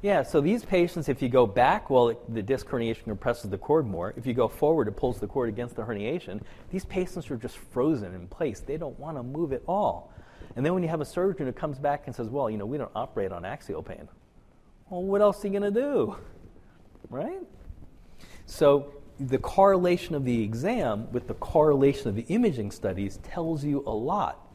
Yeah, 0.00 0.22
so 0.22 0.40
these 0.40 0.64
patients, 0.64 1.08
if 1.08 1.20
you 1.20 1.28
go 1.28 1.44
back, 1.44 1.90
well, 1.90 2.10
it, 2.10 2.32
the 2.32 2.42
disc 2.42 2.68
herniation 2.68 3.04
compresses 3.04 3.50
the 3.50 3.58
cord 3.58 3.84
more. 3.84 4.14
If 4.16 4.26
you 4.26 4.34
go 4.34 4.46
forward, 4.46 4.86
it 4.86 4.96
pulls 4.96 5.18
the 5.18 5.26
cord 5.26 5.48
against 5.48 5.74
the 5.74 5.82
herniation. 5.82 6.40
These 6.70 6.84
patients 6.84 7.30
are 7.32 7.36
just 7.36 7.56
frozen 7.56 8.14
in 8.14 8.28
place. 8.28 8.60
They 8.60 8.76
don't 8.76 8.98
want 9.00 9.16
to 9.16 9.24
move 9.24 9.52
at 9.52 9.62
all. 9.66 10.12
And 10.54 10.64
then 10.64 10.72
when 10.72 10.84
you 10.84 10.88
have 10.88 11.00
a 11.00 11.04
surgeon 11.04 11.46
who 11.46 11.52
comes 11.52 11.78
back 11.78 12.04
and 12.06 12.14
says, 12.14 12.28
well, 12.28 12.48
you 12.48 12.58
know, 12.58 12.66
we 12.66 12.78
don't 12.78 12.92
operate 12.94 13.32
on 13.32 13.44
axial 13.44 13.82
pain. 13.82 14.08
Well, 14.88 15.02
what 15.02 15.20
else 15.20 15.44
are 15.44 15.48
you 15.48 15.58
going 15.58 15.74
to 15.74 15.80
do? 15.80 16.16
Right? 17.10 17.42
So 18.46 18.94
the 19.18 19.38
correlation 19.38 20.14
of 20.14 20.24
the 20.24 20.42
exam 20.44 21.10
with 21.10 21.26
the 21.26 21.34
correlation 21.34 22.08
of 22.08 22.14
the 22.14 22.24
imaging 22.28 22.70
studies 22.70 23.18
tells 23.24 23.64
you 23.64 23.82
a 23.84 23.92
lot. 23.92 24.46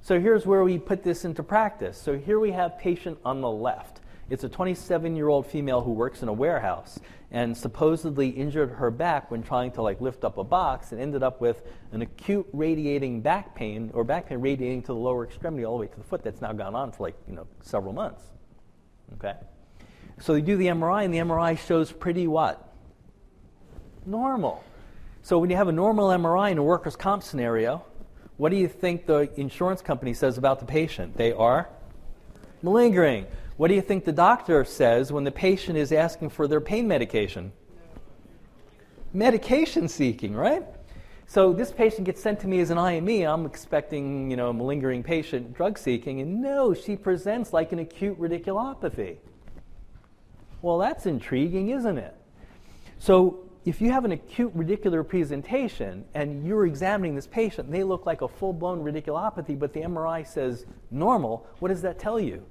So 0.00 0.18
here's 0.18 0.46
where 0.46 0.64
we 0.64 0.78
put 0.78 1.02
this 1.02 1.24
into 1.24 1.42
practice. 1.42 2.00
So 2.00 2.16
here 2.16 2.40
we 2.40 2.52
have 2.52 2.78
patient 2.78 3.18
on 3.24 3.42
the 3.42 3.50
left. 3.50 4.00
It's 4.28 4.42
a 4.42 4.48
27 4.48 5.14
year 5.14 5.28
old 5.28 5.46
female 5.46 5.82
who 5.82 5.92
works 5.92 6.22
in 6.22 6.28
a 6.28 6.32
warehouse 6.32 6.98
and 7.30 7.56
supposedly 7.56 8.28
injured 8.28 8.70
her 8.70 8.90
back 8.90 9.30
when 9.30 9.42
trying 9.42 9.70
to 9.72 9.82
like 9.82 10.00
lift 10.00 10.24
up 10.24 10.38
a 10.38 10.44
box 10.44 10.92
and 10.92 11.00
ended 11.00 11.22
up 11.22 11.40
with 11.40 11.62
an 11.92 12.02
acute 12.02 12.46
radiating 12.52 13.20
back 13.20 13.54
pain 13.54 13.90
or 13.94 14.04
back 14.04 14.28
pain 14.28 14.38
radiating 14.38 14.82
to 14.82 14.88
the 14.88 14.94
lower 14.94 15.24
extremity 15.24 15.64
all 15.64 15.76
the 15.76 15.82
way 15.82 15.86
to 15.86 15.96
the 15.96 16.04
foot 16.04 16.22
that's 16.24 16.40
now 16.40 16.52
gone 16.52 16.74
on 16.74 16.90
for 16.92 17.04
like 17.04 17.16
you 17.28 17.34
know 17.34 17.46
several 17.62 17.92
months. 17.92 18.22
Okay, 19.14 19.34
so 20.20 20.32
they 20.32 20.40
do 20.40 20.56
the 20.56 20.66
MRI 20.66 21.04
and 21.04 21.14
the 21.14 21.18
MRI 21.18 21.56
shows 21.56 21.92
pretty 21.92 22.26
what 22.26 22.74
normal. 24.04 24.62
So 25.22 25.38
when 25.38 25.50
you 25.50 25.56
have 25.56 25.68
a 25.68 25.72
normal 25.72 26.08
MRI 26.08 26.52
in 26.52 26.58
a 26.58 26.62
workers' 26.62 26.96
comp 26.96 27.22
scenario, 27.22 27.84
what 28.36 28.50
do 28.50 28.56
you 28.56 28.68
think 28.68 29.06
the 29.06 29.28
insurance 29.40 29.82
company 29.82 30.14
says 30.14 30.38
about 30.38 30.60
the 30.60 30.66
patient? 30.66 31.16
They 31.16 31.32
are 31.32 31.68
malingering. 32.62 33.26
What 33.56 33.68
do 33.68 33.74
you 33.74 33.80
think 33.80 34.04
the 34.04 34.12
doctor 34.12 34.64
says 34.66 35.10
when 35.10 35.24
the 35.24 35.30
patient 35.30 35.78
is 35.78 35.90
asking 35.90 36.28
for 36.28 36.46
their 36.46 36.60
pain 36.60 36.86
medication? 36.86 37.52
Medication 39.14 39.88
seeking, 39.88 40.34
right? 40.34 40.62
So 41.26 41.54
this 41.54 41.72
patient 41.72 42.04
gets 42.04 42.20
sent 42.20 42.38
to 42.40 42.48
me 42.48 42.60
as 42.60 42.68
an 42.68 42.76
IME. 42.76 43.22
I'm 43.26 43.46
expecting, 43.46 44.30
you 44.30 44.36
know, 44.36 44.50
a 44.50 44.52
malingering 44.52 45.02
patient 45.02 45.54
drug 45.54 45.78
seeking, 45.78 46.20
and 46.20 46.42
no, 46.42 46.74
she 46.74 46.96
presents 46.96 47.54
like 47.54 47.72
an 47.72 47.78
acute 47.78 48.20
radiculopathy. 48.20 49.16
Well, 50.60 50.76
that's 50.76 51.06
intriguing, 51.06 51.70
isn't 51.70 51.96
it? 51.96 52.14
So 52.98 53.48
if 53.64 53.80
you 53.80 53.90
have 53.90 54.04
an 54.04 54.12
acute 54.12 54.54
radicular 54.54 55.06
presentation 55.06 56.04
and 56.12 56.46
you're 56.46 56.66
examining 56.66 57.14
this 57.14 57.26
patient, 57.26 57.70
they 57.72 57.84
look 57.84 58.04
like 58.04 58.20
a 58.20 58.28
full 58.28 58.52
blown 58.52 58.84
radiculopathy, 58.84 59.58
but 59.58 59.72
the 59.72 59.80
MRI 59.80 60.26
says 60.26 60.66
normal, 60.90 61.46
what 61.60 61.68
does 61.68 61.80
that 61.82 61.98
tell 61.98 62.20
you? 62.20 62.44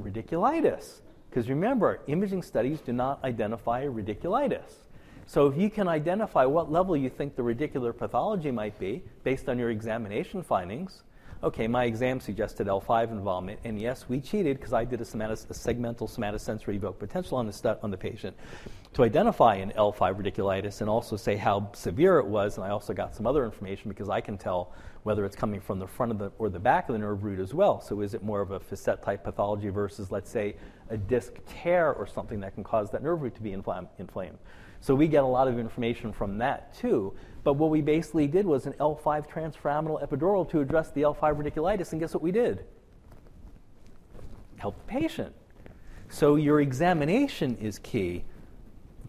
Radiculitis. 0.00 1.00
Because 1.28 1.48
remember, 1.48 2.00
imaging 2.06 2.42
studies 2.42 2.80
do 2.80 2.92
not 2.92 3.22
identify 3.24 3.84
radiculitis. 3.84 4.86
So 5.26 5.46
if 5.46 5.58
you 5.58 5.70
can 5.70 5.88
identify 5.88 6.44
what 6.44 6.70
level 6.70 6.96
you 6.96 7.10
think 7.10 7.34
the 7.34 7.42
radicular 7.42 7.96
pathology 7.96 8.50
might 8.50 8.78
be 8.78 9.02
based 9.24 9.48
on 9.48 9.58
your 9.58 9.70
examination 9.70 10.42
findings, 10.42 11.02
okay, 11.42 11.66
my 11.66 11.84
exam 11.84 12.20
suggested 12.20 12.66
L5 12.66 13.10
involvement, 13.10 13.60
and 13.64 13.80
yes, 13.80 14.06
we 14.08 14.20
cheated 14.20 14.58
because 14.58 14.72
I 14.72 14.84
did 14.84 15.00
a, 15.00 15.04
somatis- 15.04 15.48
a 15.50 15.52
segmental 15.52 16.10
somatosensory 16.10 16.76
evoked 16.76 16.98
potential 16.98 17.38
on 17.38 17.46
the, 17.46 17.52
stu- 17.52 17.76
on 17.82 17.90
the 17.90 17.96
patient 17.96 18.36
to 18.94 19.04
identify 19.04 19.56
an 19.56 19.72
L5 19.76 20.16
radiculitis 20.22 20.80
and 20.80 20.88
also 20.88 21.16
say 21.16 21.36
how 21.36 21.70
severe 21.74 22.18
it 22.18 22.26
was, 22.26 22.56
and 22.56 22.64
I 22.64 22.70
also 22.70 22.94
got 22.94 23.14
some 23.14 23.26
other 23.26 23.44
information 23.44 23.90
because 23.90 24.08
I 24.08 24.20
can 24.20 24.38
tell 24.38 24.72
whether 25.02 25.24
it's 25.24 25.36
coming 25.36 25.60
from 25.60 25.78
the 25.78 25.86
front 25.86 26.10
of 26.10 26.18
the 26.18 26.32
or 26.38 26.48
the 26.48 26.58
back 26.58 26.88
of 26.88 26.94
the 26.94 26.98
nerve 26.98 27.22
root 27.22 27.38
as 27.38 27.54
well. 27.54 27.80
So 27.80 28.00
is 28.00 28.14
it 28.14 28.22
more 28.22 28.40
of 28.40 28.50
a 28.50 28.58
facet 28.58 29.02
type 29.02 29.22
pathology 29.22 29.68
versus, 29.68 30.10
let's 30.10 30.30
say, 30.30 30.56
a 30.90 30.96
disc 30.96 31.34
tear 31.46 31.92
or 31.92 32.06
something 32.06 32.40
that 32.40 32.54
can 32.54 32.64
cause 32.64 32.90
that 32.90 33.02
nerve 33.02 33.22
root 33.22 33.34
to 33.36 33.42
be 33.42 33.50
inflam- 33.50 33.88
inflamed? 33.98 34.38
So 34.86 34.94
we 34.94 35.08
get 35.08 35.24
a 35.24 35.26
lot 35.26 35.48
of 35.48 35.58
information 35.58 36.12
from 36.12 36.38
that 36.38 36.72
too. 36.72 37.12
But 37.42 37.54
what 37.54 37.70
we 37.70 37.80
basically 37.80 38.28
did 38.28 38.46
was 38.46 38.66
an 38.66 38.72
L5 38.74 39.28
transforaminal 39.28 40.00
epidural 40.00 40.48
to 40.50 40.60
address 40.60 40.92
the 40.92 41.02
L5 41.02 41.42
radiculitis, 41.42 41.90
and 41.90 42.00
guess 42.00 42.14
what 42.14 42.22
we 42.22 42.30
did? 42.30 42.64
Help 44.58 44.76
the 44.78 44.84
patient. 44.84 45.34
So 46.08 46.36
your 46.36 46.60
examination 46.60 47.56
is 47.56 47.80
key, 47.80 48.22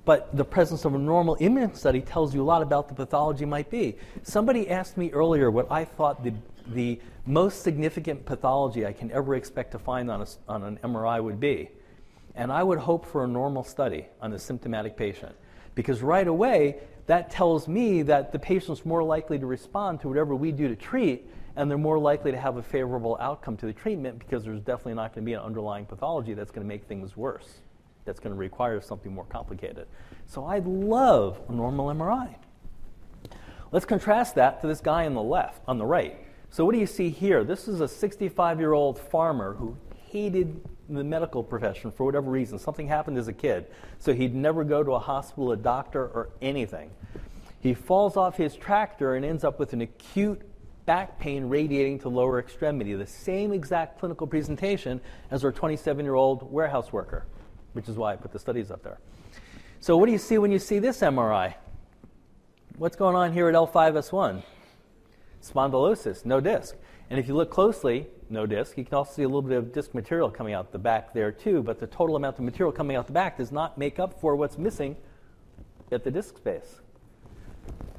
but 0.04 0.36
the 0.36 0.44
presence 0.44 0.84
of 0.84 0.96
a 0.96 0.98
normal 0.98 1.38
imaging 1.40 1.76
study 1.76 2.02
tells 2.02 2.34
you 2.34 2.42
a 2.42 2.44
lot 2.44 2.64
about 2.64 2.90
the 2.90 2.96
pathology 2.96 3.46
might 3.46 3.70
be. 3.70 3.98
Somebody 4.24 4.72
asked 4.72 4.98
me 4.98 5.12
earlier 5.12 5.52
what 5.52 5.72
I 5.72 5.86
thought 5.86 6.24
the, 6.24 6.34
the 6.74 7.00
most 7.28 7.62
significant 7.62 8.26
pathology 8.26 8.84
I 8.84 8.94
can 8.94 9.12
ever 9.12 9.36
expect 9.36 9.74
to 9.74 9.78
find 9.78 10.10
on, 10.10 10.24
a, 10.24 10.28
on 10.48 10.64
an 10.64 10.80
MRI 10.84 11.24
would 11.24 11.40
be. 11.40 11.70
And 12.34 12.52
I 12.52 12.64
would 12.64 12.80
hope 12.80 13.06
for 13.06 13.26
a 13.26 13.28
normal 13.28 13.64
study 13.64 14.08
on 14.20 14.34
a 14.34 14.40
symptomatic 14.40 14.98
patient. 14.98 15.36
Because 15.78 16.02
right 16.02 16.28
away, 16.28 16.78
that 17.06 17.30
tells 17.30 17.68
me 17.68 18.02
that 18.02 18.32
the 18.32 18.40
patient's 18.40 18.84
more 18.84 19.04
likely 19.04 19.38
to 19.38 19.46
respond 19.46 20.02
to 20.02 20.08
whatever 20.08 20.34
we 20.34 20.52
do 20.52 20.68
to 20.68 20.76
treat, 20.76 21.30
and 21.56 21.70
they're 21.70 21.78
more 21.78 22.00
likely 22.00 22.32
to 22.32 22.38
have 22.40 22.58
a 22.58 22.64
favorable 22.64 23.16
outcome 23.22 23.56
to 23.58 23.68
the 23.68 23.74
treatment 23.74 24.18
because 24.18 24.44
there's 24.44 24.60
definitely 24.60 24.96
not 24.96 25.14
going 25.14 25.24
to 25.24 25.30
be 25.30 25.34
an 25.34 25.40
underlying 25.40 25.86
pathology 25.86 26.34
that's 26.34 26.50
going 26.50 26.66
to 26.66 26.68
make 26.68 26.86
things 26.86 27.16
worse. 27.16 27.60
that's 28.06 28.20
going 28.20 28.34
to 28.34 28.40
require 28.40 28.82
something 28.82 29.14
more 29.14 29.26
complicated. 29.26 29.86
So 30.26 30.46
I 30.46 30.60
love 30.66 31.40
a 31.48 31.52
normal 31.52 31.90
MRI. 31.90 32.34
Let's 33.72 33.86
contrast 33.86 34.34
that 34.36 34.62
to 34.62 34.68
this 34.68 34.82
guy 34.82 35.06
on 35.06 35.14
the 35.14 35.22
left, 35.22 35.62
on 35.68 35.78
the 35.78 35.86
right. 35.86 36.18
So 36.50 36.66
what 36.66 36.74
do 36.74 36.80
you 36.80 36.88
see 36.88 37.12
here? 37.12 37.44
This 37.44 37.68
is 37.68 37.82
a 37.82 37.86
65-year-old 37.86 38.98
farmer 38.98 39.54
who 39.54 39.78
hated 40.18 40.60
the 40.90 41.04
medical 41.04 41.44
profession 41.44 41.92
for 41.92 42.04
whatever 42.04 42.32
reason. 42.32 42.58
Something 42.58 42.88
happened 42.88 43.18
as 43.20 43.28
a 43.28 43.34
kid. 43.34 43.68
So 44.00 44.14
he'd 44.14 44.34
never 44.34 44.64
go 44.64 44.84
to 44.84 44.94
a 44.94 45.00
hospital, 45.00 45.52
a 45.52 45.58
doctor, 45.58 46.02
or 46.02 46.30
anything. 46.42 46.90
He 47.60 47.76
falls 47.76 48.18
off 48.18 48.36
his 48.36 48.56
tractor 48.56 49.16
and 49.16 49.24
ends 49.24 49.44
up 49.44 49.60
with 49.60 49.74
an 49.74 49.82
acute 49.82 50.42
back 50.88 51.20
pain 51.20 51.46
radiating 51.46 52.00
to 52.00 52.10
lower 52.10 52.40
extremity, 52.40 52.96
the 52.96 53.06
same 53.06 53.54
exact 53.54 54.00
clinical 54.00 54.26
presentation 54.26 55.02
as 55.30 55.44
our 55.44 55.52
27 55.52 56.04
year 56.04 56.16
old 56.16 56.52
warehouse 56.52 56.92
worker, 56.92 57.26
which 57.74 57.88
is 57.88 57.96
why 57.96 58.14
I 58.14 58.16
put 58.16 58.32
the 58.32 58.40
studies 58.40 58.72
up 58.72 58.82
there. 58.84 58.98
So, 59.80 59.98
what 59.98 60.08
do 60.08 60.14
you 60.14 60.18
see 60.18 60.40
when 60.40 60.52
you 60.52 60.60
see 60.60 60.80
this 60.80 61.02
MRI? 61.02 61.54
What's 62.78 62.96
going 62.96 63.16
on 63.16 63.34
here 63.34 63.50
at 63.50 63.56
L5S1? 63.56 64.42
Spondylosis, 65.44 66.26
no 66.26 66.40
disc. 66.40 66.76
And 67.10 67.20
if 67.20 67.28
you 67.28 67.36
look 67.36 67.52
closely, 67.52 68.08
no 68.30 68.46
disc, 68.46 68.78
you 68.78 68.84
can 68.84 68.96
also 68.96 69.14
see 69.14 69.24
a 69.24 69.28
little 69.28 69.42
bit 69.42 69.58
of 69.58 69.74
disc 69.74 69.94
material 69.94 70.30
coming 70.30 70.54
out 70.54 70.72
the 70.72 70.80
back 70.80 71.14
there 71.14 71.32
too, 71.32 71.64
but 71.64 71.80
the 71.80 71.88
total 71.88 72.16
amount 72.16 72.38
of 72.38 72.44
material 72.44 72.72
coming 72.72 72.96
out 72.98 73.08
the 73.08 73.14
back 73.14 73.38
does 73.38 73.52
not 73.52 73.78
make 73.78 74.00
up 74.00 74.20
for 74.20 74.36
what's 74.36 74.58
missing 74.58 74.96
at 75.92 76.04
the 76.04 76.12
disc 76.12 76.38
space. 76.38 76.82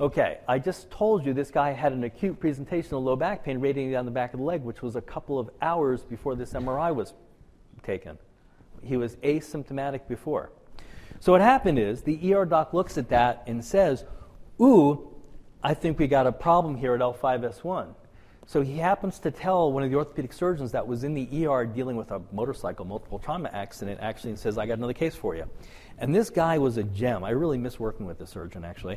Okay, 0.01 0.39
I 0.47 0.59
just 0.59 0.91
told 0.91 1.27
you 1.27 1.35
this 1.35 1.51
guy 1.51 1.73
had 1.73 1.93
an 1.93 2.05
acute 2.05 2.39
presentation 2.39 2.95
of 2.95 3.03
low 3.03 3.17
back 3.17 3.45
pain 3.45 3.59
radiating 3.59 3.93
down 3.93 4.05
the 4.05 4.11
back 4.11 4.33
of 4.33 4.39
the 4.39 4.45
leg, 4.45 4.63
which 4.63 4.81
was 4.83 4.95
a 4.95 5.01
couple 5.01 5.39
of 5.39 5.51
hours 5.61 6.03
before 6.03 6.37
this 6.37 6.53
MRI 6.53 6.95
was 6.95 7.15
taken. 7.83 8.17
He 8.83 8.97
was 8.97 9.17
asymptomatic 9.17 10.07
before. 10.09 10.53
So 11.21 11.33
what 11.33 11.41
happened 11.41 11.79
is 11.81 12.03
the 12.03 12.33
ER 12.33 12.45
doc 12.45 12.73
looks 12.73 12.97
at 12.97 13.09
that 13.09 13.43
and 13.47 13.65
says, 13.65 14.05
Ooh, 14.61 15.15
I 15.63 15.75
think 15.75 15.99
we 15.99 16.07
got 16.07 16.27
a 16.27 16.33
problem 16.33 16.77
here 16.77 16.95
at 16.95 17.01
L5S1. 17.01 17.95
So 18.49 18.63
he 18.63 18.79
happens 18.79 19.19
to 19.19 19.31
tell 19.31 19.71
one 19.71 19.83
of 19.83 19.91
the 19.91 19.97
orthopedic 19.97 20.33
surgeons 20.33 20.73
that 20.73 20.87
was 20.87 21.05
in 21.05 21.13
the 21.13 21.47
ER 21.47 21.67
dealing 21.67 21.97
with 21.97 22.11
a 22.13 22.23
motorcycle 22.33 22.87
multiple 22.87 23.19
trauma 23.19 23.51
accident 23.53 24.01
actually 24.01 24.31
and 24.31 24.39
says, 24.39 24.57
I 24.57 24.65
got 24.65 24.79
another 24.79 24.95
case 24.95 25.15
for 25.15 25.37
you. 25.37 25.45
And 25.99 26.15
this 26.15 26.31
guy 26.31 26.57
was 26.57 26.79
a 26.79 26.83
gem. 26.83 27.25
I 27.25 27.31
really 27.31 27.59
miss 27.59 27.79
working 27.79 28.07
with 28.07 28.19
this 28.19 28.31
surgeon 28.31 28.65
actually. 28.65 28.97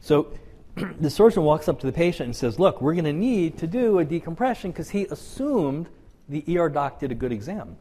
So 0.00 0.32
the 0.74 1.08
surgeon 1.08 1.44
walks 1.44 1.68
up 1.68 1.78
to 1.80 1.86
the 1.86 1.92
patient 1.92 2.26
and 2.26 2.34
says, 2.34 2.58
Look, 2.58 2.82
we're 2.82 2.94
going 2.94 3.04
to 3.04 3.12
need 3.12 3.58
to 3.58 3.68
do 3.68 4.00
a 4.00 4.04
decompression 4.04 4.72
because 4.72 4.90
he 4.90 5.04
assumed 5.04 5.88
the 6.28 6.42
ER 6.58 6.68
doc 6.68 6.98
did 6.98 7.12
a 7.12 7.14
good 7.14 7.30
exam. 7.30 7.76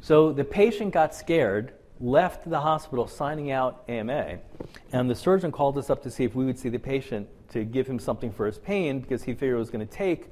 So 0.00 0.32
the 0.32 0.44
patient 0.44 0.92
got 0.92 1.14
scared, 1.14 1.74
left 2.00 2.48
the 2.48 2.60
hospital 2.60 3.06
signing 3.06 3.50
out 3.50 3.84
AMA, 3.88 4.38
and 4.92 5.10
the 5.10 5.14
surgeon 5.14 5.52
called 5.52 5.76
us 5.76 5.90
up 5.90 6.02
to 6.02 6.10
see 6.10 6.24
if 6.24 6.34
we 6.34 6.46
would 6.46 6.58
see 6.58 6.70
the 6.70 6.78
patient 6.78 7.28
to 7.50 7.64
give 7.64 7.86
him 7.86 7.98
something 7.98 8.32
for 8.32 8.46
his 8.46 8.58
pain 8.58 9.00
because 9.00 9.22
he 9.22 9.34
figured 9.34 9.56
it 9.56 9.58
was 9.58 9.70
going 9.70 9.86
to 9.86 9.92
take 9.92 10.28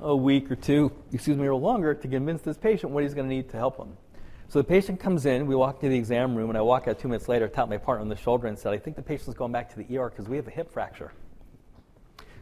a 0.00 0.14
week 0.14 0.50
or 0.50 0.56
two, 0.56 0.92
excuse 1.12 1.36
me, 1.36 1.46
or 1.46 1.54
longer 1.54 1.94
to 1.94 2.08
convince 2.08 2.42
this 2.42 2.56
patient 2.56 2.92
what 2.92 3.02
he's 3.02 3.14
going 3.14 3.28
to 3.28 3.34
need 3.34 3.48
to 3.50 3.56
help 3.56 3.76
him. 3.78 3.96
So 4.48 4.58
the 4.58 4.64
patient 4.64 5.00
comes 5.00 5.24
in, 5.26 5.46
we 5.46 5.54
walk 5.54 5.76
into 5.76 5.88
the 5.88 5.96
exam 5.96 6.34
room, 6.34 6.50
and 6.50 6.58
I 6.58 6.60
walk 6.60 6.86
out 6.86 6.98
two 6.98 7.08
minutes 7.08 7.28
later, 7.28 7.48
tap 7.48 7.68
my 7.68 7.78
partner 7.78 8.02
on 8.02 8.08
the 8.08 8.16
shoulder, 8.16 8.48
and 8.48 8.58
said, 8.58 8.72
I 8.72 8.78
think 8.78 8.96
the 8.96 9.02
patient's 9.02 9.34
going 9.34 9.52
back 9.52 9.70
to 9.70 9.82
the 9.82 9.98
ER 9.98 10.10
because 10.10 10.28
we 10.28 10.36
have 10.36 10.46
a 10.46 10.50
hip 10.50 10.70
fracture. 10.70 11.12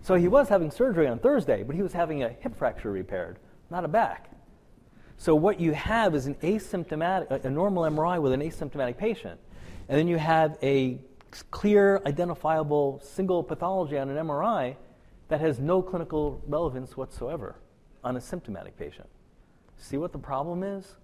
So 0.03 0.15
he 0.17 0.29
was 0.29 0.49
having 0.49 0.71
surgery 0.71 1.07
on 1.07 1.19
Thursday, 1.19 1.63
but 1.63 1.77
he 1.77 1.83
was 1.83 1.93
having 1.93 2.25
a 2.25 2.31
hip 2.31 2.57
fracture 2.57 2.91
repaired, 2.91 3.39
not 3.71 3.85
a 3.85 3.89
back. 3.89 4.31
So 5.21 5.35
what 5.35 5.61
you 5.61 5.73
have 5.73 6.15
is 6.15 6.25
an 6.25 6.35
asymptomatic, 6.37 7.45
a 7.45 7.51
normal 7.51 7.83
MRI 7.83 8.23
with 8.23 8.33
an 8.33 8.41
asymptomatic 8.41 8.97
patient. 8.97 9.39
And 9.91 9.99
then 9.99 10.09
you 10.09 10.17
have 10.17 10.57
a 10.63 10.99
clear, 11.51 12.01
identifiable 12.07 13.03
single 13.05 13.43
pathology 13.43 13.99
on 13.99 14.09
an 14.09 14.17
MRI 14.17 14.77
that 15.29 15.43
has 15.43 15.59
no 15.59 15.83
clinical 15.83 16.43
relevance 16.47 16.97
whatsoever 16.97 17.57
on 18.03 18.17
a 18.17 18.21
symptomatic 18.21 18.79
patient. 18.79 19.07
See 19.77 19.99
what 19.99 20.13
the 20.13 20.19
problem 20.19 20.63
is? 20.63 20.97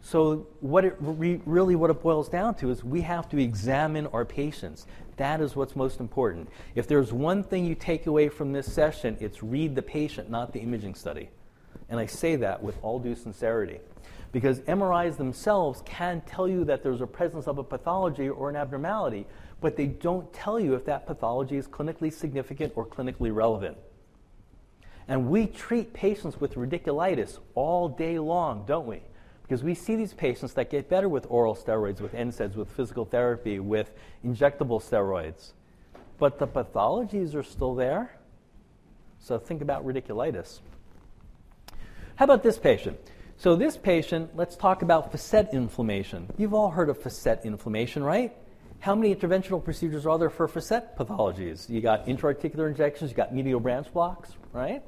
So, 0.00 0.48
what 0.58 0.84
it 0.84 0.96
re- 0.98 1.40
really 1.46 1.76
what 1.76 1.90
it 1.90 2.02
boils 2.02 2.28
down 2.28 2.56
to 2.56 2.70
is 2.70 2.82
we 2.82 3.02
have 3.02 3.28
to 3.28 3.38
examine 3.38 4.08
our 4.08 4.24
patients. 4.24 4.88
That 5.16 5.40
is 5.40 5.54
what's 5.54 5.76
most 5.76 6.00
important. 6.00 6.48
If 6.74 6.88
there's 6.88 7.12
one 7.12 7.44
thing 7.44 7.66
you 7.66 7.76
take 7.76 8.08
away 8.08 8.30
from 8.30 8.52
this 8.52 8.72
session, 8.72 9.16
it's 9.20 9.44
read 9.44 9.76
the 9.76 9.82
patient, 9.82 10.28
not 10.28 10.52
the 10.52 10.58
imaging 10.58 10.96
study. 10.96 11.30
And 11.90 12.00
I 12.00 12.06
say 12.06 12.36
that 12.36 12.62
with 12.62 12.78
all 12.82 12.98
due 12.98 13.14
sincerity. 13.14 13.80
Because 14.32 14.60
MRIs 14.60 15.16
themselves 15.16 15.82
can 15.84 16.20
tell 16.22 16.48
you 16.48 16.64
that 16.64 16.82
there's 16.82 17.00
a 17.00 17.06
presence 17.06 17.48
of 17.48 17.58
a 17.58 17.64
pathology 17.64 18.28
or 18.28 18.48
an 18.48 18.56
abnormality, 18.56 19.26
but 19.60 19.76
they 19.76 19.86
don't 19.86 20.32
tell 20.32 20.60
you 20.60 20.74
if 20.74 20.84
that 20.84 21.06
pathology 21.06 21.56
is 21.56 21.66
clinically 21.66 22.12
significant 22.12 22.72
or 22.76 22.86
clinically 22.86 23.34
relevant. 23.34 23.76
And 25.08 25.28
we 25.28 25.48
treat 25.48 25.92
patients 25.92 26.40
with 26.40 26.54
radiculitis 26.54 27.40
all 27.56 27.88
day 27.88 28.20
long, 28.20 28.64
don't 28.66 28.86
we? 28.86 29.02
Because 29.42 29.64
we 29.64 29.74
see 29.74 29.96
these 29.96 30.14
patients 30.14 30.52
that 30.54 30.70
get 30.70 30.88
better 30.88 31.08
with 31.08 31.26
oral 31.28 31.56
steroids, 31.56 32.00
with 32.00 32.12
NSAIDs, 32.12 32.54
with 32.54 32.70
physical 32.70 33.04
therapy, 33.04 33.58
with 33.58 33.90
injectable 34.24 34.80
steroids. 34.80 35.54
But 36.18 36.38
the 36.38 36.46
pathologies 36.46 37.34
are 37.34 37.42
still 37.42 37.74
there. 37.74 38.12
So 39.18 39.38
think 39.38 39.60
about 39.60 39.84
radiculitis. 39.84 40.60
How 42.20 42.24
about 42.24 42.42
this 42.42 42.58
patient? 42.58 42.98
So, 43.38 43.56
this 43.56 43.78
patient, 43.78 44.36
let's 44.36 44.54
talk 44.54 44.82
about 44.82 45.10
facet 45.10 45.54
inflammation. 45.54 46.28
You've 46.36 46.52
all 46.52 46.68
heard 46.68 46.90
of 46.90 46.98
facet 46.98 47.46
inflammation, 47.46 48.04
right? 48.04 48.36
How 48.80 48.94
many 48.94 49.14
interventional 49.14 49.64
procedures 49.64 50.04
are 50.04 50.18
there 50.18 50.28
for 50.28 50.46
facet 50.46 50.98
pathologies? 50.98 51.70
You 51.70 51.80
got 51.80 52.06
intra-articular 52.06 52.68
injections, 52.68 53.10
you 53.10 53.16
got 53.16 53.34
medial 53.34 53.58
branch 53.58 53.90
blocks, 53.94 54.34
right? 54.52 54.82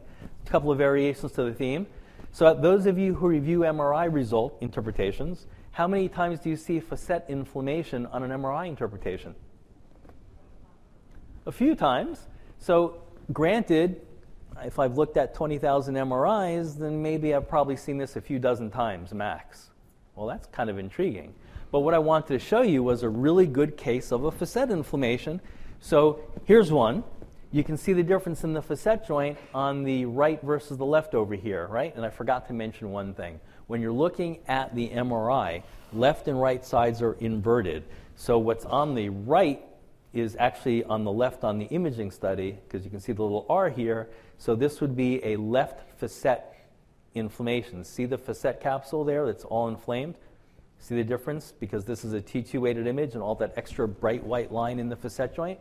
A 0.46 0.50
couple 0.50 0.70
of 0.70 0.76
variations 0.76 1.32
to 1.32 1.44
the 1.44 1.54
theme. 1.54 1.86
So, 2.32 2.52
those 2.52 2.84
of 2.84 2.98
you 2.98 3.14
who 3.14 3.28
review 3.28 3.60
MRI 3.60 4.12
result 4.12 4.58
interpretations, 4.60 5.46
how 5.70 5.88
many 5.88 6.10
times 6.10 6.40
do 6.40 6.50
you 6.50 6.56
see 6.56 6.80
facet 6.80 7.24
inflammation 7.30 8.04
on 8.04 8.24
an 8.24 8.30
MRI 8.30 8.68
interpretation? 8.68 9.34
A 11.46 11.52
few 11.52 11.76
times. 11.76 12.28
So, 12.58 13.00
granted, 13.32 14.02
if 14.64 14.78
I've 14.78 14.96
looked 14.96 15.16
at 15.16 15.34
20,000 15.34 15.94
MRIs, 15.94 16.78
then 16.78 17.02
maybe 17.02 17.34
I've 17.34 17.48
probably 17.48 17.76
seen 17.76 17.98
this 17.98 18.16
a 18.16 18.20
few 18.20 18.38
dozen 18.38 18.70
times 18.70 19.12
max. 19.12 19.70
Well, 20.14 20.26
that's 20.26 20.46
kind 20.48 20.70
of 20.70 20.78
intriguing. 20.78 21.34
But 21.70 21.80
what 21.80 21.94
I 21.94 21.98
wanted 21.98 22.28
to 22.28 22.38
show 22.38 22.62
you 22.62 22.82
was 22.82 23.02
a 23.02 23.08
really 23.08 23.46
good 23.46 23.76
case 23.76 24.12
of 24.12 24.24
a 24.24 24.30
facet 24.30 24.70
inflammation. 24.70 25.40
So, 25.80 26.20
here's 26.44 26.70
one 26.70 27.02
you 27.54 27.62
can 27.62 27.76
see 27.76 27.92
the 27.92 28.02
difference 28.02 28.44
in 28.44 28.54
the 28.54 28.62
facet 28.62 29.06
joint 29.06 29.36
on 29.54 29.84
the 29.84 30.06
right 30.06 30.40
versus 30.42 30.78
the 30.78 30.86
left 30.86 31.14
over 31.14 31.34
here, 31.34 31.66
right? 31.66 31.94
And 31.94 32.04
I 32.04 32.08
forgot 32.08 32.46
to 32.46 32.54
mention 32.54 32.90
one 32.90 33.12
thing. 33.12 33.40
When 33.66 33.82
you're 33.82 33.92
looking 33.92 34.38
at 34.48 34.74
the 34.74 34.88
MRI, 34.88 35.62
left 35.92 36.28
and 36.28 36.40
right 36.40 36.64
sides 36.64 37.02
are 37.02 37.12
inverted. 37.20 37.84
So 38.16 38.38
what's 38.38 38.64
on 38.64 38.94
the 38.94 39.10
right 39.10 39.62
is 40.14 40.34
actually 40.38 40.82
on 40.84 41.04
the 41.04 41.12
left 41.12 41.44
on 41.44 41.58
the 41.58 41.66
imaging 41.66 42.10
study, 42.10 42.58
because 42.66 42.84
you 42.84 42.90
can 42.90 43.00
see 43.00 43.12
the 43.12 43.22
little 43.22 43.46
R 43.50 43.68
here. 43.68 44.08
So 44.42 44.57
this 44.57 44.81
would 44.81 44.96
be 44.96 45.24
a 45.24 45.37
left 45.37 45.88
facet 46.00 46.42
inflammation. 47.14 47.85
See 47.85 48.07
the 48.07 48.18
facet 48.18 48.61
capsule 48.61 49.05
there 49.05 49.24
that's 49.24 49.44
all 49.44 49.68
inflamed? 49.68 50.16
See 50.81 50.96
the 50.96 51.05
difference? 51.05 51.52
Because 51.61 51.85
this 51.85 52.05
is 52.05 52.12
a 52.12 52.20
T2 52.20 52.59
weighted 52.61 52.88
image 52.88 53.14
and 53.14 53.22
all 53.22 53.37
that 53.37 53.52
extra 53.55 53.87
bright 53.87 54.24
white 54.24 54.50
line 54.50 54.81
in 54.81 54.88
the 54.88 54.96
facet 54.96 55.33
joint. 55.33 55.61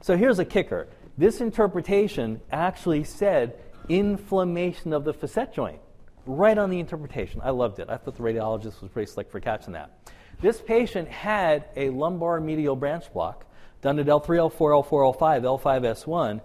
So 0.00 0.16
here's 0.16 0.40
a 0.40 0.44
kicker 0.44 0.88
this 1.16 1.40
interpretation 1.40 2.40
actually 2.50 3.04
said 3.04 3.56
inflammation 3.88 4.92
of 4.92 5.04
the 5.04 5.14
facet 5.14 5.52
joint, 5.52 5.78
right 6.26 6.58
on 6.58 6.70
the 6.70 6.80
interpretation. 6.80 7.40
I 7.44 7.50
loved 7.50 7.78
it. 7.78 7.88
I 7.88 7.98
thought 7.98 8.16
the 8.16 8.24
radiologist 8.24 8.82
was 8.82 8.90
pretty 8.90 9.12
slick 9.12 9.30
for 9.30 9.38
catching 9.38 9.74
that. 9.74 9.96
This 10.42 10.60
patient 10.60 11.06
had 11.06 11.66
a 11.76 11.90
lumbar 11.90 12.40
medial 12.40 12.74
branch 12.74 13.12
block 13.12 13.46
done 13.80 14.00
at 14.00 14.06
L3, 14.06 14.50
L4, 14.50 14.84
L4, 14.84 15.16
L5, 15.16 15.62
L5S1. 15.62 16.40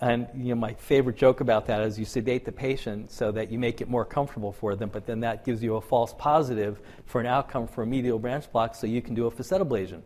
And 0.00 0.28
you 0.34 0.50
know, 0.50 0.56
my 0.56 0.74
favorite 0.74 1.16
joke 1.16 1.40
about 1.40 1.66
that 1.66 1.80
is 1.80 1.98
you 1.98 2.04
sedate 2.04 2.44
the 2.44 2.52
patient 2.52 3.10
so 3.10 3.32
that 3.32 3.50
you 3.50 3.58
make 3.58 3.80
it 3.80 3.88
more 3.88 4.04
comfortable 4.04 4.52
for 4.52 4.76
them, 4.76 4.90
but 4.92 5.06
then 5.06 5.20
that 5.20 5.44
gives 5.44 5.62
you 5.62 5.76
a 5.76 5.80
false 5.80 6.14
positive 6.18 6.80
for 7.06 7.20
an 7.20 7.26
outcome 7.26 7.66
for 7.66 7.82
a 7.82 7.86
medial 7.86 8.18
branch 8.18 8.50
block 8.52 8.74
so 8.74 8.86
you 8.86 9.00
can 9.00 9.14
do 9.14 9.26
a 9.26 9.30
facet 9.30 9.62
ablation. 9.62 10.02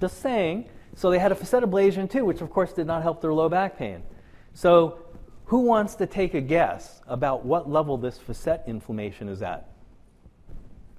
Just 0.00 0.20
saying, 0.20 0.68
so 0.94 1.10
they 1.10 1.18
had 1.18 1.32
a 1.32 1.34
facet 1.34 1.64
ablation 1.64 2.08
too, 2.08 2.24
which 2.24 2.40
of 2.40 2.50
course 2.50 2.72
did 2.72 2.86
not 2.86 3.02
help 3.02 3.20
their 3.20 3.32
low 3.32 3.48
back 3.48 3.76
pain. 3.76 4.02
So 4.54 4.98
who 5.46 5.60
wants 5.60 5.96
to 5.96 6.06
take 6.06 6.34
a 6.34 6.40
guess 6.40 7.00
about 7.08 7.44
what 7.44 7.68
level 7.68 7.96
this 7.96 8.16
facet 8.16 8.62
inflammation 8.66 9.28
is 9.28 9.42
at? 9.42 9.68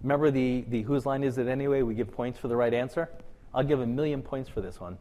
Remember 0.02 0.32
the, 0.32 0.66
the 0.68 0.82
whose 0.82 1.06
line 1.06 1.24
is 1.24 1.38
it 1.38 1.48
anyway? 1.48 1.82
We 1.82 1.94
give 1.94 2.12
points 2.12 2.38
for 2.38 2.50
the 2.50 2.58
right 2.58 2.74
answer. 2.74 3.10
I'll 3.54 3.64
give 3.64 3.80
a 3.80 3.88
million 3.88 4.22
points 4.22 4.50
for 4.50 4.60
this 4.60 4.82
one. 4.82 4.98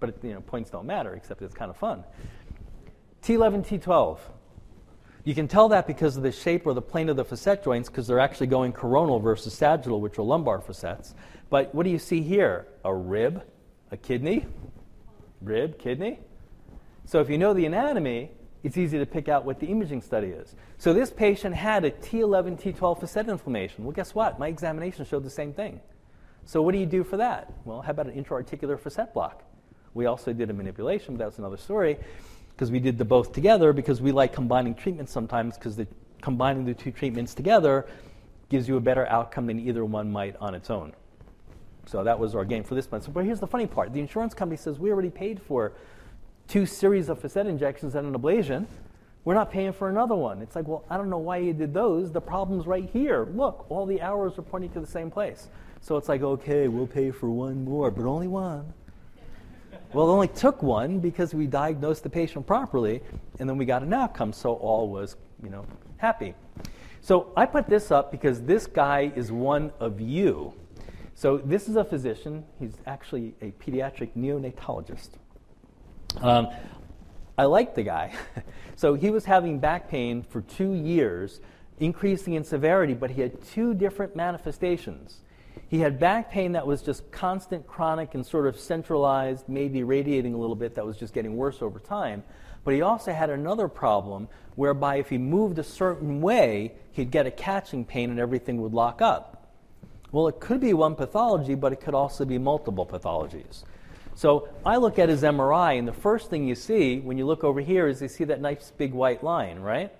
But 0.00 0.22
you 0.22 0.34
know, 0.34 0.40
points 0.40 0.70
don't 0.70 0.86
matter, 0.86 1.14
except 1.14 1.42
it's 1.42 1.54
kind 1.54 1.70
of 1.70 1.76
fun. 1.76 2.04
T11, 3.22 3.66
T12. 3.66 4.18
You 5.24 5.34
can 5.34 5.48
tell 5.48 5.68
that 5.70 5.88
because 5.88 6.16
of 6.16 6.22
the 6.22 6.30
shape 6.30 6.66
or 6.66 6.74
the 6.74 6.82
plane 6.82 7.08
of 7.08 7.16
the 7.16 7.24
facet 7.24 7.64
joints 7.64 7.88
because 7.88 8.06
they're 8.06 8.20
actually 8.20 8.46
going 8.46 8.72
coronal 8.72 9.18
versus 9.18 9.52
sagittal, 9.54 10.00
which 10.00 10.18
are 10.18 10.22
lumbar 10.22 10.60
facets. 10.60 11.14
But 11.50 11.74
what 11.74 11.82
do 11.82 11.90
you 11.90 11.98
see 11.98 12.22
here? 12.22 12.68
A 12.84 12.94
rib, 12.94 13.42
a 13.90 13.96
kidney, 13.96 14.46
rib, 15.40 15.78
kidney. 15.78 16.20
So 17.06 17.20
if 17.20 17.28
you 17.28 17.38
know 17.38 17.54
the 17.54 17.66
anatomy, 17.66 18.30
it's 18.62 18.76
easy 18.76 18.98
to 18.98 19.06
pick 19.06 19.28
out 19.28 19.44
what 19.44 19.58
the 19.58 19.66
imaging 19.66 20.02
study 20.02 20.28
is. 20.28 20.54
So 20.78 20.92
this 20.92 21.10
patient 21.10 21.54
had 21.54 21.84
a 21.84 21.90
T11, 21.90 22.60
T12 22.60 23.00
facet 23.00 23.28
inflammation. 23.28 23.84
Well, 23.84 23.92
guess 23.92 24.14
what? 24.14 24.38
My 24.38 24.48
examination 24.48 25.04
showed 25.04 25.24
the 25.24 25.30
same 25.30 25.52
thing. 25.52 25.80
So 26.44 26.62
what 26.62 26.72
do 26.72 26.78
you 26.78 26.86
do 26.86 27.02
for 27.02 27.16
that? 27.16 27.52
Well, 27.64 27.82
how 27.82 27.90
about 27.90 28.06
an 28.06 28.12
intra-articular 28.12 28.76
facet 28.76 29.12
block? 29.12 29.42
We 29.96 30.04
also 30.04 30.32
did 30.34 30.50
a 30.50 30.52
manipulation, 30.52 31.16
but 31.16 31.24
that's 31.24 31.38
another 31.38 31.56
story 31.56 31.96
because 32.54 32.70
we 32.70 32.78
did 32.78 32.98
the 32.98 33.04
both 33.04 33.32
together 33.32 33.72
because 33.72 34.00
we 34.00 34.12
like 34.12 34.32
combining 34.32 34.74
treatments 34.74 35.10
sometimes 35.10 35.56
because 35.56 35.74
the, 35.74 35.86
combining 36.20 36.66
the 36.66 36.74
two 36.74 36.90
treatments 36.90 37.34
together 37.34 37.86
gives 38.50 38.68
you 38.68 38.76
a 38.76 38.80
better 38.80 39.06
outcome 39.06 39.46
than 39.46 39.58
either 39.58 39.84
one 39.84 40.12
might 40.12 40.36
on 40.36 40.54
its 40.54 40.70
own. 40.70 40.92
So 41.86 42.04
that 42.04 42.18
was 42.18 42.34
our 42.34 42.44
game 42.44 42.62
for 42.62 42.74
this 42.74 42.90
month. 42.90 43.04
So, 43.04 43.10
but 43.10 43.24
here's 43.24 43.40
the 43.40 43.46
funny 43.46 43.66
part: 43.66 43.92
the 43.94 44.00
insurance 44.00 44.34
company 44.34 44.58
says 44.58 44.78
we 44.78 44.90
already 44.90 45.10
paid 45.10 45.40
for 45.40 45.72
two 46.46 46.66
series 46.66 47.08
of 47.08 47.18
facet 47.20 47.46
injections 47.46 47.94
and 47.94 48.14
an 48.14 48.20
ablation. 48.20 48.66
We're 49.24 49.34
not 49.34 49.50
paying 49.50 49.72
for 49.72 49.88
another 49.88 50.14
one. 50.14 50.42
It's 50.42 50.54
like, 50.54 50.68
well, 50.68 50.84
I 50.88 50.96
don't 50.96 51.10
know 51.10 51.18
why 51.18 51.38
you 51.38 51.52
did 51.52 51.74
those. 51.74 52.12
The 52.12 52.20
problem's 52.20 52.66
right 52.66 52.88
here. 52.92 53.26
Look, 53.34 53.66
all 53.70 53.86
the 53.86 54.00
arrows 54.00 54.38
are 54.38 54.42
pointing 54.42 54.70
to 54.70 54.80
the 54.80 54.86
same 54.86 55.10
place. 55.10 55.48
So 55.80 55.96
it's 55.96 56.08
like, 56.08 56.22
okay, 56.22 56.68
we'll 56.68 56.86
pay 56.86 57.10
for 57.10 57.28
one 57.28 57.64
more, 57.64 57.90
but 57.90 58.04
only 58.04 58.28
one. 58.28 58.72
Well, 59.96 60.10
it 60.10 60.12
only 60.12 60.28
took 60.28 60.62
one 60.62 60.98
because 60.98 61.32
we 61.32 61.46
diagnosed 61.46 62.02
the 62.02 62.10
patient 62.10 62.46
properly, 62.46 63.00
and 63.40 63.48
then 63.48 63.56
we 63.56 63.64
got 63.64 63.82
an 63.82 63.94
outcome, 63.94 64.30
so 64.30 64.52
all 64.52 64.90
was, 64.90 65.16
you 65.42 65.48
know, 65.48 65.64
happy. 65.96 66.34
So 67.00 67.32
I 67.34 67.46
put 67.46 67.66
this 67.66 67.90
up 67.90 68.10
because 68.10 68.42
this 68.42 68.66
guy 68.66 69.10
is 69.16 69.32
one 69.32 69.72
of 69.80 69.98
you. 69.98 70.52
So 71.14 71.38
this 71.38 71.66
is 71.66 71.76
a 71.76 71.84
physician. 71.84 72.44
He's 72.60 72.74
actually 72.86 73.36
a 73.40 73.52
pediatric 73.52 74.10
neonatologist. 74.14 75.12
Um, 76.20 76.48
I 77.38 77.44
like 77.46 77.74
the 77.74 77.82
guy. 77.82 78.12
so 78.76 78.92
he 78.92 79.08
was 79.08 79.24
having 79.24 79.60
back 79.60 79.88
pain 79.88 80.22
for 80.22 80.42
two 80.42 80.74
years, 80.74 81.40
increasing 81.80 82.34
in 82.34 82.44
severity, 82.44 82.92
but 82.92 83.12
he 83.12 83.22
had 83.22 83.42
two 83.42 83.72
different 83.72 84.14
manifestations. 84.14 85.22
He 85.68 85.80
had 85.80 85.98
back 85.98 86.30
pain 86.30 86.52
that 86.52 86.66
was 86.66 86.80
just 86.80 87.10
constant, 87.10 87.66
chronic, 87.66 88.14
and 88.14 88.24
sort 88.24 88.46
of 88.46 88.58
centralized, 88.58 89.48
maybe 89.48 89.82
radiating 89.82 90.34
a 90.34 90.36
little 90.36 90.54
bit, 90.54 90.74
that 90.76 90.86
was 90.86 90.96
just 90.96 91.12
getting 91.12 91.36
worse 91.36 91.60
over 91.60 91.80
time. 91.80 92.22
But 92.64 92.74
he 92.74 92.82
also 92.82 93.12
had 93.12 93.30
another 93.30 93.68
problem 93.68 94.28
whereby 94.54 94.96
if 94.96 95.08
he 95.08 95.18
moved 95.18 95.58
a 95.58 95.64
certain 95.64 96.20
way, 96.20 96.72
he'd 96.92 97.10
get 97.10 97.26
a 97.26 97.30
catching 97.30 97.84
pain 97.84 98.10
and 98.10 98.20
everything 98.20 98.62
would 98.62 98.74
lock 98.74 99.02
up. 99.02 99.52
Well, 100.12 100.28
it 100.28 100.40
could 100.40 100.60
be 100.60 100.72
one 100.72 100.94
pathology, 100.94 101.54
but 101.54 101.72
it 101.72 101.80
could 101.80 101.94
also 101.94 102.24
be 102.24 102.38
multiple 102.38 102.86
pathologies. 102.86 103.64
So 104.14 104.48
I 104.64 104.76
look 104.76 104.98
at 104.98 105.08
his 105.08 105.22
MRI, 105.22 105.78
and 105.78 105.86
the 105.86 105.92
first 105.92 106.30
thing 106.30 106.46
you 106.48 106.54
see 106.54 107.00
when 107.00 107.18
you 107.18 107.26
look 107.26 107.44
over 107.44 107.60
here 107.60 107.86
is 107.86 108.00
you 108.00 108.08
see 108.08 108.24
that 108.24 108.40
nice 108.40 108.70
big 108.70 108.94
white 108.94 109.22
line, 109.22 109.58
right? 109.58 109.92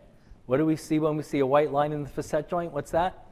What 0.46 0.57
do 0.57 0.64
we 0.64 0.76
see 0.76 0.98
when 0.98 1.16
we 1.16 1.22
see 1.22 1.40
a 1.40 1.46
white 1.46 1.72
line 1.72 1.92
in 1.92 2.05
the 2.05 2.09
facet 2.09 2.48
joint? 2.48 2.72
What's 2.72 2.92
that? 2.92 3.25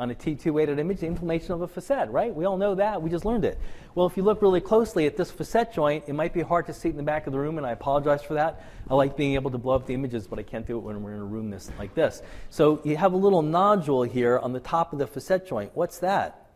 On 0.00 0.10
a 0.10 0.14
T2 0.14 0.50
weighted 0.50 0.78
image, 0.78 1.00
the 1.00 1.06
inflammation 1.06 1.52
of 1.52 1.60
a 1.60 1.68
facet, 1.68 2.08
right? 2.08 2.34
We 2.34 2.46
all 2.46 2.56
know 2.56 2.74
that. 2.74 3.02
We 3.02 3.10
just 3.10 3.26
learned 3.26 3.44
it. 3.44 3.58
Well, 3.94 4.06
if 4.06 4.16
you 4.16 4.22
look 4.22 4.40
really 4.40 4.62
closely 4.62 5.04
at 5.04 5.14
this 5.14 5.30
facet 5.30 5.74
joint, 5.74 6.04
it 6.06 6.14
might 6.14 6.32
be 6.32 6.40
hard 6.40 6.66
to 6.66 6.72
see 6.72 6.88
it 6.88 6.92
in 6.92 6.96
the 6.96 7.02
back 7.02 7.26
of 7.26 7.34
the 7.34 7.38
room, 7.38 7.58
and 7.58 7.66
I 7.66 7.72
apologize 7.72 8.22
for 8.22 8.32
that. 8.32 8.64
I 8.88 8.94
like 8.94 9.14
being 9.14 9.34
able 9.34 9.50
to 9.50 9.58
blow 9.58 9.74
up 9.74 9.86
the 9.86 9.92
images, 9.92 10.26
but 10.26 10.38
I 10.38 10.42
can't 10.42 10.66
do 10.66 10.78
it 10.78 10.80
when 10.80 11.02
we're 11.02 11.14
in 11.14 11.20
a 11.20 11.24
room 11.24 11.50
this, 11.50 11.70
like 11.78 11.94
this. 11.94 12.22
So 12.48 12.80
you 12.82 12.96
have 12.96 13.12
a 13.12 13.16
little 13.16 13.42
nodule 13.42 14.02
here 14.02 14.38
on 14.38 14.54
the 14.54 14.60
top 14.60 14.94
of 14.94 14.98
the 14.98 15.06
facet 15.06 15.46
joint. 15.46 15.70
What's 15.74 15.98
that? 15.98 16.46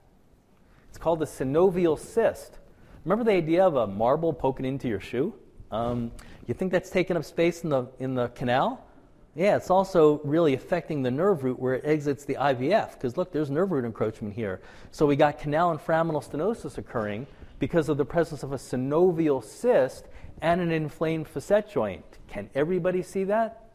It's 0.89 0.97
called 0.97 1.23
a 1.23 1.27
synovial 1.27 1.99
cyst. 1.99 2.59
Remember 3.05 3.25
the 3.25 3.37
idea 3.37 3.67
of 3.67 3.77
a 3.77 3.87
marble 3.87 4.33
poking 4.33 4.65
into 4.65 4.89
your 4.89 5.01
shoe? 5.01 5.35
Um, 5.71 6.13
you 6.47 6.55
think 6.55 6.73
that's 6.73 6.89
taking 6.89 7.19
up 7.19 7.27
space 7.27 7.63
in 7.63 7.69
the, 7.69 7.89
in 7.99 8.15
the 8.15 8.29
canal? 8.29 8.87
Yeah, 9.35 9.57
it's 9.57 9.71
also 9.71 10.21
really 10.23 10.55
affecting 10.55 11.03
the 11.03 11.11
nerve 11.11 11.43
root 11.43 11.59
where 11.59 11.75
it 11.75 11.85
exits 11.85 12.25
the 12.25 12.35
IVF. 12.35 12.93
Because 12.93 13.17
look, 13.17 13.33
there's 13.33 13.51
nerve 13.51 13.73
root 13.73 13.85
encroachment 13.85 14.35
here. 14.35 14.61
So 14.93 15.07
we 15.07 15.17
got 15.17 15.41
canal 15.41 15.73
and 15.73 15.81
foraminal 15.81 16.25
stenosis 16.25 16.79
occurring 16.79 17.27
because 17.59 17.89
of 17.89 17.97
the 17.97 18.05
presence 18.05 18.43
of 18.43 18.53
a 18.53 18.57
synovial 18.57 19.43
cyst 19.43 20.07
and 20.41 20.61
an 20.61 20.71
inflamed 20.71 21.27
facet 21.27 21.69
joint. 21.69 22.05
Can 22.29 22.49
everybody 22.55 23.03
see 23.03 23.25
that? 23.25 23.71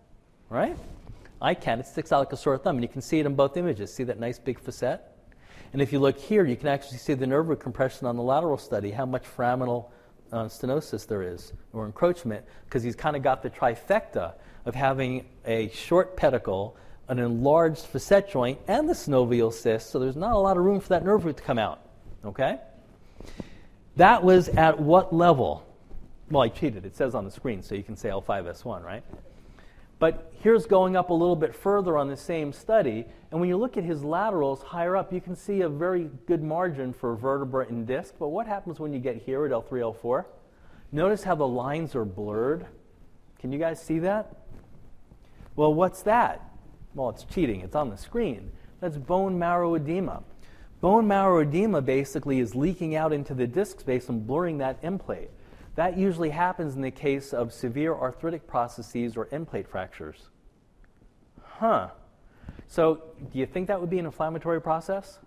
Right? 0.50 0.78
I 1.42 1.54
can. 1.54 1.80
It 1.80 1.88
sticks 1.88 2.12
out 2.12 2.20
like 2.20 2.34
a 2.34 2.38
sore 2.38 2.58
thumb, 2.58 2.78
and 2.78 2.84
you 2.84 2.90
can 2.90 3.02
see 3.02 3.20
it 3.20 3.26
in 3.26 3.36
both 3.36 3.58
images. 3.58 3.94
See 3.94 4.04
that 4.04 4.20
nice 4.20 4.40
big 4.40 4.60
facet? 4.60 5.02
And 5.72 5.82
if 5.82 5.94
you 5.94 6.00
look 6.00 6.18
here, 6.18 6.46
you 6.46 6.56
can 6.56 6.68
actually 6.68 6.98
see 6.98 7.14
the 7.14 7.28
nerve 7.28 7.48
root 7.48 7.60
compression 7.60 8.08
on 8.08 8.16
the 8.16 8.24
lateral 8.24 8.58
study, 8.58 8.92
how 8.92 9.06
much 9.06 9.24
foraminal 9.24 9.90
uh, 10.32 10.46
stenosis 10.46 11.08
there 11.08 11.22
is, 11.22 11.54
or 11.74 11.86
encroachment, 11.86 12.46
because 12.66 12.84
he's 12.84 12.96
kind 12.96 13.16
of 13.16 13.24
got 13.24 13.42
the 13.42 13.50
trifecta 13.50 14.34
of 14.66 14.76
having 14.76 15.26
a 15.46 15.70
short 15.70 16.16
pedicle, 16.18 16.78
an 17.08 17.20
enlarged 17.20 17.86
facet 17.86 18.30
joint, 18.30 18.60
and 18.68 18.88
the 18.88 18.94
synovial 18.94 19.52
cyst, 19.52 19.90
so 19.90 20.00
there's 20.00 20.16
not 20.16 20.34
a 20.34 20.38
lot 20.40 20.58
of 20.58 20.64
room 20.64 20.80
for 20.80 20.90
that 20.90 21.04
nerve 21.04 21.26
root 21.26 21.38
to 21.38 21.44
come 21.44 21.58
out. 21.60 21.82
Okay? 22.24 22.60
That 23.96 24.24
was 24.24 24.50
at 24.50 24.80
what 24.80 25.14
level? 25.14 25.66
Well, 26.30 26.44
I 26.44 26.50
cheated. 26.50 26.86
It 26.86 26.96
says 26.96 27.16
on 27.16 27.26
the 27.26 27.32
screen, 27.32 27.64
so 27.64 27.76
you 27.76 27.84
can 27.84 27.96
say 27.96 28.10
L5S1, 28.10 28.84
right? 28.84 29.04
But 29.98 30.32
here's 30.42 30.66
going 30.66 30.96
up 30.96 31.10
a 31.10 31.14
little 31.14 31.36
bit 31.36 31.54
further 31.54 31.98
on 31.98 32.08
the 32.08 32.16
same 32.16 32.54
study, 32.54 33.06
and 33.32 33.40
when 33.40 33.50
you 33.50 33.58
look 33.58 33.76
at 33.76 33.84
his 33.84 34.04
laterals 34.04 34.62
higher 34.64 34.96
up, 34.96 35.12
you 35.12 35.20
can 35.20 35.36
see 35.36 35.62
a 35.62 35.70
very 35.70 36.10
good 36.26 36.42
margin 36.42 36.94
for 36.94 37.16
vertebra 37.16 37.68
and 37.68 37.86
disc. 37.86 38.14
But 38.18 38.30
what 38.30 38.48
happens 38.48 38.80
when 38.80 38.94
you 38.94 39.00
get 39.00 39.18
here 39.18 39.46
at 39.46 39.52
L3, 39.52 39.94
L4? 39.94 40.26
Notice 40.92 41.24
how 41.24 41.36
the 41.36 41.48
lines 41.48 41.96
are 41.96 42.06
blurred. 42.06 42.66
Can 43.40 43.52
you 43.52 43.60
guys 43.60 43.82
see 43.82 44.00
that? 44.00 44.36
Well, 45.60 45.74
what's 45.74 46.04
that? 46.04 46.54
Well, 46.96 47.10
it's 47.10 47.26
cheating. 47.26 47.60
It's 47.60 47.76
on 47.76 47.90
the 47.90 47.98
screen. 47.98 48.50
That's 48.80 48.96
bone 48.96 49.38
marrow 49.38 49.76
edema. 49.76 50.24
Bone 50.80 51.06
marrow 51.06 51.40
edema 51.40 51.82
basically 51.82 52.40
is 52.40 52.56
leaking 52.56 52.96
out 52.96 53.12
into 53.12 53.34
the 53.34 53.46
disc 53.46 53.82
space 53.82 54.08
and 54.08 54.26
blurring 54.26 54.60
that 54.60 54.80
end 54.82 55.02
plate. 55.02 55.30
That 55.76 55.98
usually 55.98 56.30
happens 56.30 56.76
in 56.76 56.82
the 56.82 56.92
case 56.92 57.34
of 57.34 57.52
severe 57.52 57.94
arthritic 57.94 58.48
processes 58.48 59.18
or 59.18 59.28
end 59.34 59.50
plate 59.50 59.68
fractures. 59.68 60.30
Huh. 61.44 61.90
So, 62.70 63.02
do 63.30 63.38
you 63.38 63.46
think 63.46 63.68
that 63.68 63.82
would 63.82 63.90
be 63.90 64.00
an 64.00 64.06
inflammatory 64.06 64.62
process? 64.62 65.20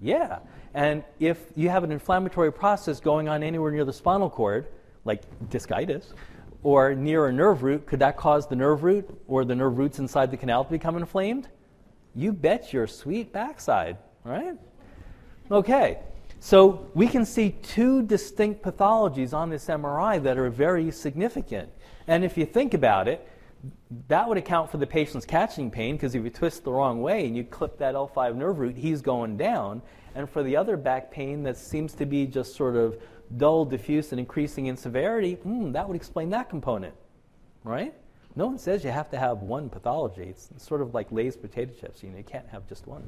Yeah. 0.00 0.40
And 0.74 1.04
if 1.20 1.38
you 1.54 1.68
have 1.68 1.84
an 1.84 1.92
inflammatory 1.92 2.52
process 2.52 2.98
going 2.98 3.28
on 3.28 3.44
anywhere 3.44 3.70
near 3.70 3.84
the 3.84 3.92
spinal 3.92 4.30
cord, 4.30 4.66
like 5.04 5.22
discitis, 5.48 6.12
or 6.64 6.94
near 6.94 7.26
a 7.26 7.32
nerve 7.32 7.62
root, 7.62 7.86
could 7.86 8.00
that 8.00 8.16
cause 8.16 8.48
the 8.48 8.56
nerve 8.56 8.82
root 8.82 9.08
or 9.28 9.44
the 9.44 9.54
nerve 9.54 9.78
roots 9.78 10.00
inside 10.00 10.30
the 10.30 10.36
canal 10.36 10.64
to 10.64 10.70
become 10.70 10.96
inflamed? 10.96 11.46
You 12.16 12.32
bet 12.32 12.72
your 12.72 12.86
sweet 12.86 13.32
backside, 13.32 13.98
right? 14.24 14.56
Okay, 15.50 15.98
so 16.40 16.90
we 16.94 17.06
can 17.06 17.26
see 17.26 17.50
two 17.62 18.02
distinct 18.02 18.62
pathologies 18.62 19.34
on 19.34 19.50
this 19.50 19.66
MRI 19.66 20.22
that 20.22 20.38
are 20.38 20.48
very 20.48 20.90
significant. 20.90 21.68
And 22.06 22.24
if 22.24 22.38
you 22.38 22.46
think 22.46 22.72
about 22.72 23.08
it, 23.08 23.28
that 24.08 24.26
would 24.26 24.38
account 24.38 24.70
for 24.70 24.78
the 24.78 24.86
patient's 24.86 25.26
catching 25.26 25.70
pain 25.70 25.96
because 25.96 26.14
if 26.14 26.24
you 26.24 26.30
twist 26.30 26.64
the 26.64 26.72
wrong 26.72 27.02
way 27.02 27.26
and 27.26 27.36
you 27.36 27.44
clip 27.44 27.78
that 27.78 27.94
L5 27.94 28.36
nerve 28.36 28.58
root, 28.58 28.76
he's 28.76 29.02
going 29.02 29.36
down. 29.36 29.82
And 30.14 30.30
for 30.30 30.42
the 30.42 30.56
other 30.56 30.76
back 30.76 31.10
pain 31.10 31.42
that 31.42 31.58
seems 31.58 31.92
to 31.94 32.06
be 32.06 32.26
just 32.26 32.54
sort 32.54 32.76
of 32.76 32.98
dull, 33.36 33.64
diffuse, 33.64 34.12
and 34.12 34.20
increasing 34.20 34.66
in 34.66 34.76
severity, 34.76 35.36
mm, 35.36 35.72
that 35.72 35.88
would 35.88 35.96
explain 35.96 36.30
that 36.30 36.48
component, 36.48 36.94
right? 37.62 37.94
No 38.36 38.46
one 38.46 38.58
says 38.58 38.84
you 38.84 38.90
have 38.90 39.10
to 39.10 39.18
have 39.18 39.42
one 39.42 39.68
pathology. 39.68 40.24
It's 40.24 40.50
sort 40.56 40.82
of 40.82 40.94
like 40.94 41.10
Lay's 41.12 41.36
potato 41.36 41.72
chips. 41.80 42.02
You 42.02 42.10
know, 42.10 42.18
you 42.18 42.24
can't 42.24 42.48
have 42.48 42.68
just 42.68 42.86
one. 42.86 43.06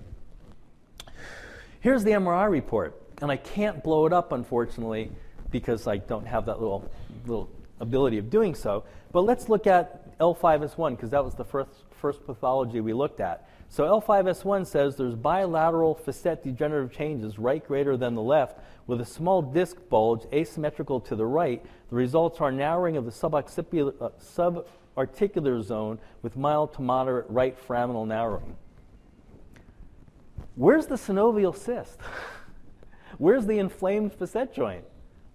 Here's 1.81 2.05
the 2.05 2.13
MRI 2.13 2.49
report, 2.51 3.01
and 3.21 3.31
I 3.31 3.37
can't 3.37 3.83
blow 3.83 4.07
it 4.07 4.13
up, 4.13 4.33
unfortunately, 4.33 5.11
because 5.51 5.87
I 5.87 5.99
don't 5.99 6.27
have 6.27 6.47
that 6.47 6.61
little 6.61 6.89
little 7.27 7.51
ability 7.81 8.19
of 8.19 8.31
doing 8.31 8.55
so. 8.55 8.85
But 9.13 9.23
let's 9.23 9.49
look 9.49 9.67
at 9.67 10.19
L5S1 10.19 10.97
because 10.97 11.11
that 11.11 11.25
was 11.25 11.35
the 11.35 11.45
first 11.45 11.85
first 11.91 12.25
pathology 12.25 12.81
we 12.81 12.93
looked 12.93 13.21
at. 13.21 13.49
So 13.69 13.85
L5S1 13.85 14.67
says 14.67 14.97
there's 14.97 15.15
bilateral 15.15 15.95
facet 15.95 16.43
degenerative 16.43 16.93
changes, 16.93 17.39
right 17.39 17.67
greater 17.67 17.97
than 17.97 18.15
the 18.15 18.23
left, 18.23 18.59
with 18.87 19.01
a 19.01 19.05
small 19.05 19.43
disc 19.43 19.77
bulge 19.89 20.25
asymmetrical 20.33 21.01
to 21.01 21.17
the 21.17 21.27
right. 21.27 21.65
The 21.91 21.97
results 21.97 22.41
are 22.41 22.53
narrowing 22.53 22.97
of 22.97 23.05
the 23.05 23.11
uh, 23.11 24.11
subarticular 24.21 25.63
zone 25.63 25.99
with 26.23 26.37
mild 26.37 26.75
to 26.75 26.83
moderate 26.83 27.27
right 27.29 27.57
foraminal 27.67 28.07
narrowing. 28.07 28.57
Where's 30.55 30.87
the 30.87 30.95
synovial 30.95 31.55
cyst? 31.55 31.99
Where's 33.19 33.47
the 33.47 33.59
inflamed 33.59 34.13
facet 34.13 34.55
joint? 34.55 34.85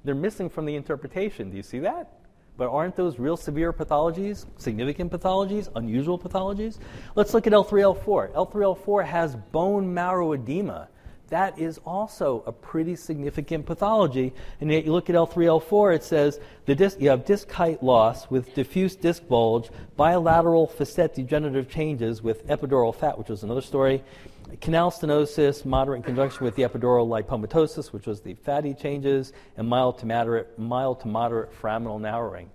They're 0.04 0.16
missing 0.16 0.50
from 0.50 0.66
the 0.66 0.76
interpretation. 0.76 1.52
Do 1.52 1.58
you 1.58 1.64
see 1.64 1.80
that? 1.80 2.21
But 2.62 2.70
aren't 2.70 2.96
those 2.96 3.18
real 3.18 3.38
severe 3.38 3.74
pathologies, 3.74 4.46
significant 4.58 5.12
pathologies, 5.12 5.68
unusual 5.76 6.20
pathologies? 6.20 6.78
Let's 7.16 7.34
look 7.34 7.48
at 7.48 7.54
L3L4. 7.54 8.34
L3L4 8.36 9.04
has 9.04 9.36
bone 9.36 9.92
marrow 9.92 10.34
edema. 10.34 10.88
That 11.30 11.58
is 11.58 11.80
also 11.88 12.44
a 12.46 12.52
pretty 12.52 12.96
significant 12.96 13.66
pathology. 13.66 14.32
And 14.60 14.72
yet 14.72 14.86
you 14.86 14.92
look 14.92 15.10
at 15.10 15.16
L3L4, 15.16 15.96
it 15.96 16.04
says 16.04 16.40
the 16.66 16.76
disc, 16.76 17.02
you 17.02 17.10
have 17.10 17.26
disc 17.26 17.50
height 17.50 17.82
loss 17.82 18.30
with 18.30 18.54
diffuse 18.54 18.96
disc 18.96 19.28
bulge, 19.28 19.72
bilateral 19.98 20.68
facet 20.68 21.16
degenerative 21.16 21.68
changes 21.68 22.22
with 22.22 22.46
epidural 22.46 22.94
fat, 22.94 23.18
which 23.18 23.30
was 23.30 23.42
another 23.42 23.62
story, 23.62 24.04
canal 24.60 24.92
stenosis, 24.92 25.66
moderate 25.66 25.98
in 25.98 26.04
conjunction 26.04 26.44
with 26.44 26.56
the 26.56 26.64
epidural 26.64 27.08
lipomatosis, 27.08 27.94
which 27.94 28.06
was 28.06 28.22
the 28.22 28.34
fatty 28.34 28.74
changes, 28.74 29.34
and 29.58 29.68
mild 29.68 29.98
to 30.00 30.06
moderate, 30.06 30.58
mild 30.60 31.00
to 31.02 31.08
moderate 31.08 31.52
foraminal 31.54 32.00
narrowing. 32.00 32.50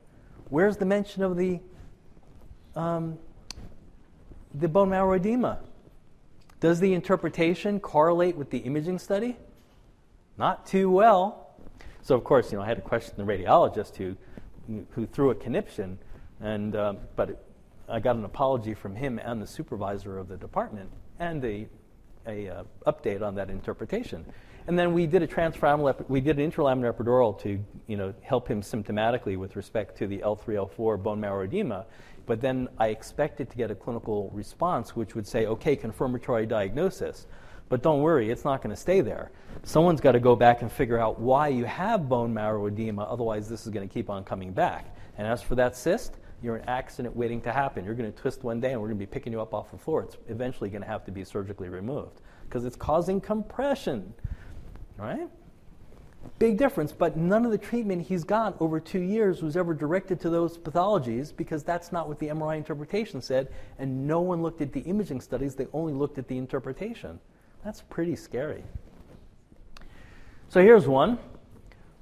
Where's 0.49 0.77
the 0.77 0.85
mention 0.85 1.23
of 1.23 1.37
the, 1.37 1.61
um, 2.75 3.19
the 4.55 4.69
bone 4.69 4.91
marrow 4.91 5.13
edema? 5.15 5.61
Does 6.61 6.81
the 6.81 6.95
interpretation 6.95 7.81
correlate 7.81 8.37
with 8.37 8.51
the 8.51 8.59
imaging 8.59 8.99
study? 8.99 9.37
Not 10.39 10.67
too 10.67 10.91
well. 10.91 11.55
So, 12.03 12.15
of 12.15 12.25
course, 12.25 12.53
you 12.53 12.59
know, 12.59 12.65
I 12.65 12.69
had 12.69 12.77
to 12.77 12.83
question 12.83 13.15
the 13.17 13.25
radiologist 13.25 13.97
who, 13.97 14.17
who 14.91 15.07
threw 15.07 15.31
a 15.31 15.35
conniption, 15.35 15.99
and, 16.41 16.77
um, 16.77 16.99
but 17.17 17.45
I 17.89 18.01
got 18.01 18.17
an 18.17 18.25
apology 18.25 18.75
from 18.75 18.95
him 18.97 19.19
and 19.19 19.41
the 19.41 19.47
supervisor 19.47 20.19
of 20.19 20.29
the 20.29 20.37
department 20.37 20.91
and 21.19 21.45
a, 21.45 21.69
a 22.27 22.49
uh, 22.49 22.65
update 22.87 23.23
on 23.23 23.35
that 23.37 23.51
interpretation. 23.51 24.25
And 24.69 24.79
then 24.79 24.93
we 24.93 25.07
did 25.07 25.23
a 25.23 25.27
transforaminal, 25.27 26.09
we 26.09 26.21
did 26.21 26.39
an 26.39 26.51
interlaminar 26.51 26.93
epidural 26.93 27.39
to, 27.43 27.61
you 27.87 27.97
know, 27.97 28.13
help 28.23 28.49
him 28.49 28.63
symptomatically 28.63 29.37
with 29.37 29.55
respect 29.55 29.97
to 29.99 30.09
the 30.09 30.19
L3, 30.19 30.69
L4 30.77 31.01
bone 31.01 31.21
marrow 31.21 31.45
edema. 31.45 31.87
But 32.27 32.41
then 32.41 32.69
I 32.79 32.89
expected 32.89 33.49
to 33.51 33.57
get 33.57 33.71
a 33.71 33.75
clinical 33.77 34.31
response 34.35 34.97
which 34.97 35.15
would 35.15 35.27
say, 35.27 35.47
okay, 35.47 35.77
confirmatory 35.77 36.47
diagnosis. 36.47 37.29
But 37.69 37.83
don't 37.83 38.01
worry, 38.01 38.31
it's 38.31 38.45
not 38.45 38.63
going 38.63 38.75
to 38.75 38.81
stay 38.81 39.01
there. 39.01 39.31
Someone's 39.63 40.01
got 40.01 40.13
to 40.13 40.21
go 40.21 40.37
back 40.37 40.63
and 40.63 40.71
figure 40.71 40.99
out 40.99 41.21
why 41.21 41.49
you 41.49 41.65
have 41.65 42.09
bone 42.09 42.35
marrow 42.35 42.67
edema, 42.67 43.03
otherwise, 43.03 43.49
this 43.49 43.67
is 43.67 43.73
going 43.73 43.89
to 43.89 43.93
keep 43.93 44.11
on 44.11 44.25
coming 44.25 44.53
back. 44.53 44.95
And 45.19 45.27
as 45.27 45.43
for 45.43 45.55
that 45.55 45.77
cyst, 45.77 46.19
you're 46.43 46.57
an 46.57 46.69
accident 46.69 47.17
waiting 47.17 47.41
to 47.43 47.53
happen. 47.53 47.85
You're 47.85 47.95
going 47.95 48.13
to 48.13 48.19
twist 48.19 48.45
one 48.45 48.61
day 48.61 48.73
and 48.73 48.81
we're 48.81 48.89
going 48.89 48.99
to 48.99 49.07
be 49.07 49.11
picking 49.11 49.33
you 49.33 49.41
up 49.41 49.55
off 49.55 49.71
the 49.71 49.79
floor. 49.79 50.03
It's 50.03 50.17
eventually 50.29 50.71
going 50.71 50.83
to 50.83 50.89
have 50.89 51.05
to 51.07 51.11
be 51.11 51.25
surgically 51.25 51.69
removed 51.69 52.21
because 52.49 52.65
it's 52.65 52.77
causing 52.77 53.21
compression. 53.21 54.13
Right? 54.99 55.29
Big 56.39 56.59
difference, 56.59 56.93
but 56.93 57.17
none 57.17 57.45
of 57.45 57.53
the 57.53 57.59
treatment 57.59 58.03
he's 58.03 58.25
got 58.25 58.61
over 58.61 58.81
two 58.81 59.01
years 59.01 59.43
was 59.43 59.57
ever 59.57 59.73
directed 59.73 60.21
to 60.21 60.31
those 60.31 60.59
pathologies 60.59 61.35
because 61.35 61.63
that's 61.63 61.93
not 61.93 62.09
what 62.09 62.19
the 62.19 62.27
MRI 62.29 62.57
interpretation 62.57 63.23
said, 63.23 63.49
and 63.79 64.07
no 64.07 64.21
one 64.21 64.43
looked 64.43 64.61
at 64.61 64.73
the 64.73 64.81
imaging 64.81 65.21
studies, 65.21 65.55
they 65.55 65.67
only 65.73 65.93
looked 65.93 66.19
at 66.19 66.29
the 66.29 66.37
interpretation. 66.37 67.19
That's 67.65 67.81
pretty 67.83 68.17
scary. 68.17 68.65
So 70.49 70.61
here's 70.61 70.87
one. 70.87 71.19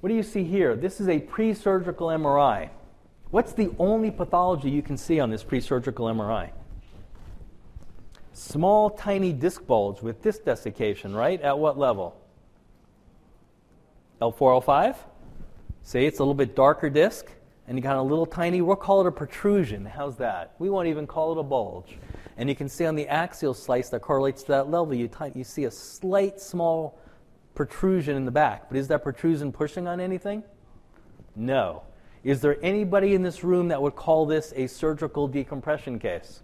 What 0.01 0.09
do 0.09 0.15
you 0.15 0.23
see 0.23 0.43
here? 0.43 0.75
This 0.75 0.99
is 0.99 1.07
a 1.07 1.19
pre 1.19 1.53
surgical 1.53 2.07
MRI. 2.07 2.69
What's 3.31 3.53
the 3.53 3.71
only 3.79 4.11
pathology 4.11 4.69
you 4.69 4.81
can 4.81 4.97
see 4.97 5.19
on 5.19 5.29
this 5.29 5.43
pre 5.43 5.59
surgical 5.59 6.07
MRI? 6.07 6.51
Small, 8.33 8.89
tiny 8.89 9.31
disc 9.31 9.65
bulge 9.65 10.01
with 10.01 10.21
disc 10.21 10.43
desiccation, 10.43 11.15
right? 11.15 11.41
At 11.41 11.57
what 11.57 11.77
level? 11.77 12.15
L405. 14.21 14.95
See, 15.83 16.05
it's 16.05 16.19
a 16.19 16.21
little 16.21 16.33
bit 16.33 16.55
darker 16.55 16.89
disc, 16.89 17.27
and 17.67 17.77
you 17.77 17.81
got 17.81 17.95
a 17.97 18.01
little 18.01 18.25
tiny, 18.25 18.61
we'll 18.61 18.75
call 18.75 19.01
it 19.01 19.07
a 19.07 19.11
protrusion. 19.11 19.85
How's 19.85 20.17
that? 20.17 20.53
We 20.59 20.69
won't 20.69 20.87
even 20.87 21.07
call 21.07 21.31
it 21.31 21.39
a 21.39 21.43
bulge. 21.43 21.97
And 22.37 22.49
you 22.49 22.55
can 22.55 22.67
see 22.67 22.85
on 22.85 22.95
the 22.95 23.07
axial 23.07 23.53
slice 23.53 23.89
that 23.89 24.01
correlates 24.01 24.43
to 24.43 24.47
that 24.49 24.69
level, 24.69 24.93
you, 24.93 25.07
t- 25.07 25.31
you 25.33 25.43
see 25.43 25.65
a 25.65 25.71
slight 25.71 26.39
small 26.39 26.99
protrusion 27.53 28.17
in 28.17 28.25
the 28.25 28.31
back. 28.31 28.67
But 28.67 28.77
is 28.77 28.87
that 28.89 29.03
protrusion 29.03 29.51
pushing 29.51 29.87
on 29.87 29.99
anything? 29.99 30.43
No. 31.35 31.83
Is 32.25 32.41
there 32.41 32.57
anybody 32.61 33.13
in 33.13 33.23
this 33.23 33.41
room 33.41 33.69
that 33.69 33.81
would 33.81 33.95
call 33.95 34.25
this 34.25 34.51
a 34.57 34.67
surgical 34.67 35.29
decompression 35.29 35.99
case? 35.99 36.41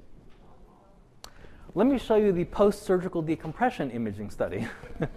Let 1.75 1.87
me 1.87 1.97
show 1.97 2.15
you 2.15 2.31
the 2.31 2.45
post 2.45 2.83
surgical 2.83 3.21
decompression 3.21 3.91
imaging 3.91 4.29
study. 4.29 4.67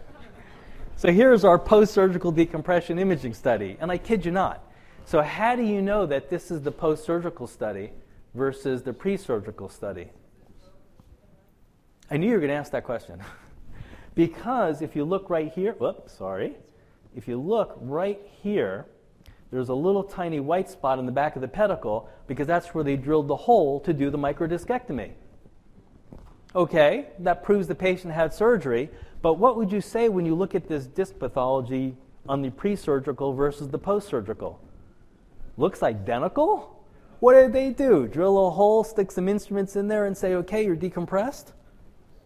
So 0.96 1.11
here's 1.12 1.44
our 1.44 1.59
post 1.59 1.92
surgical 1.92 2.31
decompression 2.31 2.98
imaging 2.98 3.35
study. 3.35 3.77
And 3.81 3.90
I 3.90 3.98
kid 3.98 4.24
you 4.24 4.31
not. 4.31 4.64
So, 5.07 5.20
how 5.22 5.57
do 5.57 5.62
you 5.62 5.83
know 5.83 6.07
that 6.07 6.31
this 6.31 6.50
is 6.50 6.62
the 6.62 6.70
post 6.70 7.05
surgical 7.05 7.46
study 7.46 7.90
versus 8.33 8.83
the 8.83 8.92
pre 8.92 9.16
surgical 9.16 9.68
study? 9.68 10.09
I 12.11 12.16
knew 12.16 12.27
you 12.27 12.35
were 12.35 12.38
going 12.38 12.50
to 12.50 12.55
ask 12.55 12.72
that 12.72 12.85
question. 12.85 13.20
because 14.14 14.83
if 14.83 14.94
you 14.94 15.05
look 15.05 15.29
right 15.29 15.53
here, 15.53 15.72
whoops, 15.72 16.14
sorry. 16.14 16.57
If 17.14 17.29
you 17.29 17.40
look 17.40 17.77
right 17.81 18.20
here, 18.42 18.87
there's 19.54 19.68
a 19.68 19.74
little 19.74 20.02
tiny 20.02 20.40
white 20.40 20.68
spot 20.68 20.98
in 20.98 21.06
the 21.06 21.12
back 21.12 21.36
of 21.36 21.40
the 21.40 21.46
pedicle 21.46 22.08
because 22.26 22.44
that's 22.44 22.74
where 22.74 22.82
they 22.82 22.96
drilled 22.96 23.28
the 23.28 23.36
hole 23.36 23.78
to 23.78 23.92
do 23.92 24.10
the 24.10 24.18
microdiscectomy. 24.18 25.12
Okay, 26.56 27.06
that 27.20 27.44
proves 27.44 27.68
the 27.68 27.74
patient 27.76 28.12
had 28.12 28.34
surgery, 28.34 28.90
but 29.22 29.34
what 29.34 29.56
would 29.56 29.70
you 29.70 29.80
say 29.80 30.08
when 30.08 30.26
you 30.26 30.34
look 30.34 30.56
at 30.56 30.66
this 30.66 30.86
disc 30.86 31.20
pathology 31.20 31.96
on 32.28 32.42
the 32.42 32.50
pre 32.50 32.74
surgical 32.74 33.32
versus 33.32 33.68
the 33.68 33.78
post 33.78 34.08
surgical? 34.08 34.60
Looks 35.56 35.84
identical? 35.84 36.84
What 37.20 37.34
did 37.34 37.52
they 37.52 37.70
do? 37.70 38.08
Drill 38.08 38.48
a 38.48 38.50
hole, 38.50 38.82
stick 38.82 39.12
some 39.12 39.28
instruments 39.28 39.76
in 39.76 39.86
there, 39.86 40.06
and 40.06 40.16
say, 40.16 40.34
okay, 40.34 40.64
you're 40.64 40.74
decompressed? 40.74 41.52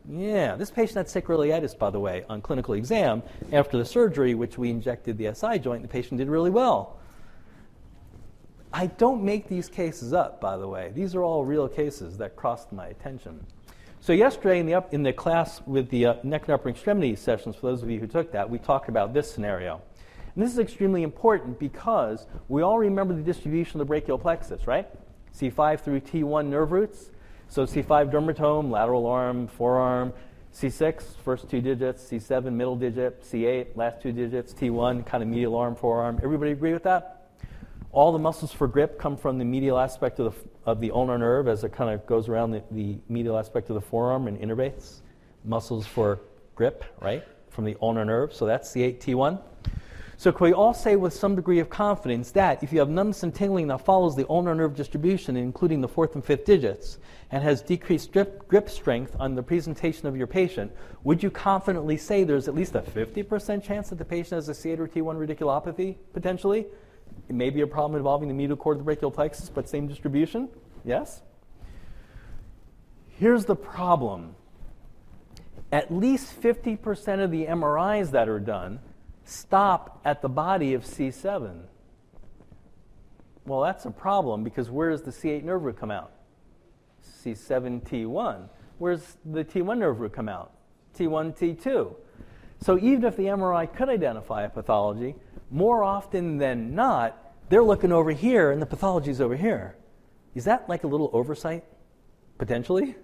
Yeah, 0.08 0.56
this 0.56 0.70
patient 0.70 0.96
had 0.96 1.06
sacroiliitis, 1.08 1.78
by 1.78 1.90
the 1.90 2.00
way, 2.00 2.24
on 2.30 2.40
clinical 2.40 2.72
exam 2.72 3.22
after 3.52 3.76
the 3.76 3.84
surgery, 3.84 4.34
which 4.34 4.56
we 4.56 4.70
injected 4.70 5.18
the 5.18 5.34
SI 5.34 5.58
joint. 5.58 5.82
The 5.82 5.88
patient 5.88 6.16
did 6.16 6.30
really 6.30 6.50
well. 6.50 6.97
I 8.72 8.86
don't 8.86 9.22
make 9.22 9.48
these 9.48 9.68
cases 9.68 10.12
up, 10.12 10.40
by 10.40 10.56
the 10.56 10.68
way. 10.68 10.92
These 10.94 11.14
are 11.14 11.22
all 11.22 11.44
real 11.44 11.68
cases 11.68 12.18
that 12.18 12.36
crossed 12.36 12.72
my 12.72 12.88
attention. 12.88 13.46
So 14.00 14.12
yesterday 14.12 14.60
in 14.60 14.66
the, 14.66 14.74
up, 14.74 14.92
in 14.92 15.02
the 15.02 15.12
class 15.12 15.60
with 15.66 15.90
the 15.90 16.06
uh, 16.06 16.14
neck 16.22 16.42
and 16.42 16.54
upper 16.54 16.68
extremity 16.68 17.16
sessions, 17.16 17.56
for 17.56 17.66
those 17.70 17.82
of 17.82 17.90
you 17.90 17.98
who 17.98 18.06
took 18.06 18.30
that, 18.32 18.48
we 18.48 18.58
talked 18.58 18.88
about 18.88 19.14
this 19.14 19.30
scenario. 19.30 19.80
And 20.34 20.44
this 20.44 20.52
is 20.52 20.58
extremely 20.58 21.02
important 21.02 21.58
because 21.58 22.26
we 22.48 22.62
all 22.62 22.78
remember 22.78 23.14
the 23.14 23.22
distribution 23.22 23.80
of 23.80 23.86
the 23.86 23.88
brachial 23.88 24.18
plexus, 24.18 24.66
right? 24.66 24.88
C5 25.34 25.80
through 25.80 26.00
T1 26.00 26.46
nerve 26.46 26.70
roots. 26.70 27.10
So 27.48 27.64
C5 27.64 28.12
dermatome, 28.12 28.70
lateral 28.70 29.06
arm, 29.06 29.48
forearm, 29.48 30.12
C6, 30.54 31.16
first 31.24 31.48
two 31.48 31.60
digits, 31.60 32.04
C7, 32.04 32.52
middle 32.52 32.76
digit, 32.76 33.22
C8, 33.22 33.76
last 33.76 34.02
two 34.02 34.12
digits, 34.12 34.52
T1, 34.52 35.06
kind 35.06 35.22
of 35.22 35.28
medial 35.28 35.56
arm, 35.56 35.74
forearm. 35.74 36.20
Everybody 36.22 36.52
agree 36.52 36.72
with 36.72 36.82
that? 36.84 37.17
All 37.90 38.12
the 38.12 38.18
muscles 38.18 38.52
for 38.52 38.68
grip 38.68 38.98
come 38.98 39.16
from 39.16 39.38
the 39.38 39.44
medial 39.44 39.78
aspect 39.78 40.18
of 40.18 40.34
the, 40.34 40.70
of 40.70 40.80
the 40.80 40.90
ulnar 40.90 41.16
nerve 41.16 41.48
as 41.48 41.64
it 41.64 41.72
kind 41.72 41.90
of 41.92 42.04
goes 42.06 42.28
around 42.28 42.50
the, 42.50 42.62
the 42.70 42.98
medial 43.08 43.38
aspect 43.38 43.70
of 43.70 43.74
the 43.74 43.80
forearm 43.80 44.28
and 44.28 44.38
innervates. 44.38 45.00
Muscles 45.44 45.86
for 45.86 46.20
grip, 46.54 46.84
right, 47.00 47.24
from 47.48 47.64
the 47.64 47.76
ulnar 47.80 48.04
nerve. 48.04 48.34
So 48.34 48.44
that's 48.44 48.70
C8T1. 48.72 49.40
So 50.18 50.32
can 50.32 50.46
we 50.46 50.52
all 50.52 50.74
say 50.74 50.96
with 50.96 51.14
some 51.14 51.36
degree 51.36 51.60
of 51.60 51.70
confidence 51.70 52.32
that 52.32 52.62
if 52.62 52.72
you 52.72 52.80
have 52.80 52.90
numbness 52.90 53.22
and 53.22 53.32
tingling 53.32 53.68
that 53.68 53.84
follows 53.84 54.16
the 54.16 54.26
ulnar 54.28 54.54
nerve 54.54 54.74
distribution, 54.74 55.36
including 55.36 55.80
the 55.80 55.86
fourth 55.86 56.16
and 56.16 56.24
fifth 56.24 56.44
digits, 56.44 56.98
and 57.30 57.42
has 57.42 57.62
decreased 57.62 58.12
grip, 58.12 58.48
grip 58.48 58.68
strength 58.68 59.14
on 59.20 59.36
the 59.36 59.42
presentation 59.42 60.08
of 60.08 60.16
your 60.16 60.26
patient, 60.26 60.72
would 61.04 61.22
you 61.22 61.30
confidently 61.30 61.96
say 61.96 62.24
there's 62.24 62.48
at 62.48 62.54
least 62.54 62.74
a 62.74 62.82
50% 62.82 63.62
chance 63.62 63.90
that 63.90 63.96
the 63.96 64.04
patient 64.04 64.32
has 64.32 64.48
a 64.48 64.52
C8 64.52 64.78
or 64.80 64.88
T1 64.88 65.24
radiculopathy, 65.24 65.96
potentially? 66.12 66.66
It 67.28 67.34
may 67.34 67.50
be 67.50 67.60
a 67.60 67.66
problem 67.66 67.96
involving 67.96 68.28
the 68.28 68.34
medial 68.34 68.56
cord 68.56 68.76
of 68.76 68.78
the 68.78 68.84
brachial 68.84 69.10
plexus, 69.10 69.48
but 69.48 69.68
same 69.68 69.86
distribution? 69.86 70.48
Yes? 70.84 71.22
Here's 73.08 73.44
the 73.44 73.56
problem. 73.56 74.34
At 75.72 75.92
least 75.92 76.40
50% 76.40 77.22
of 77.22 77.30
the 77.30 77.46
MRIs 77.46 78.12
that 78.12 78.28
are 78.28 78.40
done 78.40 78.80
stop 79.24 80.00
at 80.04 80.22
the 80.22 80.28
body 80.28 80.72
of 80.74 80.84
C7. 80.84 81.60
Well, 83.44 83.60
that's 83.60 83.84
a 83.84 83.90
problem 83.90 84.44
because 84.44 84.70
where 84.70 84.90
does 84.90 85.02
the 85.02 85.10
C8 85.10 85.44
nerve 85.44 85.62
root 85.62 85.78
come 85.78 85.90
out? 85.90 86.12
C7, 87.24 87.82
T1. 87.82 88.48
Where's 88.78 89.16
the 89.24 89.44
T1 89.44 89.78
nerve 89.78 90.00
root 90.00 90.12
come 90.12 90.28
out? 90.28 90.52
T1, 90.96 91.36
T2. 91.36 91.94
So 92.60 92.78
even 92.78 93.04
if 93.04 93.16
the 93.16 93.24
MRI 93.24 93.72
could 93.72 93.88
identify 93.88 94.42
a 94.42 94.48
pathology, 94.48 95.14
more 95.50 95.82
often 95.84 96.38
than 96.38 96.74
not, 96.74 97.34
they're 97.48 97.62
looking 97.62 97.92
over 97.92 98.10
here 98.10 98.50
and 98.50 98.60
the 98.60 98.66
pathology's 98.66 99.20
over 99.20 99.36
here. 99.36 99.76
Is 100.34 100.44
that 100.44 100.68
like 100.68 100.84
a 100.84 100.86
little 100.86 101.10
oversight? 101.12 101.64
Potentially? 102.38 102.94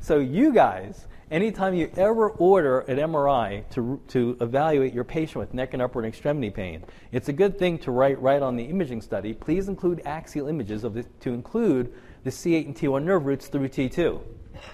So 0.00 0.18
you 0.18 0.52
guys, 0.52 1.06
Anytime 1.28 1.74
you 1.74 1.90
ever 1.96 2.28
order 2.30 2.80
an 2.80 2.98
MRI 2.98 3.68
to, 3.70 4.00
to 4.08 4.36
evaluate 4.40 4.94
your 4.94 5.02
patient 5.02 5.38
with 5.38 5.54
neck 5.54 5.72
and 5.72 5.82
upper 5.82 5.98
and 5.98 6.06
extremity 6.06 6.50
pain, 6.50 6.84
it's 7.10 7.28
a 7.28 7.32
good 7.32 7.58
thing 7.58 7.78
to 7.78 7.90
write 7.90 8.22
right 8.22 8.40
on 8.40 8.54
the 8.54 8.62
imaging 8.62 9.02
study. 9.02 9.34
Please 9.34 9.68
include 9.68 10.02
axial 10.04 10.46
images 10.46 10.84
of 10.84 10.94
the, 10.94 11.02
to 11.02 11.34
include 11.34 11.92
the 12.22 12.30
C8 12.30 12.66
and 12.66 12.76
T1 12.76 13.02
nerve 13.02 13.26
roots 13.26 13.48
through 13.48 13.68
T2. 13.68 14.20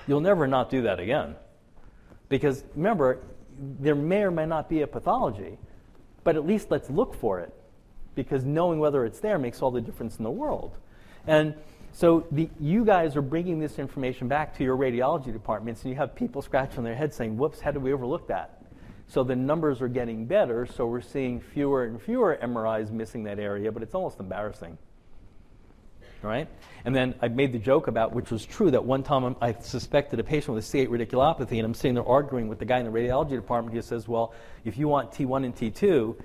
You'll 0.06 0.20
never 0.20 0.46
not 0.46 0.68
do 0.68 0.82
that 0.82 1.00
again. 1.00 1.36
Because 2.28 2.64
remember, 2.74 3.24
there 3.58 3.94
may 3.94 4.22
or 4.22 4.30
may 4.30 4.44
not 4.44 4.68
be 4.68 4.82
a 4.82 4.86
pathology, 4.86 5.56
but 6.24 6.36
at 6.36 6.46
least 6.46 6.70
let's 6.70 6.90
look 6.90 7.14
for 7.14 7.40
it. 7.40 7.52
Because 8.14 8.44
knowing 8.44 8.78
whether 8.78 9.04
it's 9.04 9.20
there 9.20 9.38
makes 9.38 9.62
all 9.62 9.70
the 9.70 9.80
difference 9.80 10.18
in 10.18 10.24
the 10.24 10.30
world. 10.30 10.76
And 11.26 11.54
so 11.92 12.26
the, 12.30 12.48
you 12.58 12.84
guys 12.84 13.16
are 13.16 13.22
bringing 13.22 13.58
this 13.58 13.78
information 13.78 14.28
back 14.28 14.56
to 14.56 14.64
your 14.64 14.76
radiology 14.76 15.32
departments, 15.32 15.82
and 15.82 15.90
you 15.90 15.96
have 15.96 16.14
people 16.14 16.42
scratching 16.42 16.84
their 16.84 16.94
heads 16.94 17.16
saying, 17.16 17.36
whoops, 17.36 17.60
how 17.60 17.70
did 17.70 17.82
we 17.82 17.92
overlook 17.92 18.28
that? 18.28 18.62
So 19.08 19.22
the 19.22 19.36
numbers 19.36 19.82
are 19.82 19.88
getting 19.88 20.24
better, 20.24 20.66
so 20.66 20.86
we're 20.86 21.02
seeing 21.02 21.40
fewer 21.40 21.84
and 21.84 22.00
fewer 22.00 22.38
MRIs 22.42 22.90
missing 22.90 23.24
that 23.24 23.38
area, 23.38 23.70
but 23.70 23.82
it's 23.82 23.94
almost 23.94 24.20
embarrassing. 24.20 24.78
Right? 26.22 26.48
And 26.84 26.94
then 26.94 27.14
I 27.20 27.28
made 27.28 27.52
the 27.52 27.58
joke 27.58 27.88
about, 27.88 28.12
which 28.12 28.30
was 28.30 28.44
true, 28.44 28.70
that 28.70 28.84
one 28.84 29.02
time 29.02 29.36
I 29.40 29.52
suspected 29.54 30.20
a 30.20 30.24
patient 30.24 30.54
with 30.54 30.74
a 30.74 30.78
C8 30.78 30.88
radiculopathy, 30.88 31.58
and 31.58 31.64
I'm 31.64 31.74
sitting 31.74 31.94
there 31.94 32.06
arguing 32.06 32.48
with 32.48 32.58
the 32.58 32.64
guy 32.64 32.78
in 32.78 32.84
the 32.86 32.92
radiology 32.92 33.30
department. 33.30 33.74
He 33.74 33.82
says, 33.82 34.06
Well, 34.06 34.32
if 34.64 34.76
you 34.76 34.88
want 34.88 35.10
T1 35.10 35.44
and 35.44 35.54
T2 35.54 36.16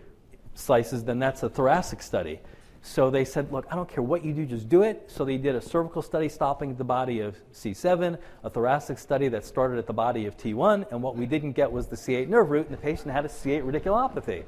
slices, 0.54 1.04
then 1.04 1.20
that's 1.20 1.44
a 1.44 1.50
thoracic 1.50 2.02
study. 2.02 2.40
So 2.82 3.10
they 3.10 3.26
said, 3.26 3.52
look, 3.52 3.66
I 3.70 3.76
don't 3.76 3.90
care 3.90 4.02
what 4.02 4.24
you 4.24 4.34
do, 4.34 4.46
just 4.46 4.70
do 4.70 4.82
it. 4.82 5.12
So 5.12 5.26
they 5.26 5.38
did 5.38 5.56
a 5.56 5.62
cervical 5.62 6.02
study 6.02 6.30
stopping 6.30 6.72
at 6.72 6.78
the 6.78 6.86
body 6.86 7.20
of 7.20 7.36
C7, 7.54 8.18
a 8.44 8.50
thoracic 8.50 8.98
study 8.98 9.28
that 9.28 9.44
started 9.44 9.78
at 9.78 9.88
the 9.88 9.94
body 9.94 10.26
of 10.26 10.38
T1, 10.38 10.90
and 10.92 11.04
what 11.04 11.18
we 11.18 11.26
didn't 11.26 11.52
get 11.52 11.72
was 11.72 11.88
the 11.88 11.98
C8 11.98 12.30
nerve 12.30 12.50
root, 12.50 12.68
and 12.68 12.78
the 12.78 12.82
patient 12.82 13.12
had 13.12 13.26
a 13.26 13.28
C8 13.28 13.64
radiculopathy. 13.64 14.44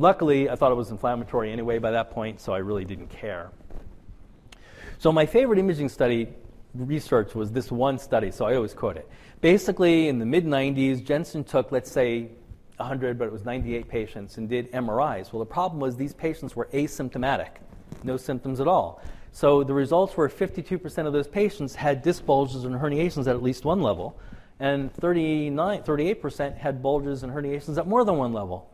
Luckily, 0.00 0.48
I 0.48 0.54
thought 0.54 0.70
it 0.70 0.76
was 0.76 0.92
inflammatory 0.92 1.52
anyway 1.52 1.78
by 1.78 1.90
that 1.90 2.12
point, 2.12 2.40
so 2.40 2.52
I 2.52 2.58
really 2.58 2.84
didn't 2.84 3.08
care. 3.08 3.50
So 4.98 5.10
my 5.10 5.26
favorite 5.26 5.58
imaging 5.58 5.88
study 5.88 6.28
research 6.74 7.34
was 7.34 7.50
this 7.50 7.72
one 7.72 7.98
study, 7.98 8.30
so 8.30 8.46
I 8.46 8.54
always 8.54 8.74
quote 8.74 8.96
it. 8.96 9.08
Basically, 9.40 10.06
in 10.06 10.20
the 10.20 10.26
mid 10.26 10.44
90s, 10.44 11.04
Jensen 11.04 11.42
took, 11.42 11.72
let's 11.72 11.90
say, 11.90 12.28
100, 12.76 13.18
but 13.18 13.24
it 13.24 13.32
was 13.32 13.44
98 13.44 13.88
patients, 13.88 14.38
and 14.38 14.48
did 14.48 14.70
MRIs. 14.70 15.32
Well, 15.32 15.40
the 15.40 15.46
problem 15.46 15.80
was 15.80 15.96
these 15.96 16.14
patients 16.14 16.54
were 16.54 16.66
asymptomatic, 16.72 17.50
no 18.04 18.16
symptoms 18.16 18.60
at 18.60 18.68
all. 18.68 19.02
So 19.32 19.64
the 19.64 19.74
results 19.74 20.16
were 20.16 20.28
52% 20.28 21.06
of 21.06 21.12
those 21.12 21.26
patients 21.26 21.74
had 21.74 22.02
disc 22.02 22.24
bulges 22.24 22.64
and 22.64 22.74
herniations 22.76 23.22
at 23.22 23.34
at 23.34 23.42
least 23.42 23.64
one 23.64 23.82
level, 23.82 24.16
and 24.60 24.92
39, 24.94 25.82
38% 25.82 26.56
had 26.56 26.82
bulges 26.82 27.24
and 27.24 27.32
herniations 27.32 27.78
at 27.78 27.88
more 27.88 28.04
than 28.04 28.16
one 28.16 28.32
level. 28.32 28.70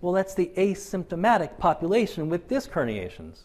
Well, 0.00 0.12
that's 0.12 0.34
the 0.34 0.52
asymptomatic 0.56 1.58
population 1.58 2.28
with 2.28 2.48
disc 2.48 2.70
herniations. 2.70 3.40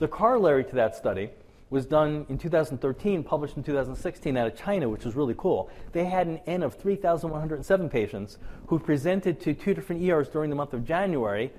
The 0.00 0.08
corollary 0.08 0.64
to 0.64 0.74
that 0.74 0.96
study 0.96 1.30
was 1.70 1.86
done 1.86 2.26
in 2.28 2.36
2013, 2.36 3.22
published 3.22 3.56
in 3.56 3.62
2016 3.62 4.36
out 4.36 4.48
of 4.48 4.56
China, 4.56 4.88
which 4.88 5.04
was 5.04 5.14
really 5.14 5.34
cool. 5.38 5.70
They 5.92 6.04
had 6.06 6.26
an 6.26 6.40
N 6.46 6.64
of 6.64 6.74
3,107 6.74 7.88
patients 7.88 8.38
who 8.66 8.80
presented 8.80 9.40
to 9.42 9.54
two 9.54 9.72
different 9.72 10.02
ERs 10.02 10.28
during 10.28 10.50
the 10.50 10.56
month 10.56 10.72
of 10.72 10.84
January 10.84 11.52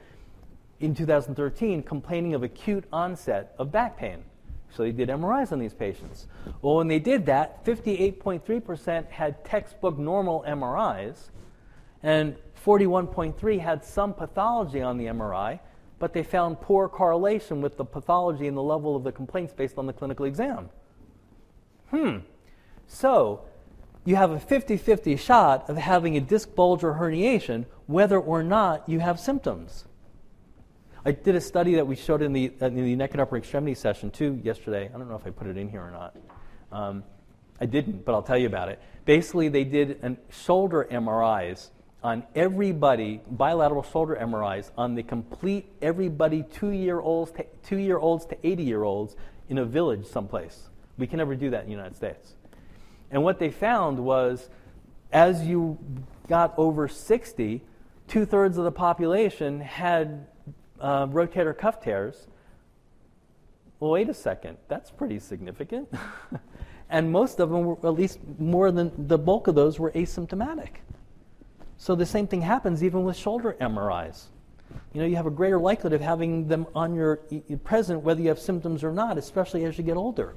in 0.81 0.93
2013 0.93 1.83
complaining 1.83 2.33
of 2.33 2.43
acute 2.43 2.83
onset 2.91 3.55
of 3.57 3.71
back 3.71 3.97
pain. 3.97 4.23
So 4.71 4.83
they 4.83 4.91
did 4.91 5.09
MRIs 5.09 5.51
on 5.51 5.59
these 5.59 5.73
patients. 5.73 6.27
Well, 6.61 6.75
when 6.75 6.87
they 6.87 6.99
did 6.99 7.25
that, 7.27 7.63
58.3% 7.65 9.09
had 9.09 9.45
textbook 9.45 9.97
normal 9.97 10.43
MRIs, 10.47 11.29
and 12.03 12.35
41.3 12.65 13.59
had 13.59 13.83
some 13.83 14.13
pathology 14.13 14.81
on 14.81 14.97
the 14.97 15.05
MRI, 15.05 15.59
but 15.99 16.13
they 16.13 16.23
found 16.23 16.61
poor 16.61 16.87
correlation 16.87 17.61
with 17.61 17.77
the 17.77 17.85
pathology 17.85 18.47
and 18.47 18.55
the 18.55 18.63
level 18.63 18.95
of 18.95 19.03
the 19.03 19.11
complaints 19.11 19.53
based 19.53 19.77
on 19.77 19.85
the 19.85 19.93
clinical 19.93 20.25
exam. 20.25 20.69
Hmm. 21.89 22.17
So, 22.87 23.45
you 24.03 24.15
have 24.15 24.31
a 24.31 24.39
50 24.39 24.77
50 24.77 25.15
shot 25.15 25.69
of 25.69 25.77
having 25.77 26.17
a 26.17 26.19
disc 26.19 26.55
bulge 26.55 26.83
or 26.83 26.95
herniation 26.95 27.65
whether 27.85 28.19
or 28.19 28.41
not 28.41 28.87
you 28.87 28.99
have 28.99 29.19
symptoms. 29.19 29.85
I 31.03 31.11
did 31.11 31.35
a 31.35 31.41
study 31.41 31.75
that 31.75 31.87
we 31.87 31.95
showed 31.95 32.21
in 32.21 32.33
the, 32.33 32.51
in 32.61 32.75
the 32.75 32.95
neck 32.95 33.11
and 33.11 33.21
upper 33.21 33.37
extremity 33.37 33.75
session 33.75 34.11
too 34.11 34.39
yesterday. 34.43 34.89
I 34.93 34.97
don't 34.97 35.09
know 35.09 35.15
if 35.15 35.25
I 35.25 35.31
put 35.31 35.47
it 35.47 35.57
in 35.57 35.69
here 35.69 35.81
or 35.81 35.91
not. 35.91 36.15
Um, 36.71 37.03
I 37.59 37.65
didn't, 37.65 38.05
but 38.05 38.13
I'll 38.13 38.23
tell 38.23 38.37
you 38.37 38.47
about 38.47 38.69
it. 38.69 38.79
Basically, 39.05 39.49
they 39.49 39.63
did 39.63 39.99
an 40.03 40.17
shoulder 40.29 40.87
MRIs 40.91 41.69
on 42.03 42.23
everybody, 42.35 43.21
bilateral 43.29 43.83
shoulder 43.83 44.17
MRIs 44.19 44.71
on 44.77 44.95
the 44.95 45.03
complete 45.03 45.71
everybody 45.81 46.43
two 46.43 46.71
year 46.71 46.99
olds 46.99 47.31
to, 47.33 47.45
two 47.63 47.77
year 47.77 47.97
olds 47.97 48.25
to 48.25 48.47
80 48.47 48.63
year 48.63 48.83
olds 48.83 49.15
in 49.49 49.59
a 49.59 49.65
village 49.65 50.05
someplace. 50.05 50.69
We 50.97 51.07
can 51.07 51.17
never 51.17 51.35
do 51.35 51.49
that 51.51 51.61
in 51.61 51.65
the 51.67 51.71
United 51.71 51.95
States. 51.95 52.33
And 53.11 53.23
what 53.23 53.39
they 53.39 53.51
found 53.51 53.99
was 53.99 54.49
as 55.11 55.45
you 55.45 55.77
got 56.27 56.53
over 56.57 56.87
60, 56.87 57.61
two 58.07 58.25
thirds 58.25 58.57
of 58.57 58.63
the 58.63 58.71
population 58.71 59.59
had 59.59 60.27
uh, 60.79 61.07
rotator 61.07 61.55
cuff 61.57 61.81
tears. 61.81 62.27
Well, 63.79 63.91
wait 63.91 64.09
a 64.09 64.13
second, 64.13 64.57
that's 64.67 64.89
pretty 64.91 65.19
significant. 65.19 65.89
and 66.89 67.11
most 67.11 67.39
of 67.39 67.49
them 67.49 67.65
were, 67.65 67.77
at 67.87 67.93
least 67.93 68.19
more 68.39 68.71
than 68.71 69.07
the 69.07 69.17
bulk 69.17 69.47
of 69.47 69.55
those, 69.55 69.79
were 69.79 69.91
asymptomatic. 69.91 70.77
So 71.81 71.95
the 71.95 72.05
same 72.05 72.27
thing 72.27 72.43
happens 72.43 72.83
even 72.83 73.03
with 73.03 73.17
shoulder 73.17 73.57
MRIs. 73.59 74.25
You 74.93 75.01
know, 75.01 75.07
you 75.07 75.15
have 75.15 75.25
a 75.25 75.31
greater 75.31 75.57
likelihood 75.57 75.93
of 75.93 76.01
having 76.01 76.47
them 76.47 76.67
on 76.75 76.93
your 76.93 77.15
present 77.63 78.03
whether 78.03 78.21
you 78.21 78.27
have 78.27 78.37
symptoms 78.37 78.83
or 78.83 78.91
not, 78.91 79.17
especially 79.17 79.65
as 79.65 79.79
you 79.79 79.83
get 79.83 79.97
older. 79.97 80.35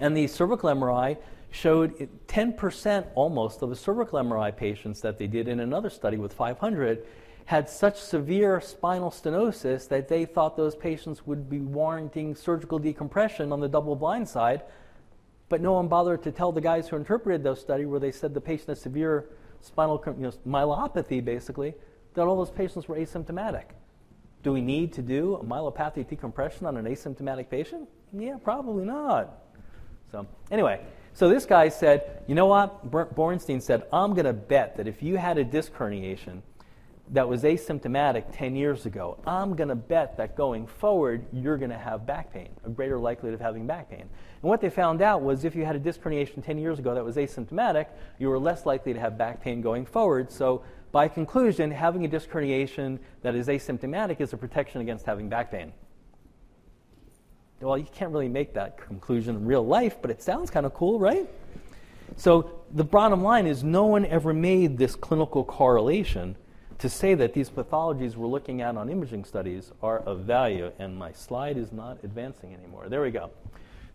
And 0.00 0.16
the 0.16 0.26
cervical 0.26 0.70
MRI 0.70 1.18
showed 1.50 2.08
10% 2.26 3.06
almost 3.14 3.60
of 3.60 3.68
the 3.68 3.76
cervical 3.76 4.18
MRI 4.18 4.56
patients 4.56 5.02
that 5.02 5.18
they 5.18 5.26
did 5.26 5.46
in 5.46 5.60
another 5.60 5.90
study 5.90 6.16
with 6.16 6.32
500 6.32 7.04
had 7.44 7.68
such 7.68 8.00
severe 8.00 8.62
spinal 8.62 9.10
stenosis 9.10 9.86
that 9.88 10.08
they 10.08 10.24
thought 10.24 10.56
those 10.56 10.74
patients 10.74 11.26
would 11.26 11.50
be 11.50 11.58
warranting 11.58 12.34
surgical 12.34 12.78
decompression 12.78 13.52
on 13.52 13.60
the 13.60 13.68
double 13.68 13.94
blind 13.94 14.26
side. 14.26 14.62
But 15.50 15.60
no 15.60 15.74
one 15.74 15.86
bothered 15.86 16.22
to 16.22 16.32
tell 16.32 16.50
the 16.50 16.62
guys 16.62 16.88
who 16.88 16.96
interpreted 16.96 17.42
those 17.42 17.60
studies 17.60 17.88
where 17.88 18.00
they 18.00 18.12
said 18.12 18.32
the 18.32 18.40
patient 18.40 18.68
has 18.68 18.80
severe 18.80 19.28
spinal 19.60 20.02
you 20.06 20.14
know, 20.22 20.32
myelopathy, 20.46 21.24
basically, 21.24 21.74
that 22.14 22.22
all 22.26 22.36
those 22.36 22.50
patients 22.50 22.88
were 22.88 22.96
asymptomatic. 22.96 23.64
Do 24.42 24.52
we 24.52 24.60
need 24.60 24.92
to 24.94 25.02
do 25.02 25.36
a 25.36 25.44
myelopathy 25.44 26.08
decompression 26.08 26.66
on 26.66 26.76
an 26.76 26.84
asymptomatic 26.86 27.50
patient? 27.50 27.88
Yeah, 28.12 28.36
probably 28.42 28.84
not. 28.84 29.42
So, 30.10 30.26
anyway, 30.50 30.80
so 31.12 31.28
this 31.28 31.44
guy 31.44 31.68
said, 31.68 32.22
you 32.26 32.34
know 32.34 32.46
what? 32.46 32.90
Borenstein 32.90 33.60
said, 33.60 33.82
I'm 33.92 34.14
going 34.14 34.26
to 34.26 34.32
bet 34.32 34.76
that 34.76 34.86
if 34.86 35.02
you 35.02 35.16
had 35.16 35.36
a 35.38 35.44
disc 35.44 35.72
herniation 35.72 36.42
that 37.10 37.28
was 37.28 37.42
asymptomatic 37.42 38.26
10 38.32 38.54
years 38.54 38.86
ago, 38.86 39.18
I'm 39.26 39.54
going 39.56 39.68
to 39.68 39.74
bet 39.74 40.16
that 40.18 40.36
going 40.36 40.66
forward, 40.66 41.26
you're 41.32 41.58
going 41.58 41.70
to 41.70 41.78
have 41.78 42.06
back 42.06 42.32
pain, 42.32 42.50
a 42.64 42.70
greater 42.70 42.98
likelihood 42.98 43.34
of 43.34 43.40
having 43.40 43.66
back 43.66 43.90
pain. 43.90 44.08
And 44.42 44.48
what 44.48 44.60
they 44.60 44.70
found 44.70 45.02
out 45.02 45.22
was 45.22 45.44
if 45.44 45.56
you 45.56 45.64
had 45.64 45.74
a 45.74 45.80
disc 45.80 46.00
herniation 46.00 46.44
10 46.44 46.58
years 46.58 46.78
ago 46.78 46.94
that 46.94 47.04
was 47.04 47.16
asymptomatic, 47.16 47.86
you 48.18 48.28
were 48.28 48.38
less 48.38 48.66
likely 48.66 48.92
to 48.92 49.00
have 49.00 49.18
back 49.18 49.42
pain 49.42 49.60
going 49.60 49.84
forward. 49.84 50.30
So, 50.30 50.62
by 50.90 51.06
conclusion, 51.08 51.70
having 51.70 52.04
a 52.04 52.08
disc 52.08 52.30
herniation 52.30 52.98
that 53.22 53.34
is 53.34 53.48
asymptomatic 53.48 54.20
is 54.20 54.32
a 54.32 54.36
protection 54.36 54.80
against 54.80 55.04
having 55.04 55.28
back 55.28 55.50
pain. 55.50 55.72
Well, 57.60 57.76
you 57.76 57.86
can't 57.92 58.12
really 58.12 58.28
make 58.28 58.54
that 58.54 58.78
conclusion 58.78 59.36
in 59.36 59.44
real 59.44 59.66
life, 59.66 59.96
but 60.00 60.10
it 60.10 60.22
sounds 60.22 60.50
kind 60.50 60.64
of 60.64 60.72
cool, 60.72 60.98
right? 60.98 61.28
So, 62.16 62.62
the 62.72 62.84
bottom 62.84 63.22
line 63.22 63.46
is 63.46 63.64
no 63.64 63.86
one 63.86 64.06
ever 64.06 64.32
made 64.32 64.78
this 64.78 64.94
clinical 64.94 65.44
correlation 65.44 66.36
to 66.78 66.88
say 66.88 67.14
that 67.14 67.34
these 67.34 67.50
pathologies 67.50 68.14
we're 68.14 68.28
looking 68.28 68.62
at 68.62 68.76
on 68.76 68.88
imaging 68.88 69.24
studies 69.24 69.72
are 69.82 69.98
of 70.00 70.20
value, 70.20 70.70
and 70.78 70.96
my 70.96 71.12
slide 71.12 71.56
is 71.56 71.72
not 71.72 71.98
advancing 72.04 72.54
anymore. 72.54 72.88
There 72.88 73.02
we 73.02 73.10
go. 73.10 73.30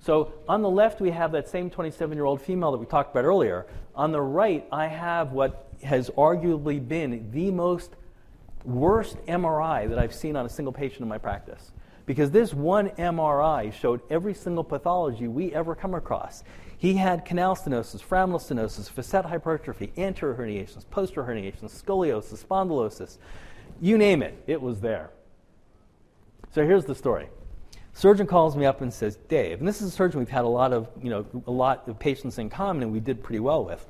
So 0.04 0.34
on 0.50 0.62
the 0.62 0.70
left, 0.70 1.00
we 1.00 1.12
have 1.12 1.32
that 1.32 1.48
same 1.48 1.70
27 1.70 2.18
year 2.18 2.26
old 2.26 2.42
female 2.42 2.74
that 2.74 2.78
we 2.78 2.86
talked 2.86 3.12
about 3.12 3.24
earlier. 3.24 3.66
On 3.96 4.12
the 4.12 4.22
right, 4.22 4.68
I 4.70 4.88
have 4.88 5.32
what 5.32 5.70
has 5.82 6.10
arguably 6.12 6.86
been 6.86 7.32
the 7.32 7.52
most 7.52 7.96
worst 8.66 9.16
MRI 9.28 9.88
that 9.88 9.98
I've 9.98 10.14
seen 10.14 10.36
on 10.36 10.46
a 10.46 10.50
single 10.50 10.74
patient 10.74 11.02
in 11.02 11.08
my 11.08 11.18
practice. 11.18 11.72
Because 12.06 12.32
this 12.32 12.54
one 12.54 12.90
MRI 12.90 13.72
showed 13.72 14.02
every 14.10 14.34
single 14.34 14.66
pathology 14.66 15.30
we 15.30 15.54
ever 15.54 15.74
come 15.74 15.94
across. 15.94 16.44
He 16.78 16.96
had 16.96 17.24
canal 17.24 17.56
stenosis, 17.56 18.04
foraminal 18.04 18.42
stenosis, 18.42 18.90
facet 18.90 19.24
hypertrophy, 19.24 19.94
anterior 19.96 20.36
herniations, 20.36 20.84
posterior 20.92 21.30
herniations, 21.30 21.82
scoliosis, 21.82 22.44
spondylosis. 22.44 23.20
You 23.80 23.98
name 23.98 24.22
it, 24.22 24.38
it 24.48 24.62
was 24.62 24.82
there. 24.82 25.12
So 26.54 26.66
here's 26.66 26.84
the 26.84 26.94
story. 26.94 27.30
Surgeon 27.94 28.28
calls 28.28 28.56
me 28.58 28.66
up 28.66 28.82
and 28.82 28.92
says, 28.92 29.18
Dave, 29.28 29.60
and 29.60 29.68
this 29.68 29.82
is 29.82 29.90
a 29.90 29.92
surgeon 29.92 30.20
we've 30.20 30.30
had 30.30 30.46
a 30.46 30.48
lot 30.48 30.74
of, 30.74 30.90
you 31.02 31.10
know, 31.10 31.26
a 31.48 31.52
lot 31.52 31.88
of 31.88 32.00
patients 32.00 32.38
in 32.40 32.50
common 32.50 32.84
and 32.84 32.92
we 32.92 33.00
did 33.00 33.24
pretty 33.24 33.40
well 33.40 33.64
with. 33.64 33.86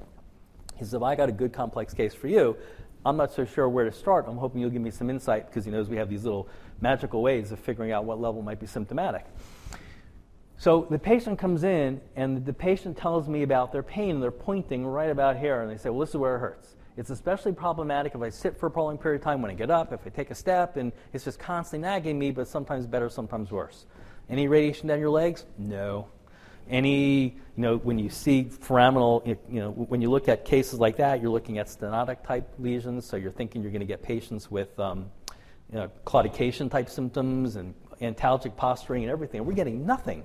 He 0.75 0.83
says, 0.83 1.01
I 1.01 1.15
got 1.15 1.29
a 1.29 1.31
good 1.31 1.53
complex 1.53 1.93
case 1.93 2.13
for 2.13 2.27
you, 2.27 2.57
I'm 3.05 3.17
not 3.17 3.33
so 3.33 3.43
sure 3.43 3.67
where 3.67 3.85
to 3.85 3.91
start. 3.91 4.25
I'm 4.27 4.37
hoping 4.37 4.61
you'll 4.61 4.69
give 4.69 4.81
me 4.81 4.91
some 4.91 5.09
insight 5.09 5.47
because 5.47 5.65
he 5.65 5.71
knows 5.71 5.89
we 5.89 5.97
have 5.97 6.09
these 6.09 6.23
little 6.23 6.47
magical 6.79 7.21
ways 7.21 7.51
of 7.51 7.59
figuring 7.59 7.91
out 7.91 8.05
what 8.05 8.19
level 8.19 8.41
might 8.41 8.59
be 8.59 8.65
symptomatic. 8.65 9.25
So 10.57 10.87
the 10.89 10.99
patient 10.99 11.37
comes 11.37 11.65
in, 11.65 11.99
and 12.15 12.45
the 12.45 12.53
patient 12.53 12.95
tells 12.95 13.27
me 13.27 13.43
about 13.43 13.73
their 13.73 13.83
pain, 13.83 14.11
and 14.11 14.23
they're 14.23 14.31
pointing 14.31 14.85
right 14.85 15.09
about 15.09 15.37
here, 15.37 15.61
and 15.61 15.69
they 15.69 15.75
say, 15.75 15.89
Well, 15.89 15.99
this 15.99 16.09
is 16.09 16.15
where 16.15 16.37
it 16.37 16.39
hurts. 16.39 16.75
It's 16.95 17.09
especially 17.09 17.53
problematic 17.53 18.13
if 18.13 18.21
I 18.21 18.29
sit 18.29 18.57
for 18.57 18.67
a 18.67 18.71
prolonged 18.71 19.01
period 19.01 19.21
of 19.21 19.23
time 19.23 19.41
when 19.41 19.49
I 19.49 19.55
get 19.55 19.71
up, 19.71 19.91
if 19.91 20.01
I 20.05 20.09
take 20.09 20.29
a 20.29 20.35
step, 20.35 20.77
and 20.77 20.91
it's 21.11 21.23
just 21.23 21.39
constantly 21.39 21.87
nagging 21.87 22.19
me, 22.19 22.31
but 22.31 22.47
sometimes 22.47 22.85
better, 22.85 23.09
sometimes 23.09 23.51
worse. 23.51 23.85
Any 24.29 24.47
radiation 24.47 24.87
down 24.87 24.99
your 24.99 25.09
legs? 25.09 25.45
No. 25.57 26.07
Any, 26.69 27.23
you 27.23 27.33
know, 27.57 27.77
when 27.77 27.99
you 27.99 28.09
see 28.09 28.45
foraminal, 28.45 29.25
you 29.25 29.59
know, 29.59 29.71
when 29.71 30.01
you 30.01 30.09
look 30.09 30.29
at 30.29 30.45
cases 30.45 30.79
like 30.79 30.97
that, 30.97 31.21
you're 31.21 31.31
looking 31.31 31.57
at 31.57 31.67
stenotic 31.67 32.23
type 32.23 32.47
lesions, 32.59 33.05
so 33.05 33.17
you're 33.17 33.31
thinking 33.31 33.63
you're 33.63 33.71
going 33.71 33.81
to 33.81 33.87
get 33.87 34.01
patients 34.01 34.49
with 34.49 34.79
um, 34.79 35.09
you 35.71 35.79
know, 35.79 35.89
claudication 36.05 36.69
type 36.69 36.89
symptoms 36.89 37.55
and 37.55 37.73
antalgic 38.01 38.55
posturing 38.55 39.03
and 39.03 39.11
everything. 39.11 39.43
We're 39.43 39.53
getting 39.53 39.85
nothing. 39.85 40.23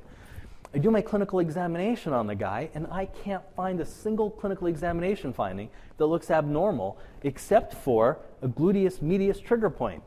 I 0.74 0.78
do 0.78 0.90
my 0.90 1.00
clinical 1.00 1.38
examination 1.38 2.12
on 2.12 2.26
the 2.26 2.34
guy, 2.34 2.68
and 2.74 2.86
I 2.90 3.06
can't 3.06 3.42
find 3.56 3.80
a 3.80 3.86
single 3.86 4.30
clinical 4.30 4.66
examination 4.66 5.32
finding 5.32 5.70
that 5.96 6.06
looks 6.06 6.30
abnormal 6.30 6.98
except 7.22 7.72
for 7.72 8.18
a 8.42 8.48
gluteus 8.48 9.00
medius 9.00 9.40
trigger 9.40 9.70
point. 9.70 10.02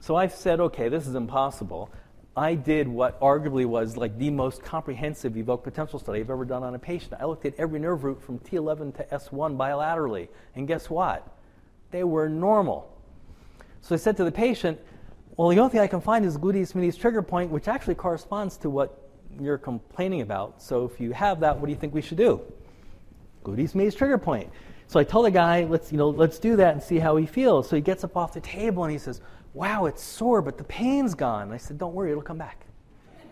So 0.00 0.16
I've 0.16 0.34
said, 0.34 0.58
okay, 0.60 0.88
this 0.88 1.06
is 1.06 1.14
impossible. 1.14 1.90
I 2.36 2.54
did 2.54 2.88
what 2.88 3.20
arguably 3.20 3.66
was 3.66 3.96
like 3.96 4.18
the 4.18 4.30
most 4.30 4.62
comprehensive 4.62 5.36
evoked 5.36 5.62
potential 5.62 5.98
study 5.98 6.20
I've 6.20 6.30
ever 6.30 6.44
done 6.44 6.62
on 6.62 6.74
a 6.74 6.78
patient. 6.78 7.14
I 7.20 7.26
looked 7.26 7.44
at 7.44 7.54
every 7.58 7.78
nerve 7.78 8.02
root 8.02 8.22
from 8.22 8.38
T11 8.40 8.96
to 8.96 9.04
S1 9.04 9.56
bilaterally, 9.56 10.28
and 10.56 10.66
guess 10.66 10.90
what? 10.90 11.36
They 11.90 12.02
were 12.02 12.28
normal. 12.28 12.96
So 13.82 13.94
I 13.94 13.98
said 13.98 14.16
to 14.16 14.24
the 14.24 14.32
patient, 14.32 14.80
well, 15.36 15.48
the 15.48 15.58
only 15.58 15.70
thing 15.70 15.80
I 15.80 15.86
can 15.86 16.00
find 16.00 16.24
is 16.24 16.36
gluteus 16.38 16.74
medius 16.74 16.96
trigger 16.96 17.22
point, 17.22 17.50
which 17.50 17.68
actually 17.68 17.94
corresponds 17.94 18.56
to 18.58 18.70
what 18.70 19.09
you're 19.38 19.58
complaining 19.58 20.22
about. 20.22 20.62
So 20.62 20.84
if 20.84 21.00
you 21.00 21.12
have 21.12 21.40
that, 21.40 21.58
what 21.58 21.66
do 21.66 21.72
you 21.72 21.78
think 21.78 21.94
we 21.94 22.02
should 22.02 22.18
do? 22.18 22.40
Gluteus 23.44 23.74
medius 23.74 23.94
trigger 23.94 24.18
point. 24.18 24.50
So 24.86 24.98
I 24.98 25.04
tell 25.04 25.22
the 25.22 25.30
guy, 25.30 25.64
let's, 25.64 25.92
you 25.92 25.98
know, 25.98 26.10
let's 26.10 26.38
do 26.38 26.56
that 26.56 26.74
and 26.74 26.82
see 26.82 26.98
how 26.98 27.16
he 27.16 27.26
feels. 27.26 27.68
So 27.68 27.76
he 27.76 27.82
gets 27.82 28.02
up 28.02 28.16
off 28.16 28.32
the 28.32 28.40
table 28.40 28.84
and 28.84 28.92
he 28.92 28.98
says, 28.98 29.20
wow, 29.54 29.86
it's 29.86 30.02
sore, 30.02 30.42
but 30.42 30.58
the 30.58 30.64
pain's 30.64 31.14
gone. 31.14 31.44
And 31.44 31.52
I 31.52 31.56
said, 31.56 31.78
don't 31.78 31.94
worry, 31.94 32.10
it'll 32.10 32.22
come 32.22 32.38
back. 32.38 32.64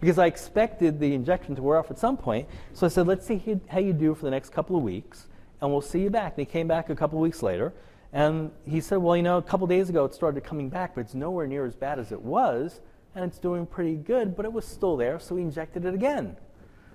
because 0.00 0.18
I 0.18 0.26
expected 0.26 0.98
the 0.98 1.14
injection 1.14 1.54
to 1.56 1.62
wear 1.62 1.78
off 1.78 1.90
at 1.90 1.98
some 1.98 2.16
point. 2.16 2.48
So 2.72 2.86
I 2.86 2.88
said, 2.88 3.06
let's 3.06 3.26
see 3.26 3.60
how 3.68 3.78
you 3.78 3.92
do 3.92 4.14
for 4.14 4.24
the 4.24 4.30
next 4.30 4.50
couple 4.50 4.76
of 4.76 4.82
weeks, 4.82 5.26
and 5.60 5.70
we'll 5.70 5.80
see 5.80 6.00
you 6.00 6.10
back. 6.10 6.34
And 6.36 6.46
he 6.46 6.50
came 6.50 6.66
back 6.66 6.90
a 6.90 6.96
couple 6.96 7.18
of 7.18 7.22
weeks 7.22 7.42
later, 7.42 7.72
and 8.12 8.50
he 8.66 8.80
said, 8.80 8.98
well, 8.98 9.16
you 9.16 9.22
know, 9.22 9.36
a 9.36 9.42
couple 9.42 9.66
days 9.66 9.90
ago 9.90 10.06
it 10.06 10.14
started 10.14 10.42
coming 10.44 10.70
back, 10.70 10.94
but 10.94 11.02
it's 11.02 11.14
nowhere 11.14 11.46
near 11.46 11.66
as 11.66 11.74
bad 11.74 11.98
as 11.98 12.10
it 12.10 12.20
was 12.20 12.80
and 13.14 13.24
it's 13.24 13.38
doing 13.38 13.66
pretty 13.66 13.96
good, 13.96 14.36
but 14.36 14.44
it 14.44 14.52
was 14.52 14.64
still 14.64 14.96
there, 14.96 15.18
so 15.18 15.34
we 15.34 15.42
injected 15.42 15.84
it 15.84 15.94
again, 15.94 16.36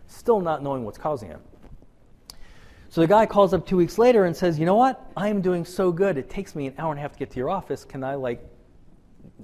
still 0.07 0.39
not 0.39 0.63
knowing 0.63 0.83
what's 0.85 0.97
causing 0.97 1.31
it. 1.31 1.39
So 2.89 3.01
the 3.01 3.07
guy 3.07 3.25
calls 3.25 3.53
up 3.53 3.65
two 3.65 3.77
weeks 3.77 3.97
later 3.97 4.25
and 4.25 4.35
says, 4.35 4.59
You 4.59 4.65
know 4.67 4.75
what? 4.75 5.11
I 5.17 5.29
am 5.29 5.41
doing 5.41 5.65
so 5.65 5.91
good. 5.91 6.17
It 6.17 6.29
takes 6.29 6.55
me 6.55 6.67
an 6.67 6.75
hour 6.77 6.91
and 6.91 6.99
a 6.99 7.01
half 7.01 7.13
to 7.13 7.19
get 7.19 7.31
to 7.31 7.37
your 7.37 7.49
office. 7.49 7.83
Can 7.85 8.03
I, 8.03 8.13
like, 8.13 8.39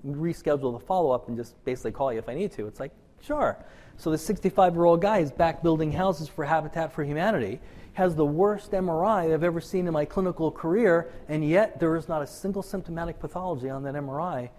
reschedule 0.05 0.78
the 0.78 0.86
follow 0.86 1.11
up 1.11 1.28
and 1.30 1.36
just 1.36 1.63
basically 1.65 1.91
call 1.91 2.13
you 2.13 2.20
if 2.20 2.30
I 2.30 2.36
need 2.36 2.51
to? 2.51 2.67
It's 2.67 2.80
like, 2.80 2.91
Sure. 3.22 3.57
So 3.97 4.11
the 4.11 4.17
65 4.17 4.74
year 4.76 4.86
old 4.86 5.01
guy 5.01 5.20
is 5.20 5.32
back 5.32 5.61
building 5.61 5.91
houses 5.91 6.28
for 6.28 6.45
Habitat 6.45 6.93
for 6.93 7.03
Humanity, 7.03 7.59
has 7.93 8.15
the 8.15 8.26
worst 8.26 8.72
MRI 8.72 9.34
I've 9.34 9.43
ever 9.43 9.59
seen 9.59 9.88
in 9.88 9.93
my 9.93 10.05
clinical 10.05 10.51
career, 10.51 11.11
and 11.28 11.47
yet 11.47 11.80
there 11.80 11.95
is 11.95 12.07
not 12.07 12.22
a 12.22 12.28
single 12.28 12.61
symptomatic 12.61 13.20
pathology 13.20 13.70
on 13.70 13.84
that 13.84 13.95
MRI 13.95 14.49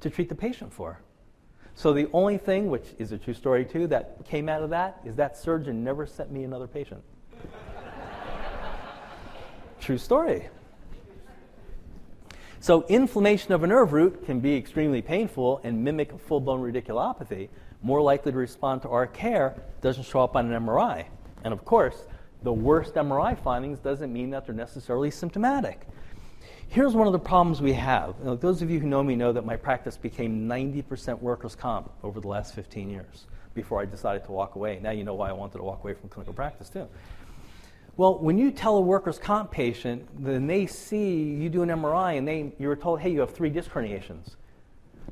to 0.00 0.10
treat 0.10 0.28
the 0.28 0.34
patient 0.34 0.72
for. 0.72 1.00
So 1.74 1.92
the 1.92 2.08
only 2.12 2.38
thing, 2.38 2.70
which 2.70 2.86
is 2.98 3.12
a 3.12 3.18
true 3.18 3.34
story 3.34 3.64
too, 3.64 3.86
that 3.88 4.24
came 4.26 4.48
out 4.48 4.62
of 4.62 4.70
that 4.70 5.00
is 5.04 5.16
that 5.16 5.36
surgeon 5.36 5.82
never 5.82 6.06
sent 6.06 6.30
me 6.30 6.44
another 6.44 6.66
patient. 6.66 7.02
true 9.80 9.98
story. 9.98 10.48
So 12.60 12.84
inflammation 12.88 13.52
of 13.52 13.64
a 13.64 13.66
nerve 13.66 13.92
root 13.92 14.24
can 14.24 14.38
be 14.38 14.54
extremely 14.54 15.02
painful 15.02 15.60
and 15.64 15.82
mimic 15.82 16.12
a 16.12 16.18
full-blown 16.18 16.60
radiculopathy. 16.60 17.48
More 17.82 18.00
likely 18.00 18.30
to 18.30 18.38
respond 18.38 18.82
to 18.82 18.88
our 18.90 19.08
care 19.08 19.60
doesn't 19.80 20.04
show 20.04 20.20
up 20.20 20.36
on 20.36 20.52
an 20.52 20.62
MRI. 20.62 21.06
And 21.42 21.52
of 21.52 21.64
course, 21.64 22.06
the 22.44 22.52
worst 22.52 22.94
MRI 22.94 23.36
findings 23.36 23.80
doesn't 23.80 24.12
mean 24.12 24.30
that 24.30 24.46
they're 24.46 24.54
necessarily 24.54 25.10
symptomatic. 25.10 25.88
Here's 26.72 26.94
one 26.94 27.06
of 27.06 27.12
the 27.12 27.18
problems 27.18 27.60
we 27.60 27.74
have. 27.74 28.18
Know, 28.24 28.34
those 28.34 28.62
of 28.62 28.70
you 28.70 28.80
who 28.80 28.86
know 28.86 29.02
me 29.02 29.14
know 29.14 29.30
that 29.30 29.44
my 29.44 29.56
practice 29.56 29.98
became 29.98 30.48
90% 30.48 31.20
workers' 31.20 31.54
comp 31.54 31.92
over 32.02 32.18
the 32.18 32.28
last 32.28 32.54
15 32.54 32.88
years 32.88 33.26
before 33.52 33.82
I 33.82 33.84
decided 33.84 34.24
to 34.24 34.32
walk 34.32 34.54
away. 34.54 34.80
Now 34.82 34.92
you 34.92 35.04
know 35.04 35.12
why 35.12 35.28
I 35.28 35.32
wanted 35.32 35.58
to 35.58 35.64
walk 35.64 35.84
away 35.84 35.92
from 35.92 36.08
clinical 36.08 36.32
practice, 36.32 36.70
too. 36.70 36.88
Well, 37.98 38.18
when 38.20 38.38
you 38.38 38.50
tell 38.50 38.78
a 38.78 38.80
workers' 38.80 39.18
comp 39.18 39.50
patient, 39.50 40.08
then 40.24 40.46
they 40.46 40.64
see 40.64 41.22
you 41.22 41.50
do 41.50 41.62
an 41.62 41.68
MRI 41.68 42.16
and 42.16 42.26
they, 42.26 42.54
you're 42.58 42.74
told, 42.74 43.00
hey, 43.00 43.10
you 43.10 43.20
have 43.20 43.34
three 43.34 43.50
disc 43.50 43.70
herniations. 43.70 44.36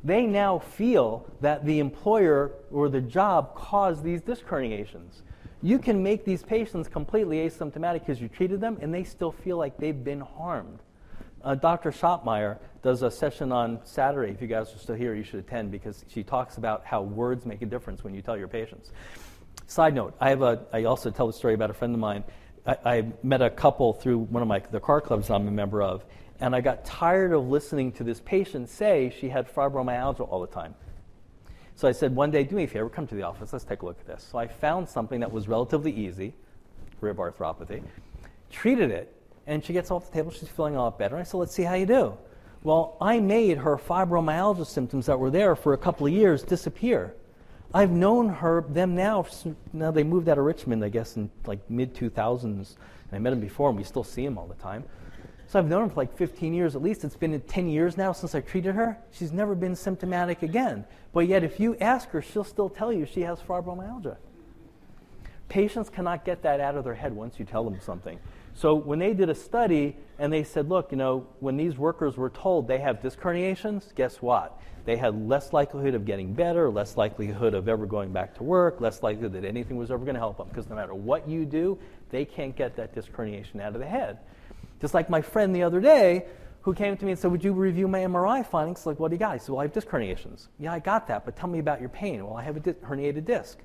They 0.02 0.24
now 0.24 0.60
feel 0.60 1.30
that 1.42 1.66
the 1.66 1.78
employer 1.78 2.52
or 2.70 2.88
the 2.88 3.02
job 3.02 3.54
caused 3.54 4.02
these 4.02 4.22
disc 4.22 4.46
herniations. 4.46 5.20
You 5.60 5.78
can 5.78 6.02
make 6.02 6.24
these 6.24 6.42
patients 6.42 6.88
completely 6.88 7.46
asymptomatic 7.46 8.06
because 8.06 8.18
you 8.18 8.28
treated 8.28 8.62
them 8.62 8.78
and 8.80 8.94
they 8.94 9.04
still 9.04 9.30
feel 9.30 9.58
like 9.58 9.76
they've 9.76 10.02
been 10.02 10.20
harmed. 10.20 10.78
Uh, 11.42 11.54
Dr. 11.54 11.90
Schottmeyer 11.90 12.58
does 12.82 13.02
a 13.02 13.10
session 13.10 13.50
on 13.50 13.80
Saturday. 13.84 14.32
If 14.32 14.42
you 14.42 14.48
guys 14.48 14.74
are 14.74 14.78
still 14.78 14.94
here, 14.94 15.14
you 15.14 15.22
should 15.22 15.40
attend 15.40 15.70
because 15.70 16.04
she 16.08 16.22
talks 16.22 16.58
about 16.58 16.84
how 16.84 17.02
words 17.02 17.46
make 17.46 17.62
a 17.62 17.66
difference 17.66 18.04
when 18.04 18.14
you 18.14 18.20
tell 18.20 18.36
your 18.36 18.48
patients. 18.48 18.90
Side 19.66 19.94
note: 19.94 20.14
I 20.20 20.30
have 20.30 20.42
a. 20.42 20.66
I 20.72 20.84
also 20.84 21.10
tell 21.10 21.26
the 21.26 21.32
story 21.32 21.54
about 21.54 21.70
a 21.70 21.74
friend 21.74 21.94
of 21.94 22.00
mine. 22.00 22.24
I, 22.66 22.76
I 22.84 23.04
met 23.22 23.40
a 23.40 23.50
couple 23.50 23.94
through 23.94 24.18
one 24.18 24.42
of 24.42 24.48
my 24.48 24.58
the 24.58 24.80
car 24.80 25.00
clubs 25.00 25.30
I'm 25.30 25.48
a 25.48 25.50
member 25.50 25.82
of, 25.82 26.04
and 26.40 26.54
I 26.54 26.60
got 26.60 26.84
tired 26.84 27.32
of 27.32 27.48
listening 27.48 27.92
to 27.92 28.04
this 28.04 28.20
patient 28.20 28.68
say 28.68 29.14
she 29.18 29.28
had 29.28 29.52
fibromyalgia 29.52 30.28
all 30.30 30.40
the 30.40 30.46
time. 30.46 30.74
So 31.74 31.88
I 31.88 31.92
said, 31.92 32.14
one 32.14 32.30
day, 32.30 32.44
do 32.44 32.56
me 32.56 32.64
a 32.64 32.68
favor, 32.68 32.90
come 32.90 33.06
to 33.06 33.14
the 33.14 33.22
office, 33.22 33.54
let's 33.54 33.64
take 33.64 33.80
a 33.80 33.86
look 33.86 33.98
at 34.00 34.06
this. 34.06 34.28
So 34.30 34.36
I 34.36 34.46
found 34.46 34.86
something 34.86 35.20
that 35.20 35.32
was 35.32 35.48
relatively 35.48 35.90
easy, 35.90 36.34
rib 37.00 37.16
arthropathy, 37.16 37.82
treated 38.50 38.90
it, 38.90 39.16
and 39.46 39.64
she 39.64 39.72
gets 39.72 39.90
off 39.90 40.10
the 40.10 40.12
table. 40.12 40.30
She's 40.30 40.48
feeling 40.48 40.76
a 40.76 40.82
lot 40.82 40.98
better. 40.98 41.16
I 41.16 41.22
said, 41.22 41.38
let's 41.38 41.54
see 41.54 41.62
how 41.62 41.74
you 41.74 41.86
do. 41.86 42.16
Well, 42.62 42.96
I 43.00 43.20
made 43.20 43.58
her 43.58 43.76
fibromyalgia 43.76 44.66
symptoms 44.66 45.06
that 45.06 45.18
were 45.18 45.30
there 45.30 45.56
for 45.56 45.72
a 45.72 45.78
couple 45.78 46.06
of 46.06 46.12
years 46.12 46.42
disappear. 46.42 47.14
I've 47.72 47.90
known 47.90 48.28
her 48.28 48.64
them 48.68 48.94
now. 48.94 49.26
Now 49.72 49.90
they 49.90 50.02
moved 50.02 50.28
out 50.28 50.38
of 50.38 50.44
Richmond, 50.44 50.84
I 50.84 50.88
guess, 50.88 51.16
in 51.16 51.30
like 51.46 51.58
mid 51.70 51.94
2000s. 51.94 52.44
And 52.44 52.66
I 53.12 53.18
met 53.18 53.30
them 53.30 53.40
before, 53.40 53.68
and 53.70 53.78
we 53.78 53.84
still 53.84 54.04
see 54.04 54.24
them 54.24 54.36
all 54.36 54.46
the 54.46 54.54
time. 54.56 54.84
So 55.46 55.58
I've 55.58 55.66
known 55.66 55.88
her 55.88 55.88
for 55.88 55.96
like 55.96 56.16
15 56.16 56.54
years 56.54 56.76
at 56.76 56.82
least. 56.82 57.02
It's 57.02 57.16
been 57.16 57.40
10 57.40 57.68
years 57.68 57.96
now 57.96 58.12
since 58.12 58.34
I 58.34 58.40
treated 58.40 58.74
her. 58.74 58.98
She's 59.10 59.32
never 59.32 59.54
been 59.54 59.74
symptomatic 59.74 60.42
again. 60.42 60.84
But 61.12 61.26
yet, 61.26 61.42
if 61.42 61.58
you 61.58 61.76
ask 61.80 62.08
her, 62.10 62.22
she'll 62.22 62.44
still 62.44 62.68
tell 62.68 62.92
you 62.92 63.06
she 63.06 63.22
has 63.22 63.40
fibromyalgia. 63.40 64.16
Patients 65.48 65.90
cannot 65.90 66.24
get 66.24 66.42
that 66.42 66.60
out 66.60 66.76
of 66.76 66.84
their 66.84 66.94
head 66.94 67.12
once 67.12 67.40
you 67.40 67.44
tell 67.44 67.64
them 67.64 67.80
something. 67.80 68.20
So 68.60 68.74
when 68.74 68.98
they 68.98 69.14
did 69.14 69.30
a 69.30 69.34
study 69.34 69.96
and 70.18 70.30
they 70.30 70.44
said, 70.44 70.68
look, 70.68 70.90
you 70.90 70.98
know, 70.98 71.26
when 71.38 71.56
these 71.56 71.78
workers 71.78 72.18
were 72.18 72.28
told 72.28 72.68
they 72.68 72.76
have 72.76 73.00
disc 73.00 73.18
herniations, 73.18 73.94
guess 73.94 74.20
what? 74.20 74.60
They 74.84 74.98
had 74.98 75.26
less 75.26 75.54
likelihood 75.54 75.94
of 75.94 76.04
getting 76.04 76.34
better, 76.34 76.68
less 76.68 76.98
likelihood 76.98 77.54
of 77.54 77.70
ever 77.70 77.86
going 77.86 78.12
back 78.12 78.34
to 78.34 78.42
work, 78.42 78.82
less 78.82 79.02
likelihood 79.02 79.32
that 79.32 79.46
anything 79.46 79.78
was 79.78 79.90
ever 79.90 80.04
going 80.04 80.12
to 80.12 80.20
help 80.20 80.36
them. 80.36 80.48
Because 80.48 80.68
no 80.68 80.76
matter 80.76 80.92
what 80.92 81.26
you 81.26 81.46
do, 81.46 81.78
they 82.10 82.26
can't 82.26 82.54
get 82.54 82.76
that 82.76 82.94
disc 82.94 83.10
herniation 83.12 83.62
out 83.62 83.72
of 83.72 83.80
the 83.80 83.86
head. 83.86 84.18
Just 84.78 84.92
like 84.92 85.08
my 85.08 85.22
friend 85.22 85.56
the 85.56 85.62
other 85.62 85.80
day 85.80 86.26
who 86.60 86.74
came 86.74 86.98
to 86.98 87.04
me 87.06 87.12
and 87.12 87.18
said, 87.18 87.30
Would 87.30 87.42
you 87.42 87.54
review 87.54 87.88
my 87.88 88.00
MRI 88.00 88.46
findings? 88.46 88.84
Like, 88.84 89.00
what 89.00 89.08
do 89.08 89.14
you 89.14 89.20
got? 89.20 89.32
He 89.32 89.38
said, 89.38 89.48
Well, 89.52 89.60
I 89.60 89.64
have 89.64 89.72
disc 89.72 89.88
herniations. 89.88 90.48
Yeah, 90.58 90.74
I 90.74 90.80
got 90.80 91.08
that, 91.08 91.24
but 91.24 91.34
tell 91.34 91.48
me 91.48 91.60
about 91.60 91.80
your 91.80 91.88
pain. 91.88 92.26
Well, 92.26 92.36
I 92.36 92.42
have 92.42 92.58
a 92.58 92.60
di- 92.60 92.72
herniated 92.72 93.24
disc. 93.24 93.56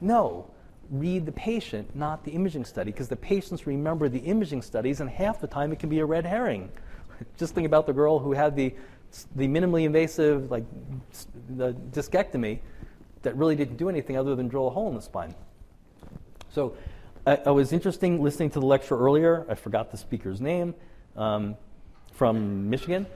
No 0.00 0.48
read 0.90 1.26
the 1.26 1.32
patient, 1.32 1.94
not 1.96 2.24
the 2.24 2.32
imaging 2.32 2.64
study, 2.64 2.90
because 2.90 3.08
the 3.08 3.16
patients 3.16 3.66
remember 3.66 4.08
the 4.08 4.18
imaging 4.18 4.62
studies, 4.62 5.00
and 5.00 5.08
half 5.08 5.40
the 5.40 5.46
time 5.46 5.72
it 5.72 5.78
can 5.78 5.88
be 5.88 6.00
a 6.00 6.04
red 6.04 6.26
herring. 6.26 6.70
Just 7.38 7.54
think 7.54 7.66
about 7.66 7.86
the 7.86 7.92
girl 7.92 8.18
who 8.18 8.32
had 8.32 8.56
the, 8.56 8.74
the 9.36 9.48
minimally 9.48 9.84
invasive, 9.84 10.50
like 10.50 10.64
the 11.48 11.72
discectomy, 11.92 12.60
that 13.22 13.36
really 13.36 13.56
didn't 13.56 13.76
do 13.76 13.88
anything 13.88 14.16
other 14.16 14.34
than 14.34 14.48
drill 14.48 14.66
a 14.66 14.70
hole 14.70 14.88
in 14.88 14.94
the 14.94 15.02
spine. 15.02 15.34
So 16.50 16.76
I, 17.26 17.50
was 17.50 17.72
interesting 17.72 18.22
listening 18.22 18.50
to 18.50 18.60
the 18.60 18.66
lecture 18.66 18.98
earlier. 18.98 19.46
I 19.48 19.54
forgot 19.54 19.90
the 19.90 19.96
speaker's 19.96 20.40
name 20.40 20.74
um, 21.16 21.56
from 22.12 22.68
Michigan. 22.68 23.06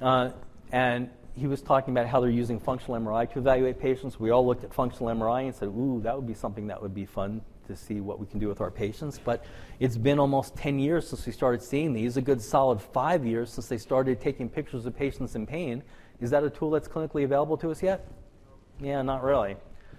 Uh, 0.00 0.30
and 0.72 1.10
he 1.36 1.46
was 1.46 1.60
talking 1.60 1.92
about 1.92 2.06
how 2.06 2.20
they're 2.20 2.30
using 2.30 2.58
functional 2.58 2.98
MRI 2.98 3.30
to 3.32 3.38
evaluate 3.38 3.78
patients. 3.78 4.18
We 4.18 4.30
all 4.30 4.46
looked 4.46 4.64
at 4.64 4.72
functional 4.72 5.14
MRI 5.14 5.44
and 5.44 5.54
said, 5.54 5.66
ooh, 5.68 6.00
that 6.02 6.16
would 6.16 6.26
be 6.26 6.34
something 6.34 6.66
that 6.68 6.80
would 6.80 6.94
be 6.94 7.04
fun 7.04 7.42
to 7.66 7.76
see 7.76 8.00
what 8.00 8.18
we 8.18 8.26
can 8.26 8.38
do 8.38 8.48
with 8.48 8.62
our 8.62 8.70
patients. 8.70 9.20
But 9.22 9.44
it's 9.78 9.98
been 9.98 10.18
almost 10.18 10.56
10 10.56 10.78
years 10.78 11.06
since 11.08 11.26
we 11.26 11.32
started 11.32 11.62
seeing 11.62 11.92
these, 11.92 12.16
a 12.16 12.22
good 12.22 12.40
solid 12.40 12.80
five 12.80 13.26
years 13.26 13.52
since 13.52 13.68
they 13.68 13.76
started 13.76 14.18
taking 14.18 14.48
pictures 14.48 14.86
of 14.86 14.96
patients 14.96 15.34
in 15.34 15.46
pain. 15.46 15.82
Is 16.20 16.30
that 16.30 16.42
a 16.42 16.48
tool 16.48 16.70
that's 16.70 16.88
clinically 16.88 17.24
available 17.24 17.58
to 17.58 17.70
us 17.70 17.82
yet? 17.82 18.06
Yeah, 18.80 19.02
not 19.02 19.22
really. 19.22 19.56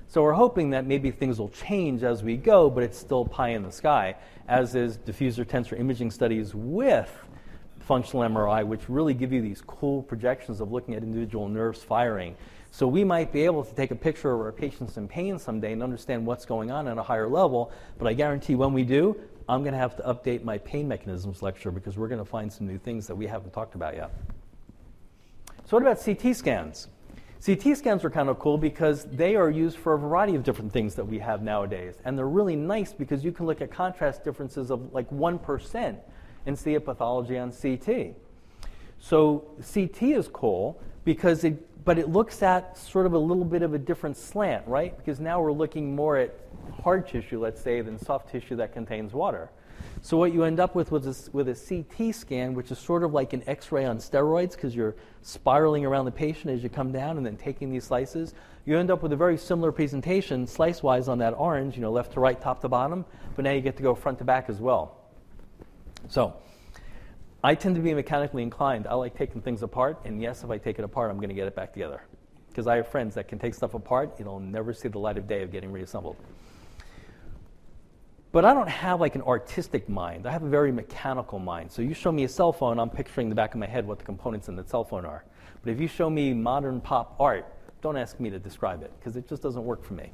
So 0.07 0.23
we're 0.23 0.33
hoping 0.33 0.71
that 0.71 0.85
maybe 0.87 1.11
things 1.11 1.37
will 1.37 1.49
change 1.49 2.01
as 2.01 2.23
we 2.23 2.37
go, 2.37 2.69
but 2.69 2.81
it's 2.81 2.97
still 2.97 3.25
pie 3.25 3.49
in 3.49 3.61
the 3.61 3.71
sky, 3.71 4.15
as 4.47 4.73
is 4.73 4.97
diffusion 4.97 5.45
tensor 5.45 5.79
imaging 5.79 6.09
studies 6.09 6.55
with 6.55 7.11
functional 7.87 8.27
MRI, 8.29 8.67
which 8.67 8.89
really 8.89 9.13
give 9.13 9.31
you 9.31 9.41
these 9.41 9.61
cool 9.61 10.03
projections 10.03 10.59
of 10.59 10.73
looking 10.73 10.93
at 10.93 11.03
individual 11.03 11.47
nerves 11.47 11.81
firing. 11.81 12.35
So 12.69 12.85
we 12.85 13.05
might 13.05 13.31
be 13.31 13.45
able 13.45 13.63
to 13.63 13.73
take 13.73 13.91
a 13.91 13.95
picture 13.95 14.31
of 14.33 14.41
our 14.41 14.51
patients 14.51 14.97
in 14.97 15.07
pain 15.07 15.39
someday 15.39 15.71
and 15.71 15.81
understand 15.81 16.25
what's 16.25 16.45
going 16.45 16.69
on 16.69 16.89
at 16.89 16.97
a 16.97 17.01
higher 17.01 17.29
level. 17.29 17.71
But 17.97 18.09
I 18.09 18.13
guarantee 18.13 18.55
when 18.55 18.73
we 18.73 18.83
do, 18.83 19.17
I'm 19.47 19.61
going 19.61 19.71
to 19.71 19.79
have 19.79 19.95
to 19.95 20.03
update 20.03 20.43
my 20.43 20.57
pain 20.57 20.85
mechanisms 20.85 21.41
lecture 21.41 21.71
because 21.71 21.97
we're 21.97 22.09
going 22.09 22.19
to 22.19 22.29
find 22.29 22.51
some 22.51 22.67
new 22.67 22.77
things 22.77 23.07
that 23.07 23.15
we 23.15 23.25
haven't 23.25 23.53
talked 23.53 23.73
about 23.73 23.95
yet. 23.95 24.11
So 25.63 25.77
what 25.77 25.81
about 25.81 26.03
CT 26.03 26.35
scans? 26.35 26.89
CT 27.45 27.77
scans 27.77 28.03
are 28.03 28.09
kind 28.09 28.27
of 28.27 28.37
cool 28.39 28.57
because 28.57 29.05
they 29.05 29.37
are 29.37 29.49
used 29.49 29.77
for 29.77 29.93
a 29.93 29.97
variety 29.97 30.35
of 30.35 30.43
different 30.43 30.73
things 30.73 30.93
that 30.95 31.05
we 31.05 31.19
have 31.19 31.41
nowadays. 31.41 31.95
And 32.03 32.17
they're 32.17 32.27
really 32.27 32.57
nice 32.57 32.91
because 32.91 33.23
you 33.23 33.31
can 33.31 33.45
look 33.45 33.61
at 33.61 33.71
contrast 33.71 34.25
differences 34.25 34.71
of 34.71 34.93
like 34.93 35.09
1% 35.09 35.97
and 36.47 36.57
see 36.57 36.73
a 36.73 36.79
pathology 36.79 37.37
on 37.37 37.51
CT. 37.51 38.15
So 38.99 39.45
CT 39.73 40.01
is 40.03 40.27
cool 40.27 40.81
because 41.05 41.43
it 41.43 41.63
but 41.87 41.97
it 41.97 42.09
looks 42.09 42.43
at 42.43 42.77
sort 42.77 43.05
of 43.05 43.13
a 43.13 43.17
little 43.17 43.45
bit 43.45 43.61
of 43.61 43.73
a 43.73 43.77
different 43.77 44.17
slant, 44.17 44.67
right? 44.67 44.97
Because 44.97 45.21
now 45.21 45.39
we're 45.39 45.53
looking 45.53 45.95
more 45.95 46.17
at 46.17 46.37
hard 46.83 47.07
tissue, 47.07 47.39
let's 47.39 47.61
say, 47.61 47.79
than 47.79 47.97
soft 47.97 48.29
tissue 48.29 48.57
that 48.57 48.73
contains 48.73 49.13
water. 49.13 49.49
So 50.01 50.17
what 50.17 50.33
you 50.33 50.43
end 50.43 50.59
up 50.59 50.75
with 50.75 50.91
with 50.91 51.07
a, 51.07 51.31
with 51.31 51.47
a 51.47 51.55
CT 51.55 52.13
scan, 52.13 52.55
which 52.55 52.71
is 52.71 52.77
sort 52.77 53.05
of 53.05 53.13
like 53.13 53.31
an 53.31 53.41
X-ray 53.47 53.85
on 53.85 53.99
steroids, 53.99 54.51
because 54.51 54.75
you're 54.75 54.97
spiraling 55.21 55.85
around 55.85 56.03
the 56.03 56.11
patient 56.11 56.53
as 56.53 56.61
you 56.61 56.67
come 56.67 56.91
down 56.91 57.15
and 57.15 57.25
then 57.25 57.37
taking 57.37 57.71
these 57.71 57.85
slices, 57.85 58.33
you 58.65 58.77
end 58.77 58.91
up 58.91 59.01
with 59.01 59.13
a 59.13 59.15
very 59.15 59.37
similar 59.37 59.71
presentation, 59.71 60.45
slice-wise 60.45 61.07
on 61.07 61.19
that 61.19 61.35
orange, 61.37 61.77
you 61.77 61.81
know, 61.81 61.91
left 61.91 62.11
to 62.13 62.19
right, 62.19 62.41
top 62.41 62.59
to 62.63 62.67
bottom, 62.67 63.05
but 63.37 63.45
now 63.45 63.51
you 63.51 63.61
get 63.61 63.77
to 63.77 63.83
go 63.83 63.95
front 63.95 64.17
to 64.17 64.25
back 64.25 64.49
as 64.49 64.59
well. 64.59 64.97
So 66.09 66.35
I 67.43 67.55
tend 67.55 67.75
to 67.75 67.81
be 67.81 67.93
mechanically 67.93 68.43
inclined. 68.43 68.87
I 68.87 68.95
like 68.95 69.15
taking 69.15 69.41
things 69.41 69.61
apart, 69.61 69.99
and 70.05 70.21
yes, 70.21 70.43
if 70.43 70.49
I 70.49 70.57
take 70.57 70.79
it 70.79 70.85
apart, 70.85 71.11
I'm 71.11 71.17
going 71.17 71.29
to 71.29 71.35
get 71.35 71.47
it 71.47 71.55
back 71.55 71.73
together. 71.73 72.01
Because 72.49 72.67
I 72.67 72.77
have 72.77 72.87
friends 72.87 73.15
that 73.15 73.27
can 73.27 73.37
take 73.37 73.53
stuff 73.53 73.73
apart, 73.73 74.15
it'll 74.19 74.39
never 74.39 74.73
see 74.73 74.87
the 74.87 74.99
light 74.99 75.17
of 75.17 75.27
day 75.27 75.43
of 75.43 75.51
getting 75.51 75.71
reassembled. 75.71 76.15
But 78.31 78.45
I 78.45 78.53
don't 78.53 78.69
have 78.69 78.99
like 78.99 79.15
an 79.15 79.21
artistic 79.21 79.87
mind. 79.87 80.27
I 80.27 80.31
have 80.31 80.43
a 80.43 80.49
very 80.49 80.71
mechanical 80.71 81.39
mind. 81.39 81.71
So 81.71 81.81
you 81.81 81.93
show 81.93 82.11
me 82.11 82.23
a 82.23 82.29
cell 82.29 82.51
phone, 82.51 82.79
I'm 82.79 82.89
picturing 82.89 83.29
the 83.29 83.35
back 83.35 83.53
of 83.53 83.59
my 83.59 83.67
head 83.67 83.87
what 83.87 83.99
the 83.99 84.05
components 84.05 84.47
in 84.47 84.55
the 84.55 84.63
cell 84.63 84.83
phone 84.83 85.05
are. 85.05 85.23
But 85.63 85.71
if 85.71 85.79
you 85.79 85.87
show 85.87 86.09
me 86.09 86.33
modern 86.33 86.81
pop 86.81 87.15
art, 87.19 87.45
don't 87.81 87.97
ask 87.97 88.19
me 88.19 88.29
to 88.29 88.39
describe 88.39 88.81
it 88.81 88.91
because 88.99 89.15
it 89.15 89.27
just 89.27 89.41
doesn't 89.41 89.63
work 89.63 89.83
for 89.83 89.93
me. 89.93 90.11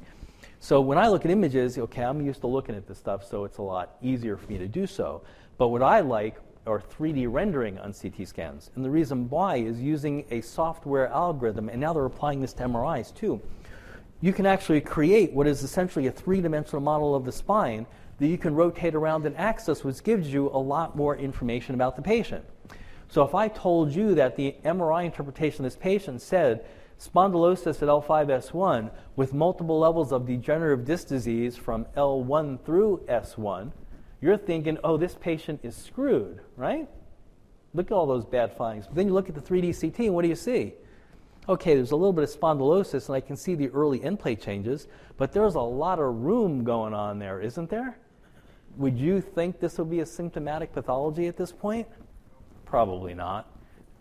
So 0.64 0.80
when 0.80 0.96
I 0.96 1.08
look 1.08 1.26
at 1.26 1.30
images, 1.30 1.76
okay, 1.76 2.02
I'm 2.02 2.24
used 2.24 2.40
to 2.40 2.46
looking 2.46 2.74
at 2.74 2.86
this 2.86 2.96
stuff, 2.96 3.22
so 3.28 3.44
it's 3.44 3.58
a 3.58 3.62
lot 3.62 3.98
easier 4.00 4.38
for 4.38 4.50
me 4.50 4.56
to 4.56 4.66
do 4.66 4.86
so. 4.86 5.20
But 5.58 5.68
what 5.68 5.82
I 5.82 6.00
like 6.00 6.36
are 6.66 6.80
3D 6.80 7.30
rendering 7.30 7.78
on 7.80 7.92
CT 7.92 8.26
scans. 8.26 8.70
And 8.74 8.82
the 8.82 8.88
reason 8.88 9.28
why 9.28 9.56
is 9.56 9.78
using 9.78 10.24
a 10.30 10.40
software 10.40 11.08
algorithm, 11.08 11.68
and 11.68 11.78
now 11.78 11.92
they're 11.92 12.06
applying 12.06 12.40
this 12.40 12.54
to 12.54 12.62
MRIs 12.62 13.14
too. 13.14 13.42
You 14.22 14.32
can 14.32 14.46
actually 14.46 14.80
create 14.80 15.34
what 15.34 15.46
is 15.46 15.62
essentially 15.62 16.06
a 16.06 16.10
three 16.10 16.40
dimensional 16.40 16.80
model 16.80 17.14
of 17.14 17.26
the 17.26 17.32
spine 17.32 17.86
that 18.18 18.28
you 18.28 18.38
can 18.38 18.54
rotate 18.54 18.94
around 18.94 19.26
and 19.26 19.36
access, 19.36 19.84
which 19.84 20.02
gives 20.02 20.32
you 20.32 20.48
a 20.48 20.56
lot 20.56 20.96
more 20.96 21.14
information 21.14 21.74
about 21.74 21.94
the 21.94 22.00
patient. 22.00 22.42
So 23.10 23.22
if 23.22 23.34
I 23.34 23.48
told 23.48 23.94
you 23.94 24.14
that 24.14 24.34
the 24.36 24.54
MRI 24.64 25.04
interpretation 25.04 25.66
of 25.66 25.70
this 25.70 25.78
patient 25.78 26.22
said 26.22 26.64
spondylosis 27.08 27.82
at 27.82 27.88
L5S1 27.88 28.90
with 29.16 29.34
multiple 29.34 29.78
levels 29.78 30.12
of 30.12 30.26
degenerative 30.26 30.84
disc 30.84 31.08
disease 31.08 31.56
from 31.56 31.84
L1 31.96 32.64
through 32.64 33.04
S1, 33.08 33.72
you're 34.20 34.38
thinking, 34.38 34.78
oh, 34.84 34.96
this 34.96 35.14
patient 35.14 35.60
is 35.62 35.76
screwed, 35.76 36.40
right? 36.56 36.88
Look 37.74 37.86
at 37.90 37.92
all 37.92 38.06
those 38.06 38.24
bad 38.24 38.56
findings. 38.56 38.86
But 38.86 38.96
then 38.96 39.08
you 39.08 39.12
look 39.12 39.28
at 39.28 39.34
the 39.34 39.40
3D 39.40 39.78
CT, 39.78 40.06
and 40.06 40.14
what 40.14 40.22
do 40.22 40.28
you 40.28 40.34
see? 40.34 40.74
Okay, 41.48 41.74
there's 41.74 41.90
a 41.90 41.96
little 41.96 42.12
bit 42.12 42.24
of 42.24 42.30
spondylosis, 42.30 43.08
and 43.08 43.16
I 43.16 43.20
can 43.20 43.36
see 43.36 43.54
the 43.54 43.68
early 43.70 44.02
end 44.02 44.18
plate 44.18 44.40
changes, 44.40 44.86
but 45.18 45.32
there's 45.32 45.56
a 45.56 45.60
lot 45.60 45.98
of 45.98 46.14
room 46.22 46.64
going 46.64 46.94
on 46.94 47.18
there, 47.18 47.40
isn't 47.40 47.68
there? 47.68 47.98
Would 48.76 48.98
you 48.98 49.20
think 49.20 49.60
this 49.60 49.78
would 49.78 49.90
be 49.90 50.00
a 50.00 50.06
symptomatic 50.06 50.72
pathology 50.72 51.26
at 51.26 51.36
this 51.36 51.52
point? 51.52 51.86
Probably 52.64 53.12
not. 53.12 53.53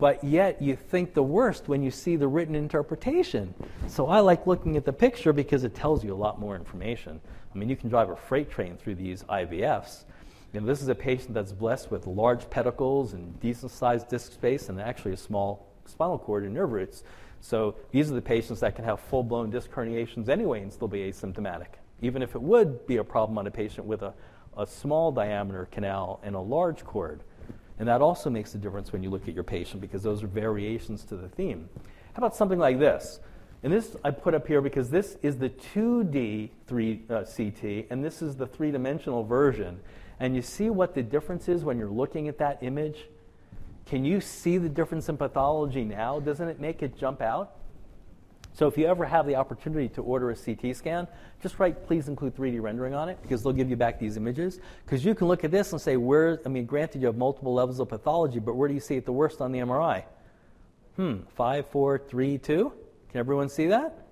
But 0.03 0.21
yet, 0.21 0.61
you 0.61 0.75
think 0.75 1.13
the 1.13 1.23
worst 1.23 1.69
when 1.69 1.81
you 1.81 1.89
see 1.89 2.17
the 2.17 2.27
written 2.27 2.55
interpretation. 2.55 3.53
So 3.87 4.07
I 4.07 4.19
like 4.19 4.45
looking 4.45 4.75
at 4.75 4.83
the 4.83 4.91
picture 4.91 5.31
because 5.31 5.63
it 5.63 5.73
tells 5.73 6.03
you 6.03 6.13
a 6.13 6.19
lot 6.25 6.41
more 6.41 6.57
information. 6.57 7.21
I 7.55 7.57
mean, 7.57 7.69
you 7.69 7.77
can 7.77 7.87
drive 7.87 8.09
a 8.09 8.15
freight 8.17 8.51
train 8.51 8.75
through 8.75 8.95
these 8.95 9.23
IVFs, 9.23 10.03
you 10.51 10.59
know, 10.59 10.67
this 10.67 10.81
is 10.81 10.89
a 10.89 10.95
patient 10.95 11.33
that's 11.33 11.53
blessed 11.53 11.89
with 11.89 12.05
large 12.05 12.49
pedicles 12.49 13.13
and 13.13 13.39
decent 13.39 13.71
sized 13.71 14.09
disc 14.09 14.33
space 14.33 14.67
and 14.67 14.81
actually 14.81 15.13
a 15.13 15.17
small 15.17 15.71
spinal 15.85 16.19
cord 16.19 16.43
and 16.43 16.53
nerve 16.53 16.73
roots. 16.73 17.05
So 17.39 17.75
these 17.91 18.11
are 18.11 18.13
the 18.13 18.21
patients 18.21 18.59
that 18.59 18.75
can 18.75 18.83
have 18.83 18.99
full 18.99 19.23
blown 19.23 19.51
disc 19.51 19.71
herniations 19.71 20.27
anyway 20.27 20.63
and 20.63 20.73
still 20.73 20.89
be 20.89 21.09
asymptomatic, 21.09 21.75
even 22.01 22.21
if 22.21 22.35
it 22.35 22.41
would 22.41 22.85
be 22.87 22.97
a 22.97 23.03
problem 23.05 23.37
on 23.37 23.47
a 23.47 23.51
patient 23.51 23.87
with 23.87 24.01
a, 24.01 24.13
a 24.57 24.67
small 24.67 25.13
diameter 25.13 25.69
canal 25.71 26.19
and 26.23 26.35
a 26.35 26.41
large 26.41 26.83
cord. 26.83 27.23
And 27.79 27.87
that 27.87 28.01
also 28.01 28.29
makes 28.29 28.53
a 28.55 28.57
difference 28.57 28.93
when 28.93 29.03
you 29.03 29.09
look 29.09 29.27
at 29.27 29.33
your 29.33 29.43
patient 29.43 29.81
because 29.81 30.03
those 30.03 30.23
are 30.23 30.27
variations 30.27 31.03
to 31.05 31.15
the 31.15 31.27
theme. 31.27 31.69
How 32.13 32.19
about 32.19 32.35
something 32.35 32.59
like 32.59 32.79
this? 32.79 33.19
And 33.63 33.73
this 33.73 33.95
I 34.03 34.11
put 34.11 34.33
up 34.33 34.45
here 34.47 34.61
because 34.61 34.89
this 34.89 35.17
is 35.21 35.37
the 35.37 35.49
2D 35.49 36.49
3 36.67 37.01
uh, 37.09 37.23
CT, 37.23 37.87
and 37.89 38.03
this 38.03 38.21
is 38.21 38.35
the 38.35 38.45
three 38.45 38.71
dimensional 38.71 39.23
version 39.23 39.79
and 40.19 40.35
you 40.35 40.41
see 40.41 40.69
what 40.69 40.93
the 40.93 41.03
difference 41.03 41.49
is 41.49 41.63
when 41.63 41.77
you're 41.77 41.89
looking 41.89 42.27
at 42.27 42.37
that 42.37 42.59
image? 42.61 43.09
Can 43.85 44.05
you 44.05 44.21
see 44.21 44.57
the 44.57 44.69
difference 44.69 45.09
in 45.09 45.17
pathology 45.17 45.83
now? 45.83 46.19
Doesn't 46.19 46.47
it 46.47 46.59
make 46.59 46.81
it 46.81 46.97
jump 46.97 47.21
out? 47.21 47.57
So 48.53 48.67
if 48.67 48.77
you 48.77 48.85
ever 48.85 49.03
have 49.05 49.25
the 49.25 49.35
opportunity 49.35 49.89
to 49.89 50.01
order 50.01 50.29
a 50.29 50.35
CT 50.35 50.75
scan, 50.75 51.07
just 51.41 51.57
write 51.59 51.87
please 51.87 52.07
include 52.07 52.35
3D 52.35 52.61
rendering 52.61 52.93
on 52.93 53.09
it 53.09 53.17
because 53.21 53.41
they'll 53.41 53.51
give 53.51 53.69
you 53.69 53.75
back 53.75 53.99
these 53.99 54.15
images. 54.15 54.59
Because 54.85 55.03
you 55.03 55.15
can 55.15 55.27
look 55.27 55.43
at 55.43 55.51
this 55.51 55.71
and 55.71 55.81
say, 55.81 55.97
where, 55.97 56.39
I 56.45 56.49
mean, 56.49 56.65
granted 56.65 57.01
you 57.01 57.07
have 57.07 57.17
multiple 57.17 57.53
levels 57.53 57.79
of 57.79 57.89
pathology, 57.89 58.39
but 58.39 58.55
where 58.55 58.67
do 58.67 58.75
you 58.75 58.79
see 58.79 58.95
it 58.95 59.05
the 59.05 59.11
worst 59.11 59.41
on 59.41 59.51
the 59.51 59.59
MRI? 59.59 60.03
Hmm, 60.97 61.21
five, 61.35 61.65
four, 61.67 61.97
three, 61.97 62.37
two? 62.37 62.71
Can 63.09 63.19
everyone 63.19 63.49
see 63.49 63.67
that? 63.67 64.05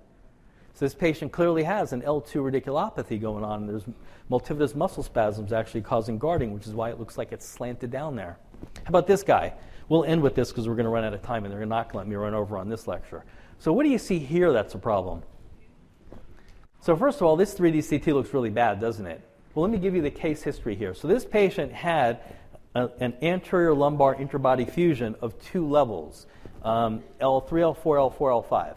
So 0.74 0.86
this 0.86 0.94
patient 0.94 1.30
clearly 1.30 1.62
has 1.62 1.92
an 1.92 2.02
L2 2.02 2.50
radiculopathy 2.50 3.20
going 3.20 3.44
on. 3.44 3.66
There's 3.66 3.84
multifidus 4.30 4.74
muscle 4.74 5.02
spasms 5.02 5.52
actually 5.52 5.82
causing 5.82 6.18
guarding, 6.18 6.52
which 6.52 6.66
is 6.66 6.72
why 6.72 6.90
it 6.90 6.98
looks 6.98 7.16
like 7.16 7.30
it's 7.30 7.46
slanted 7.46 7.90
down 7.90 8.16
there. 8.16 8.38
How 8.84 8.88
about 8.88 9.06
this 9.06 9.22
guy? 9.22 9.52
We'll 9.88 10.04
end 10.04 10.22
with 10.22 10.34
this 10.34 10.50
because 10.50 10.66
we're 10.66 10.74
going 10.74 10.84
to 10.84 10.90
run 10.90 11.04
out 11.04 11.12
of 11.12 11.22
time 11.22 11.44
and 11.44 11.52
they're 11.52 11.66
not 11.66 11.92
going 11.92 11.92
to 11.92 11.98
let 11.98 12.06
me 12.08 12.16
run 12.16 12.34
over 12.34 12.56
on 12.56 12.68
this 12.68 12.88
lecture. 12.88 13.24
So 13.62 13.72
what 13.72 13.84
do 13.84 13.90
you 13.90 13.98
see 13.98 14.18
here 14.18 14.52
that's 14.52 14.74
a 14.74 14.78
problem? 14.78 15.22
So 16.80 16.96
first 16.96 17.18
of 17.20 17.28
all, 17.28 17.36
this 17.36 17.54
3D 17.54 17.88
CT 17.88 18.12
looks 18.12 18.34
really 18.34 18.50
bad, 18.50 18.80
doesn't 18.80 19.06
it? 19.06 19.20
Well, 19.54 19.62
let 19.62 19.70
me 19.70 19.78
give 19.78 19.94
you 19.94 20.02
the 20.02 20.10
case 20.10 20.42
history 20.42 20.74
here. 20.74 20.94
So 20.94 21.06
this 21.06 21.24
patient 21.24 21.70
had 21.70 22.18
a, 22.74 22.90
an 22.98 23.14
anterior 23.22 23.72
lumbar 23.72 24.16
interbody 24.16 24.68
fusion 24.68 25.14
of 25.22 25.40
two 25.40 25.64
levels, 25.64 26.26
um, 26.64 27.04
L3, 27.20 27.76
L4, 27.76 28.16
L4, 28.16 28.48
L5. 28.48 28.74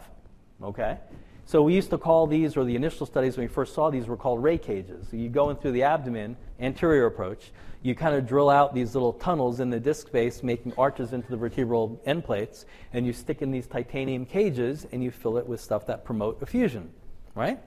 Okay? 0.62 0.98
So 1.46 1.62
we 1.62 1.74
used 1.74 1.90
to 1.90 1.98
call 1.98 2.26
these, 2.26 2.56
or 2.56 2.64
the 2.64 2.74
initial 2.74 3.06
studies 3.06 3.36
when 3.36 3.44
we 3.44 3.52
first 3.52 3.72
saw 3.72 3.88
these 3.88 4.08
were 4.08 4.16
called 4.16 4.42
ray 4.42 4.58
cages. 4.58 5.06
So 5.08 5.16
you 5.16 5.28
go 5.28 5.50
in 5.50 5.56
through 5.56 5.72
the 5.72 5.84
abdomen, 5.84 6.36
anterior 6.58 7.06
approach, 7.06 7.52
you 7.82 7.94
kind 7.94 8.16
of 8.16 8.26
drill 8.26 8.50
out 8.50 8.74
these 8.74 8.94
little 8.94 9.12
tunnels 9.12 9.60
in 9.60 9.70
the 9.70 9.78
disc 9.78 10.08
space, 10.08 10.42
making 10.42 10.72
arches 10.76 11.12
into 11.12 11.30
the 11.30 11.36
vertebral 11.36 12.00
end 12.04 12.24
plates, 12.24 12.66
and 12.92 13.06
you 13.06 13.12
stick 13.12 13.42
in 13.42 13.52
these 13.52 13.68
titanium 13.68 14.26
cages 14.26 14.88
and 14.90 15.04
you 15.04 15.12
fill 15.12 15.38
it 15.38 15.46
with 15.46 15.60
stuff 15.60 15.86
that 15.86 16.04
promote 16.04 16.42
effusion, 16.42 16.90
right? 17.36 17.60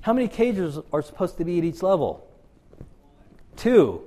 How 0.00 0.14
many 0.14 0.26
cages 0.26 0.78
are 0.90 1.02
supposed 1.02 1.36
to 1.36 1.44
be 1.44 1.58
at 1.58 1.64
each 1.64 1.82
level? 1.82 2.26
Two. 3.56 4.04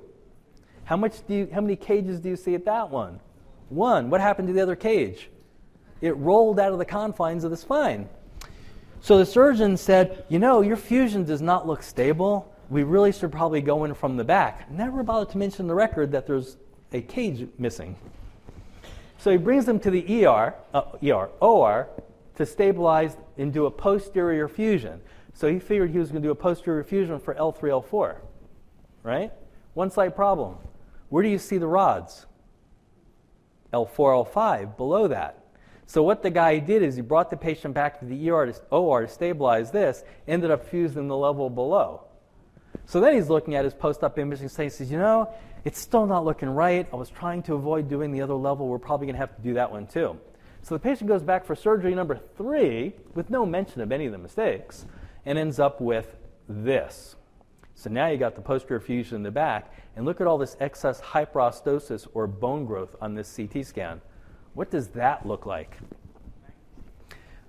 How 0.85 0.97
much 0.97 1.25
do 1.27 1.35
you, 1.35 1.49
how 1.53 1.61
many 1.61 1.75
cages 1.75 2.19
do 2.19 2.29
you 2.29 2.35
see 2.35 2.55
at 2.55 2.65
that 2.65 2.89
one? 2.89 3.19
One. 3.69 4.09
What 4.09 4.19
happened 4.19 4.47
to 4.47 4.53
the 4.55 4.61
other 4.61 4.75
cage? 4.75 5.29
It 6.01 6.17
rolled 6.17 6.59
out 6.59 6.71
of 6.71 6.79
the 6.79 6.85
confines 6.85 7.43
of 7.43 7.51
the 7.51 7.57
spine. 7.57 8.09
So 9.03 9.17
the 9.17 9.25
surgeon 9.25 9.75
said, 9.75 10.23
You 10.29 10.39
know, 10.39 10.61
your 10.61 10.77
fusion 10.77 11.25
does 11.25 11.41
not 11.41 11.67
look 11.67 11.83
stable. 11.83 12.49
We 12.69 12.83
really 12.83 13.11
should 13.11 13.33
probably 13.33 13.59
go 13.59 13.83
in 13.83 13.93
from 13.93 14.15
the 14.15 14.23
back. 14.23 14.71
Never 14.71 15.03
bothered 15.03 15.29
to 15.31 15.37
mention 15.37 15.67
the 15.67 15.75
record 15.75 16.13
that 16.13 16.25
there's 16.25 16.55
a 16.93 17.01
cage 17.01 17.49
missing. 17.57 17.97
So 19.17 19.29
he 19.29 19.35
brings 19.35 19.65
them 19.65 19.77
to 19.81 19.91
the 19.91 20.25
ER, 20.25 20.53
uh, 20.73 20.83
ER, 21.03 21.29
OR, 21.41 21.89
to 22.37 22.45
stabilize 22.45 23.17
and 23.37 23.51
do 23.51 23.65
a 23.65 23.71
posterior 23.71 24.47
fusion. 24.47 25.01
So 25.33 25.51
he 25.51 25.59
figured 25.59 25.91
he 25.91 25.99
was 25.99 26.09
going 26.09 26.21
to 26.21 26.27
do 26.27 26.31
a 26.31 26.35
posterior 26.35 26.85
fusion 26.85 27.19
for 27.19 27.35
L3, 27.35 27.83
L4, 27.83 28.15
right? 29.03 29.33
One 29.73 29.91
slight 29.91 30.15
problem. 30.15 30.55
Where 31.09 31.23
do 31.23 31.29
you 31.29 31.39
see 31.39 31.57
the 31.57 31.67
rods? 31.67 32.25
L4, 33.73 34.31
L5, 34.31 34.77
below 34.77 35.09
that. 35.09 35.42
So 35.93 36.01
what 36.01 36.23
the 36.23 36.31
guy 36.31 36.57
did 36.57 36.81
is 36.81 36.95
he 36.95 37.03
brought 37.03 37.29
the 37.29 37.37
patient 37.37 37.75
back 37.75 37.99
to 37.99 38.05
the 38.05 38.31
ER 38.31 38.47
to, 38.47 38.59
OR 38.71 39.01
to 39.01 39.07
stabilize 39.07 39.69
this, 39.69 40.03
ended 40.27 40.49
up 40.49 40.67
fusing 40.67 41.07
the 41.07 41.15
level 41.15 41.51
below. 41.51 42.05
So 42.87 42.99
then 42.99 43.13
he's 43.13 43.29
looking 43.29 43.53
at 43.53 43.63
his 43.63 43.75
post-op 43.75 44.17
imaging 44.17 44.49
he 44.49 44.69
says, 44.69 44.91
you 44.91 44.97
know, 44.97 45.31
it's 45.63 45.77
still 45.77 46.07
not 46.07 46.25
looking 46.25 46.49
right. 46.49 46.87
I 46.91 46.95
was 46.95 47.11
trying 47.11 47.43
to 47.43 47.53
avoid 47.53 47.89
doing 47.89 48.11
the 48.11 48.21
other 48.21 48.33
level. 48.33 48.67
We're 48.67 48.79
probably 48.79 49.05
going 49.05 49.13
to 49.13 49.19
have 49.19 49.35
to 49.35 49.41
do 49.43 49.53
that 49.53 49.71
one 49.71 49.85
too. 49.85 50.19
So 50.63 50.73
the 50.73 50.79
patient 50.79 51.07
goes 51.09 51.21
back 51.21 51.45
for 51.45 51.53
surgery 51.53 51.93
number 51.93 52.19
three 52.37 52.93
with 53.13 53.29
no 53.29 53.45
mention 53.45 53.79
of 53.81 53.91
any 53.91 54.07
of 54.07 54.13
the 54.13 54.17
mistakes 54.17 54.87
and 55.27 55.37
ends 55.37 55.59
up 55.59 55.79
with 55.79 56.15
this. 56.49 57.17
So 57.75 57.91
now 57.91 58.07
you 58.07 58.17
got 58.17 58.33
the 58.33 58.41
posterior 58.41 58.79
fusion 58.79 59.17
in 59.17 59.21
the 59.21 59.29
back, 59.29 59.71
and 59.95 60.05
look 60.05 60.19
at 60.21 60.25
all 60.25 60.39
this 60.39 60.57
excess 60.59 60.99
hyperostosis 61.01 62.07
or 62.15 62.25
bone 62.25 62.65
growth 62.65 62.95
on 62.99 63.13
this 63.13 63.37
CT 63.37 63.63
scan. 63.63 64.01
What 64.53 64.69
does 64.69 64.89
that 64.89 65.25
look 65.25 65.45
like? 65.45 65.77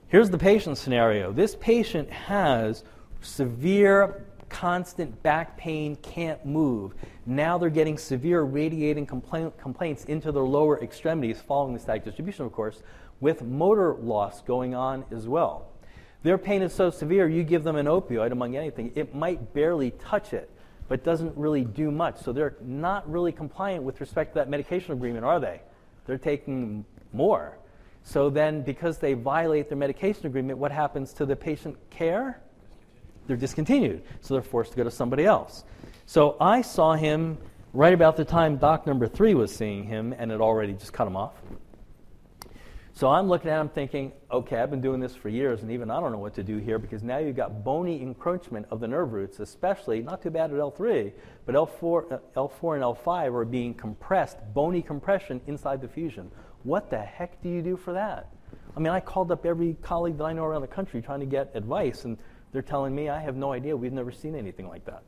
Here's 0.08 0.30
the 0.30 0.38
patient 0.38 0.78
scenario. 0.78 1.32
This 1.32 1.56
patient 1.56 2.10
has 2.10 2.84
severe 3.20 4.26
constant 4.48 5.22
back 5.22 5.56
pain, 5.56 5.96
can't 5.96 6.44
move. 6.46 6.94
Now 7.26 7.58
they're 7.58 7.70
getting 7.70 7.98
severe 7.98 8.42
radiating 8.42 9.06
complaint, 9.06 9.58
complaints 9.58 10.04
into 10.04 10.30
their 10.30 10.44
lower 10.44 10.80
extremities 10.80 11.40
following 11.40 11.74
the 11.74 11.80
sciatic 11.80 12.04
distribution, 12.04 12.46
of 12.46 12.52
course, 12.52 12.82
with 13.20 13.42
motor 13.42 13.94
loss 13.94 14.42
going 14.42 14.74
on 14.74 15.04
as 15.10 15.26
well. 15.26 15.72
Their 16.22 16.38
pain 16.38 16.62
is 16.62 16.72
so 16.72 16.90
severe, 16.90 17.28
you 17.28 17.42
give 17.42 17.64
them 17.64 17.76
an 17.76 17.86
opioid, 17.86 18.32
among 18.32 18.56
anything, 18.56 18.92
it 18.94 19.14
might 19.14 19.52
barely 19.52 19.90
touch 19.92 20.32
it, 20.32 20.50
but 20.88 21.04
doesn't 21.04 21.36
really 21.36 21.64
do 21.64 21.90
much. 21.90 22.22
So 22.22 22.32
they're 22.32 22.56
not 22.62 23.10
really 23.10 23.32
compliant 23.32 23.82
with 23.82 24.00
respect 24.00 24.32
to 24.32 24.34
that 24.36 24.48
medication 24.48 24.92
agreement, 24.92 25.24
are 25.24 25.40
they? 25.40 25.60
They're 26.06 26.18
taking 26.18 26.84
more. 27.14 27.58
So 28.02 28.28
then, 28.28 28.62
because 28.62 28.98
they 28.98 29.14
violate 29.14 29.68
their 29.68 29.78
medication 29.78 30.26
agreement, 30.26 30.58
what 30.58 30.70
happens 30.70 31.12
to 31.14 31.26
the 31.26 31.34
patient 31.34 31.76
care? 31.90 32.40
They're 33.26 33.36
discontinued. 33.36 34.02
So 34.20 34.34
they're 34.34 34.42
forced 34.42 34.72
to 34.72 34.76
go 34.76 34.84
to 34.84 34.90
somebody 34.90 35.24
else. 35.24 35.64
So 36.06 36.36
I 36.38 36.60
saw 36.60 36.94
him 36.94 37.38
right 37.72 37.94
about 37.94 38.16
the 38.16 38.24
time 38.24 38.56
doc 38.56 38.86
number 38.86 39.08
three 39.08 39.34
was 39.34 39.54
seeing 39.54 39.84
him 39.84 40.14
and 40.18 40.30
had 40.30 40.40
already 40.40 40.74
just 40.74 40.92
cut 40.92 41.06
him 41.06 41.16
off. 41.16 41.32
So 42.96 43.08
I'm 43.08 43.26
looking 43.26 43.50
at 43.50 43.60
him 43.60 43.68
thinking, 43.68 44.12
okay, 44.30 44.58
I've 44.60 44.70
been 44.70 44.80
doing 44.80 45.00
this 45.00 45.16
for 45.16 45.28
years, 45.28 45.62
and 45.62 45.70
even 45.72 45.90
I 45.90 45.98
don't 45.98 46.12
know 46.12 46.18
what 46.18 46.34
to 46.34 46.44
do 46.44 46.58
here 46.58 46.78
because 46.78 47.02
now 47.02 47.18
you've 47.18 47.34
got 47.34 47.64
bony 47.64 48.00
encroachment 48.00 48.66
of 48.70 48.78
the 48.78 48.86
nerve 48.86 49.12
roots, 49.12 49.40
especially, 49.40 50.00
not 50.00 50.22
too 50.22 50.30
bad 50.30 50.52
at 50.52 50.56
L3, 50.56 51.12
but 51.44 51.56
L4, 51.56 52.12
uh, 52.12 52.18
L4 52.36 52.74
and 52.76 52.84
L5 52.84 53.34
are 53.34 53.44
being 53.44 53.74
compressed, 53.74 54.38
bony 54.54 54.80
compression 54.80 55.40
inside 55.48 55.80
the 55.80 55.88
fusion. 55.88 56.30
What 56.64 56.90
the 56.90 56.98
heck 56.98 57.40
do 57.42 57.48
you 57.48 57.62
do 57.62 57.76
for 57.76 57.92
that? 57.92 58.30
I 58.76 58.80
mean, 58.80 58.92
I 58.92 58.98
called 59.00 59.30
up 59.30 59.46
every 59.46 59.76
colleague 59.82 60.18
that 60.18 60.24
I 60.24 60.32
know 60.32 60.44
around 60.44 60.62
the 60.62 60.66
country 60.66 61.00
trying 61.00 61.20
to 61.20 61.26
get 61.26 61.50
advice, 61.54 62.04
and 62.04 62.18
they're 62.52 62.62
telling 62.62 62.94
me, 62.94 63.08
I 63.08 63.20
have 63.20 63.36
no 63.36 63.52
idea, 63.52 63.76
we've 63.76 63.92
never 63.92 64.10
seen 64.10 64.34
anything 64.34 64.68
like 64.68 64.84
that. 64.86 65.02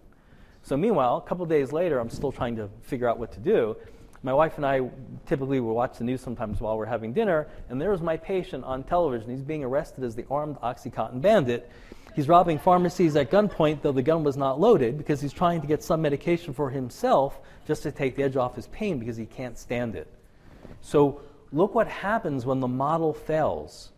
So, 0.63 0.77
meanwhile, 0.77 1.17
a 1.17 1.23
couple 1.23 1.47
days 1.47 1.73
later, 1.73 1.99
I'm 1.99 2.11
still 2.11 2.31
trying 2.31 2.57
to 2.57 2.69
figure 2.83 3.09
out 3.09 3.19
what 3.19 3.33
to 3.33 3.41
do. 3.41 3.77
My 4.23 4.35
wife 4.35 4.57
and 4.57 4.67
I 4.67 4.89
typically 5.27 5.61
will 5.61 5.75
watch 5.75 5.99
the 5.99 6.05
news 6.05 6.21
sometimes 6.21 6.61
while 6.61 6.77
we're 6.77 6.87
having 6.87 7.13
dinner, 7.13 7.49
and 7.69 7.81
there's 7.81 8.03
my 8.03 8.17
patient 8.17 8.65
on 8.65 8.83
television. 8.83 9.31
He's 9.31 9.43
being 9.43 9.65
arrested 9.65 10.05
as 10.05 10.15
the 10.15 10.27
armed 10.31 10.57
Oxycontin 10.57 11.21
bandit. 11.23 11.71
He's 12.15 12.29
robbing 12.29 12.59
pharmacies 12.59 13.15
at 13.17 13.31
gunpoint, 13.31 13.83
though 13.83 13.93
the 13.93 14.03
gun 14.03 14.25
was 14.25 14.37
not 14.37 14.59
loaded, 14.59 14.99
because 14.99 15.21
he's 15.21 15.33
trying 15.33 15.61
to 15.61 15.67
get 15.67 15.83
some 15.83 16.03
medication 16.03 16.53
for 16.53 16.71
himself 16.71 17.39
just 17.67 17.83
to 17.85 17.93
take 17.93 18.17
the 18.17 18.25
edge 18.25 18.37
off 18.37 18.57
his 18.57 18.67
pain 18.69 18.99
because 18.99 19.17
he 19.17 19.27
can't 19.27 19.59
stand 19.59 19.95
it. 19.95 20.09
So, 20.81 21.21
look 21.53 21.75
what 21.75 21.89
happens 21.89 22.47
when 22.47 22.61
the 22.61 22.69
model 22.69 23.13
fails. 23.13 23.93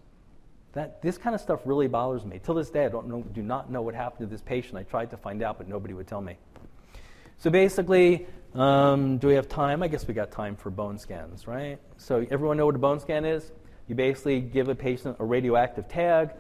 That, 0.73 1.01
this 1.03 1.17
kind 1.19 1.35
of 1.35 1.41
stuff 1.41 1.61
really 1.65 1.89
bothers 1.89 2.25
me. 2.25 2.41
Till 2.43 2.55
this 2.55 2.71
day, 2.71 2.85
I 2.85 2.89
don't 2.89 3.09
know, 3.09 3.23
do 3.23 3.43
not 3.43 3.71
know 3.71 3.83
what 3.83 3.95
happened 3.95 4.29
to 4.29 4.31
this 4.31 4.43
patient. 4.43 4.77
I 4.77 4.83
tried 4.83 5.11
to 5.11 5.17
find 5.17 5.43
out, 5.43 5.59
but 5.59 5.69
nobody 5.69 5.95
would 5.95 6.07
tell 6.07 6.21
me. 6.21 6.37
So 7.39 7.51
basically, 7.51 8.27
um, 8.55 9.19
do 9.19 9.29
we 9.29 9.35
have 9.35 9.49
time? 9.49 9.83
I 9.83 9.89
guess 9.89 10.07
we 10.07 10.15
got 10.15 10.31
time 10.31 10.57
for 10.57 10.71
bone 10.71 10.99
scans, 10.99 11.47
right? 11.47 11.79
So 11.97 12.27
everyone 12.31 12.57
know 12.57 12.67
what 12.67 12.75
a 12.75 12.79
bone 12.79 13.01
scan 13.01 13.25
is? 13.25 13.53
You 13.89 13.95
basically 13.95 14.41
give 14.41 14.69
a 14.69 14.75
patient 14.75 15.17
a 15.19 15.25
radioactive 15.25 15.89
tag, 15.89 16.31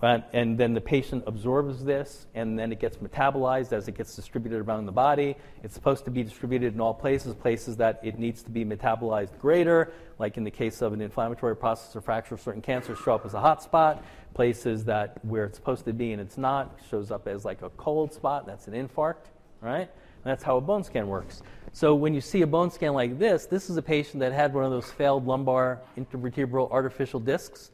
uh, 0.00 0.20
and 0.32 0.56
then 0.56 0.74
the 0.74 0.80
patient 0.80 1.24
absorbs 1.26 1.84
this, 1.84 2.26
and 2.34 2.58
then 2.58 2.70
it 2.70 2.78
gets 2.78 2.98
metabolized 2.98 3.72
as 3.72 3.88
it 3.88 3.96
gets 3.96 4.14
distributed 4.14 4.60
around 4.60 4.86
the 4.86 4.92
body. 4.92 5.36
It's 5.64 5.74
supposed 5.74 6.04
to 6.04 6.10
be 6.10 6.22
distributed 6.22 6.74
in 6.74 6.80
all 6.80 6.94
places, 6.94 7.34
places 7.34 7.76
that 7.78 7.98
it 8.04 8.18
needs 8.18 8.42
to 8.44 8.50
be 8.50 8.64
metabolized 8.64 9.38
greater, 9.40 9.92
like 10.18 10.36
in 10.36 10.44
the 10.44 10.50
case 10.50 10.82
of 10.82 10.92
an 10.92 11.00
inflammatory 11.00 11.56
process 11.56 11.96
or 11.96 12.00
fracture, 12.00 12.36
certain 12.36 12.62
cancers 12.62 12.98
show 12.98 13.14
up 13.14 13.26
as 13.26 13.34
a 13.34 13.40
hot 13.40 13.62
spot. 13.62 14.02
Places 14.34 14.84
that 14.84 15.24
where 15.24 15.44
it's 15.44 15.58
supposed 15.58 15.84
to 15.86 15.92
be 15.92 16.12
and 16.12 16.20
it's 16.20 16.38
not 16.38 16.78
shows 16.90 17.10
up 17.10 17.26
as 17.26 17.44
like 17.44 17.62
a 17.62 17.70
cold 17.70 18.12
spot. 18.12 18.46
That's 18.46 18.68
an 18.68 18.74
infarct, 18.74 19.26
right? 19.60 19.90
that's 20.24 20.42
how 20.42 20.58
a 20.58 20.60
bone 20.60 20.84
scan 20.84 21.08
works. 21.08 21.42
So 21.72 21.94
when 21.94 22.14
you 22.14 22.20
see 22.20 22.42
a 22.42 22.46
bone 22.46 22.70
scan 22.70 22.92
like 22.92 23.18
this, 23.18 23.46
this 23.46 23.70
is 23.70 23.76
a 23.76 23.82
patient 23.82 24.20
that 24.20 24.32
had 24.32 24.52
one 24.52 24.64
of 24.64 24.70
those 24.70 24.90
failed 24.90 25.26
lumbar 25.26 25.80
intervertebral 25.96 26.70
artificial 26.70 27.18
discs. 27.18 27.70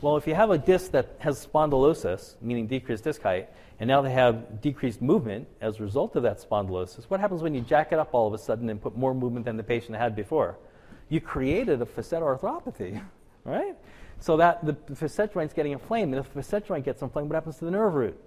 Well, 0.00 0.16
if 0.16 0.26
you 0.26 0.34
have 0.34 0.50
a 0.50 0.58
disc 0.58 0.92
that 0.92 1.16
has 1.18 1.44
spondylosis, 1.44 2.34
meaning 2.40 2.66
decreased 2.66 3.04
disc 3.04 3.22
height, 3.22 3.48
and 3.80 3.88
now 3.88 4.00
they 4.00 4.12
have 4.12 4.60
decreased 4.60 5.02
movement 5.02 5.48
as 5.60 5.80
a 5.80 5.82
result 5.82 6.16
of 6.16 6.22
that 6.22 6.38
spondylosis, 6.38 7.04
what 7.04 7.20
happens 7.20 7.42
when 7.42 7.54
you 7.54 7.60
jack 7.60 7.92
it 7.92 7.98
up 7.98 8.10
all 8.12 8.26
of 8.26 8.34
a 8.34 8.38
sudden 8.38 8.68
and 8.70 8.80
put 8.80 8.96
more 8.96 9.14
movement 9.14 9.44
than 9.44 9.56
the 9.56 9.62
patient 9.62 9.96
had 9.96 10.14
before? 10.14 10.58
You 11.08 11.20
created 11.20 11.82
a 11.82 11.86
facet 11.86 12.20
arthropathy, 12.20 13.02
right? 13.44 13.76
So 14.20 14.36
that 14.36 14.64
the 14.64 14.96
facet 14.96 15.32
joint's 15.32 15.54
getting 15.54 15.72
inflamed, 15.72 16.14
and 16.14 16.24
if 16.24 16.32
the 16.32 16.42
facet 16.42 16.66
joint 16.66 16.84
gets 16.84 17.02
inflamed, 17.02 17.30
what 17.30 17.34
happens 17.34 17.56
to 17.58 17.64
the 17.64 17.70
nerve 17.70 17.94
root? 17.94 18.20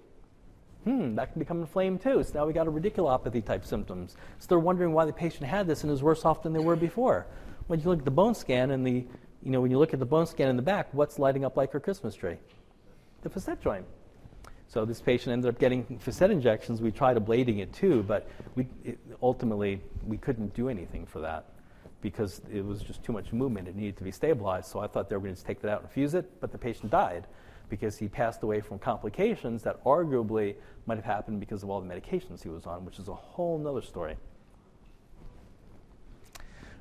hmm, 0.84 1.14
that 1.14 1.32
can 1.32 1.38
become 1.38 1.60
inflamed 1.60 2.00
too. 2.00 2.22
So 2.22 2.32
now 2.34 2.46
we 2.46 2.52
got 2.52 2.66
a 2.66 2.70
radiculopathy 2.70 3.44
type 3.44 3.64
symptoms. 3.64 4.16
So 4.38 4.46
they're 4.48 4.58
wondering 4.58 4.92
why 4.92 5.04
the 5.04 5.12
patient 5.12 5.44
had 5.44 5.66
this 5.66 5.84
and 5.84 5.92
is 5.92 6.02
worse 6.02 6.24
off 6.24 6.42
than 6.42 6.52
they 6.52 6.60
were 6.60 6.76
before. 6.76 7.26
When 7.68 7.80
you 7.80 7.88
look 7.88 8.00
at 8.00 8.04
the 8.04 8.10
bone 8.10 8.34
scan 8.34 8.70
and 8.72 8.86
the, 8.86 9.06
you 9.44 9.50
know, 9.50 9.60
when 9.60 9.70
you 9.70 9.78
look 9.78 9.92
at 9.92 9.98
the 9.98 10.06
bone 10.06 10.26
scan 10.26 10.48
in 10.48 10.56
the 10.56 10.62
back, 10.62 10.88
what's 10.92 11.18
lighting 11.18 11.44
up 11.44 11.56
like 11.56 11.72
her 11.72 11.80
Christmas 11.80 12.14
tree? 12.14 12.36
The 13.22 13.30
facet 13.30 13.60
joint. 13.60 13.84
So 14.68 14.84
this 14.84 15.00
patient 15.00 15.32
ended 15.32 15.54
up 15.54 15.60
getting 15.60 15.98
facet 15.98 16.30
injections. 16.30 16.80
We 16.80 16.90
tried 16.90 17.16
ablating 17.16 17.58
it 17.58 17.72
too, 17.72 18.02
but 18.04 18.28
we, 18.54 18.66
it, 18.84 18.98
ultimately 19.22 19.80
we 20.06 20.16
couldn't 20.16 20.54
do 20.54 20.68
anything 20.68 21.04
for 21.04 21.20
that 21.20 21.46
because 22.00 22.40
it 22.50 22.64
was 22.64 22.82
just 22.82 23.04
too 23.04 23.12
much 23.12 23.32
movement. 23.32 23.68
It 23.68 23.76
needed 23.76 23.96
to 23.98 24.04
be 24.04 24.10
stabilized. 24.10 24.70
So 24.70 24.80
I 24.80 24.86
thought 24.86 25.08
they 25.08 25.16
were 25.16 25.22
going 25.22 25.34
to 25.34 25.44
take 25.44 25.60
that 25.62 25.70
out 25.70 25.82
and 25.82 25.90
fuse 25.90 26.14
it, 26.14 26.40
but 26.40 26.52
the 26.52 26.58
patient 26.58 26.90
died 26.90 27.26
because 27.68 27.96
he 27.96 28.08
passed 28.08 28.42
away 28.42 28.60
from 28.60 28.78
complications 28.78 29.62
that 29.62 29.82
arguably 29.84 30.54
might 30.86 30.96
have 30.96 31.04
happened 31.04 31.40
because 31.40 31.62
of 31.62 31.70
all 31.70 31.80
the 31.80 31.88
medications 31.88 32.42
he 32.42 32.48
was 32.48 32.66
on, 32.66 32.84
which 32.84 32.98
is 32.98 33.08
a 33.08 33.14
whole 33.14 33.66
other 33.66 33.82
story. 33.82 34.16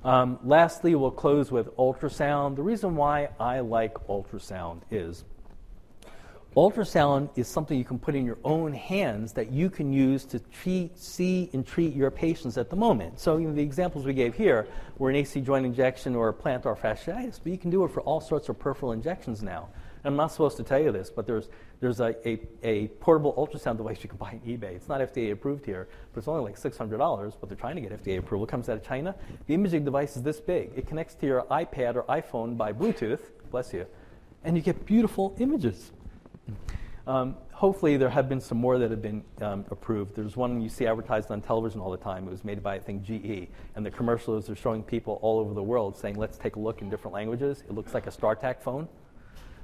Um, 0.03 0.39
lastly, 0.43 0.95
we'll 0.95 1.11
close 1.11 1.51
with 1.51 1.75
ultrasound. 1.77 2.55
The 2.55 2.63
reason 2.63 2.95
why 2.95 3.29
I 3.39 3.59
like 3.59 3.93
ultrasound 4.07 4.81
is 4.89 5.25
ultrasound 6.55 7.29
is 7.37 7.47
something 7.47 7.77
you 7.77 7.85
can 7.85 7.99
put 7.99 8.13
in 8.13 8.25
your 8.25 8.39
own 8.43 8.73
hands 8.73 9.31
that 9.33 9.51
you 9.51 9.69
can 9.69 9.93
use 9.93 10.25
to 10.25 10.39
treat, 10.39 10.97
see 10.97 11.49
and 11.53 11.65
treat 11.65 11.95
your 11.95 12.11
patients 12.11 12.57
at 12.57 12.69
the 12.69 12.75
moment. 12.75 13.19
So 13.19 13.37
you 13.37 13.47
know, 13.47 13.53
the 13.53 13.61
examples 13.61 14.05
we 14.05 14.13
gave 14.13 14.35
here 14.35 14.67
were 14.97 15.09
an 15.09 15.15
AC 15.15 15.39
joint 15.41 15.65
injection 15.65 16.15
or 16.15 16.29
a 16.29 16.33
plantar 16.33 16.77
fasciitis, 16.77 17.39
but 17.41 17.51
you 17.51 17.57
can 17.57 17.69
do 17.69 17.85
it 17.85 17.91
for 17.91 18.01
all 18.01 18.19
sorts 18.19 18.49
of 18.49 18.59
peripheral 18.59 18.91
injections 18.91 19.41
now. 19.41 19.69
I'm 20.03 20.15
not 20.15 20.31
supposed 20.31 20.57
to 20.57 20.63
tell 20.63 20.79
you 20.79 20.91
this, 20.91 21.09
but 21.09 21.27
there's, 21.27 21.49
there's 21.79 21.99
a, 21.99 22.15
a, 22.27 22.39
a, 22.63 22.87
portable 22.87 23.33
ultrasound 23.33 23.77
device 23.77 23.99
you 24.01 24.09
can 24.09 24.17
buy 24.17 24.31
on 24.31 24.39
eBay. 24.39 24.75
It's 24.75 24.89
not 24.89 24.99
FDA 25.01 25.31
approved 25.31 25.65
here, 25.65 25.87
but 26.13 26.19
it's 26.19 26.27
only 26.27 26.43
like 26.43 26.59
$600, 26.59 27.33
but 27.39 27.49
they're 27.49 27.57
trying 27.57 27.75
to 27.75 27.81
get 27.81 28.03
FDA 28.03 28.17
approval. 28.17 28.45
It 28.45 28.49
comes 28.49 28.67
out 28.69 28.77
of 28.77 28.83
China. 28.83 29.15
The 29.47 29.53
imaging 29.53 29.85
device 29.85 30.17
is 30.17 30.23
this 30.23 30.39
big. 30.39 30.71
It 30.75 30.87
connects 30.87 31.13
to 31.15 31.25
your 31.25 31.43
iPad 31.51 31.95
or 31.95 32.03
iPhone 32.03 32.57
by 32.57 32.73
Bluetooth, 32.73 33.19
bless 33.51 33.73
you, 33.73 33.85
and 34.43 34.55
you 34.55 34.63
get 34.63 34.85
beautiful 34.85 35.35
images. 35.39 35.91
Um, 37.07 37.35
hopefully, 37.51 37.97
there 37.97 38.09
have 38.09 38.29
been 38.29 38.41
some 38.41 38.57
more 38.57 38.77
that 38.77 38.91
have 38.91 39.01
been 39.01 39.23
um, 39.41 39.65
approved. 39.71 40.15
There's 40.15 40.37
one 40.37 40.61
you 40.61 40.69
see 40.69 40.85
advertised 40.85 41.31
on 41.31 41.41
television 41.41 41.79
all 41.79 41.91
the 41.91 41.97
time. 41.97 42.27
It 42.27 42.31
was 42.31 42.43
made 42.43 42.61
by, 42.61 42.75
I 42.75 42.79
think, 42.79 43.03
GE. 43.03 43.49
And 43.75 43.85
the 43.85 43.91
commercials 43.91 44.49
are 44.49 44.55
showing 44.55 44.83
people 44.83 45.19
all 45.21 45.39
over 45.39 45.53
the 45.53 45.63
world 45.63 45.97
saying, 45.97 46.15
let's 46.15 46.37
take 46.37 46.55
a 46.57 46.59
look 46.59 46.81
in 46.81 46.89
different 46.89 47.13
languages. 47.13 47.63
It 47.67 47.73
looks 47.73 47.93
like 47.93 48.07
a 48.07 48.11
StarTAC 48.11 48.61
phone. 48.61 48.87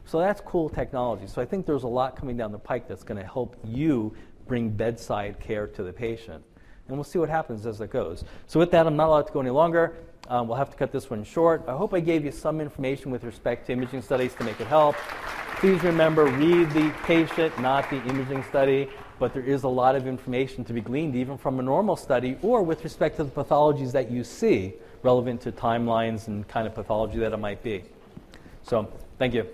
So 0.08 0.20
that's 0.20 0.40
cool 0.40 0.70
technology. 0.70 1.28
So 1.28 1.42
I 1.42 1.46
think 1.46 1.66
there's 1.66 1.84
a 1.84 1.88
lot 1.88 2.16
coming 2.16 2.38
down 2.38 2.54
the 2.54 2.58
pike 2.58 2.88
that's 2.88 3.04
going 3.04 3.20
to 3.20 3.28
help 3.28 3.58
you 3.66 4.16
bring 4.48 4.70
bedside 4.70 5.38
care 5.40 5.68
to 5.68 5.84
the 5.84 5.92
patient. 5.92 6.42
And 6.88 6.96
we'll 6.96 7.04
see 7.04 7.20
what 7.20 7.30
happens 7.30 7.66
as 7.66 7.82
it 7.82 7.90
goes. 7.90 8.24
So 8.48 8.58
with 8.58 8.72
that, 8.72 8.88
I'm 8.88 8.96
not 8.96 9.10
allowed 9.10 9.28
to 9.28 9.34
go 9.34 9.42
any 9.42 9.50
longer. 9.50 9.98
Um, 10.30 10.48
we'll 10.48 10.58
have 10.58 10.70
to 10.70 10.78
cut 10.78 10.94
this 10.94 11.10
one 11.10 11.26
short. 11.26 11.66
I 11.68 11.74
hope 11.74 11.94
I 11.94 12.00
gave 12.00 12.24
you 12.24 12.32
some 12.32 12.62
information 12.62 13.12
with 13.12 13.26
respect 13.26 13.68
to 13.68 13.74
imaging 13.74 14.02
studies 14.02 14.34
to 14.36 14.46
make 14.46 14.60
it 14.62 14.68
help. 14.68 14.96
Please 15.58 15.84
remember, 15.84 16.26
read 16.26 16.70
the 16.72 16.90
patient, 17.04 17.60
not 17.60 17.90
the 17.90 18.02
imaging 18.06 18.44
study, 18.44 18.90
but 19.20 19.34
there 19.34 19.44
is 19.44 19.64
a 19.64 19.68
lot 19.68 19.96
of 19.96 20.08
information 20.08 20.64
to 20.64 20.74
be 20.74 20.80
gleaned 20.80 21.16
even 21.16 21.38
from 21.38 21.60
a 21.60 21.64
normal 21.64 21.98
study 21.98 22.38
or 22.42 22.64
with 22.64 22.84
respect 22.86 23.18
to 23.18 23.26
the 23.26 23.32
pathologies 23.32 23.92
that 23.92 24.10
you 24.10 24.24
see 24.24 24.74
relevant 25.04 25.42
to 25.42 25.52
timelines 25.52 26.28
and 26.28 26.48
kind 26.48 26.66
of 26.66 26.74
pathology 26.74 27.20
that 27.20 27.34
it 27.34 27.38
might 27.38 27.62
be. 27.62 27.84
So, 28.64 28.92
thank 29.18 29.34
you. 29.34 29.48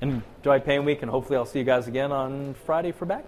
Enjoy 0.00 0.60
PAINWeek, 0.60 1.02
and 1.02 1.10
hopefully 1.10 1.36
I'll 1.36 1.44
see 1.44 1.58
you 1.58 1.64
guys 1.64 1.88
again 1.88 2.12
on 2.12 2.54
Friday 2.64 2.92
for 2.92 3.04
back 3.04 3.18
pain. 3.18 3.26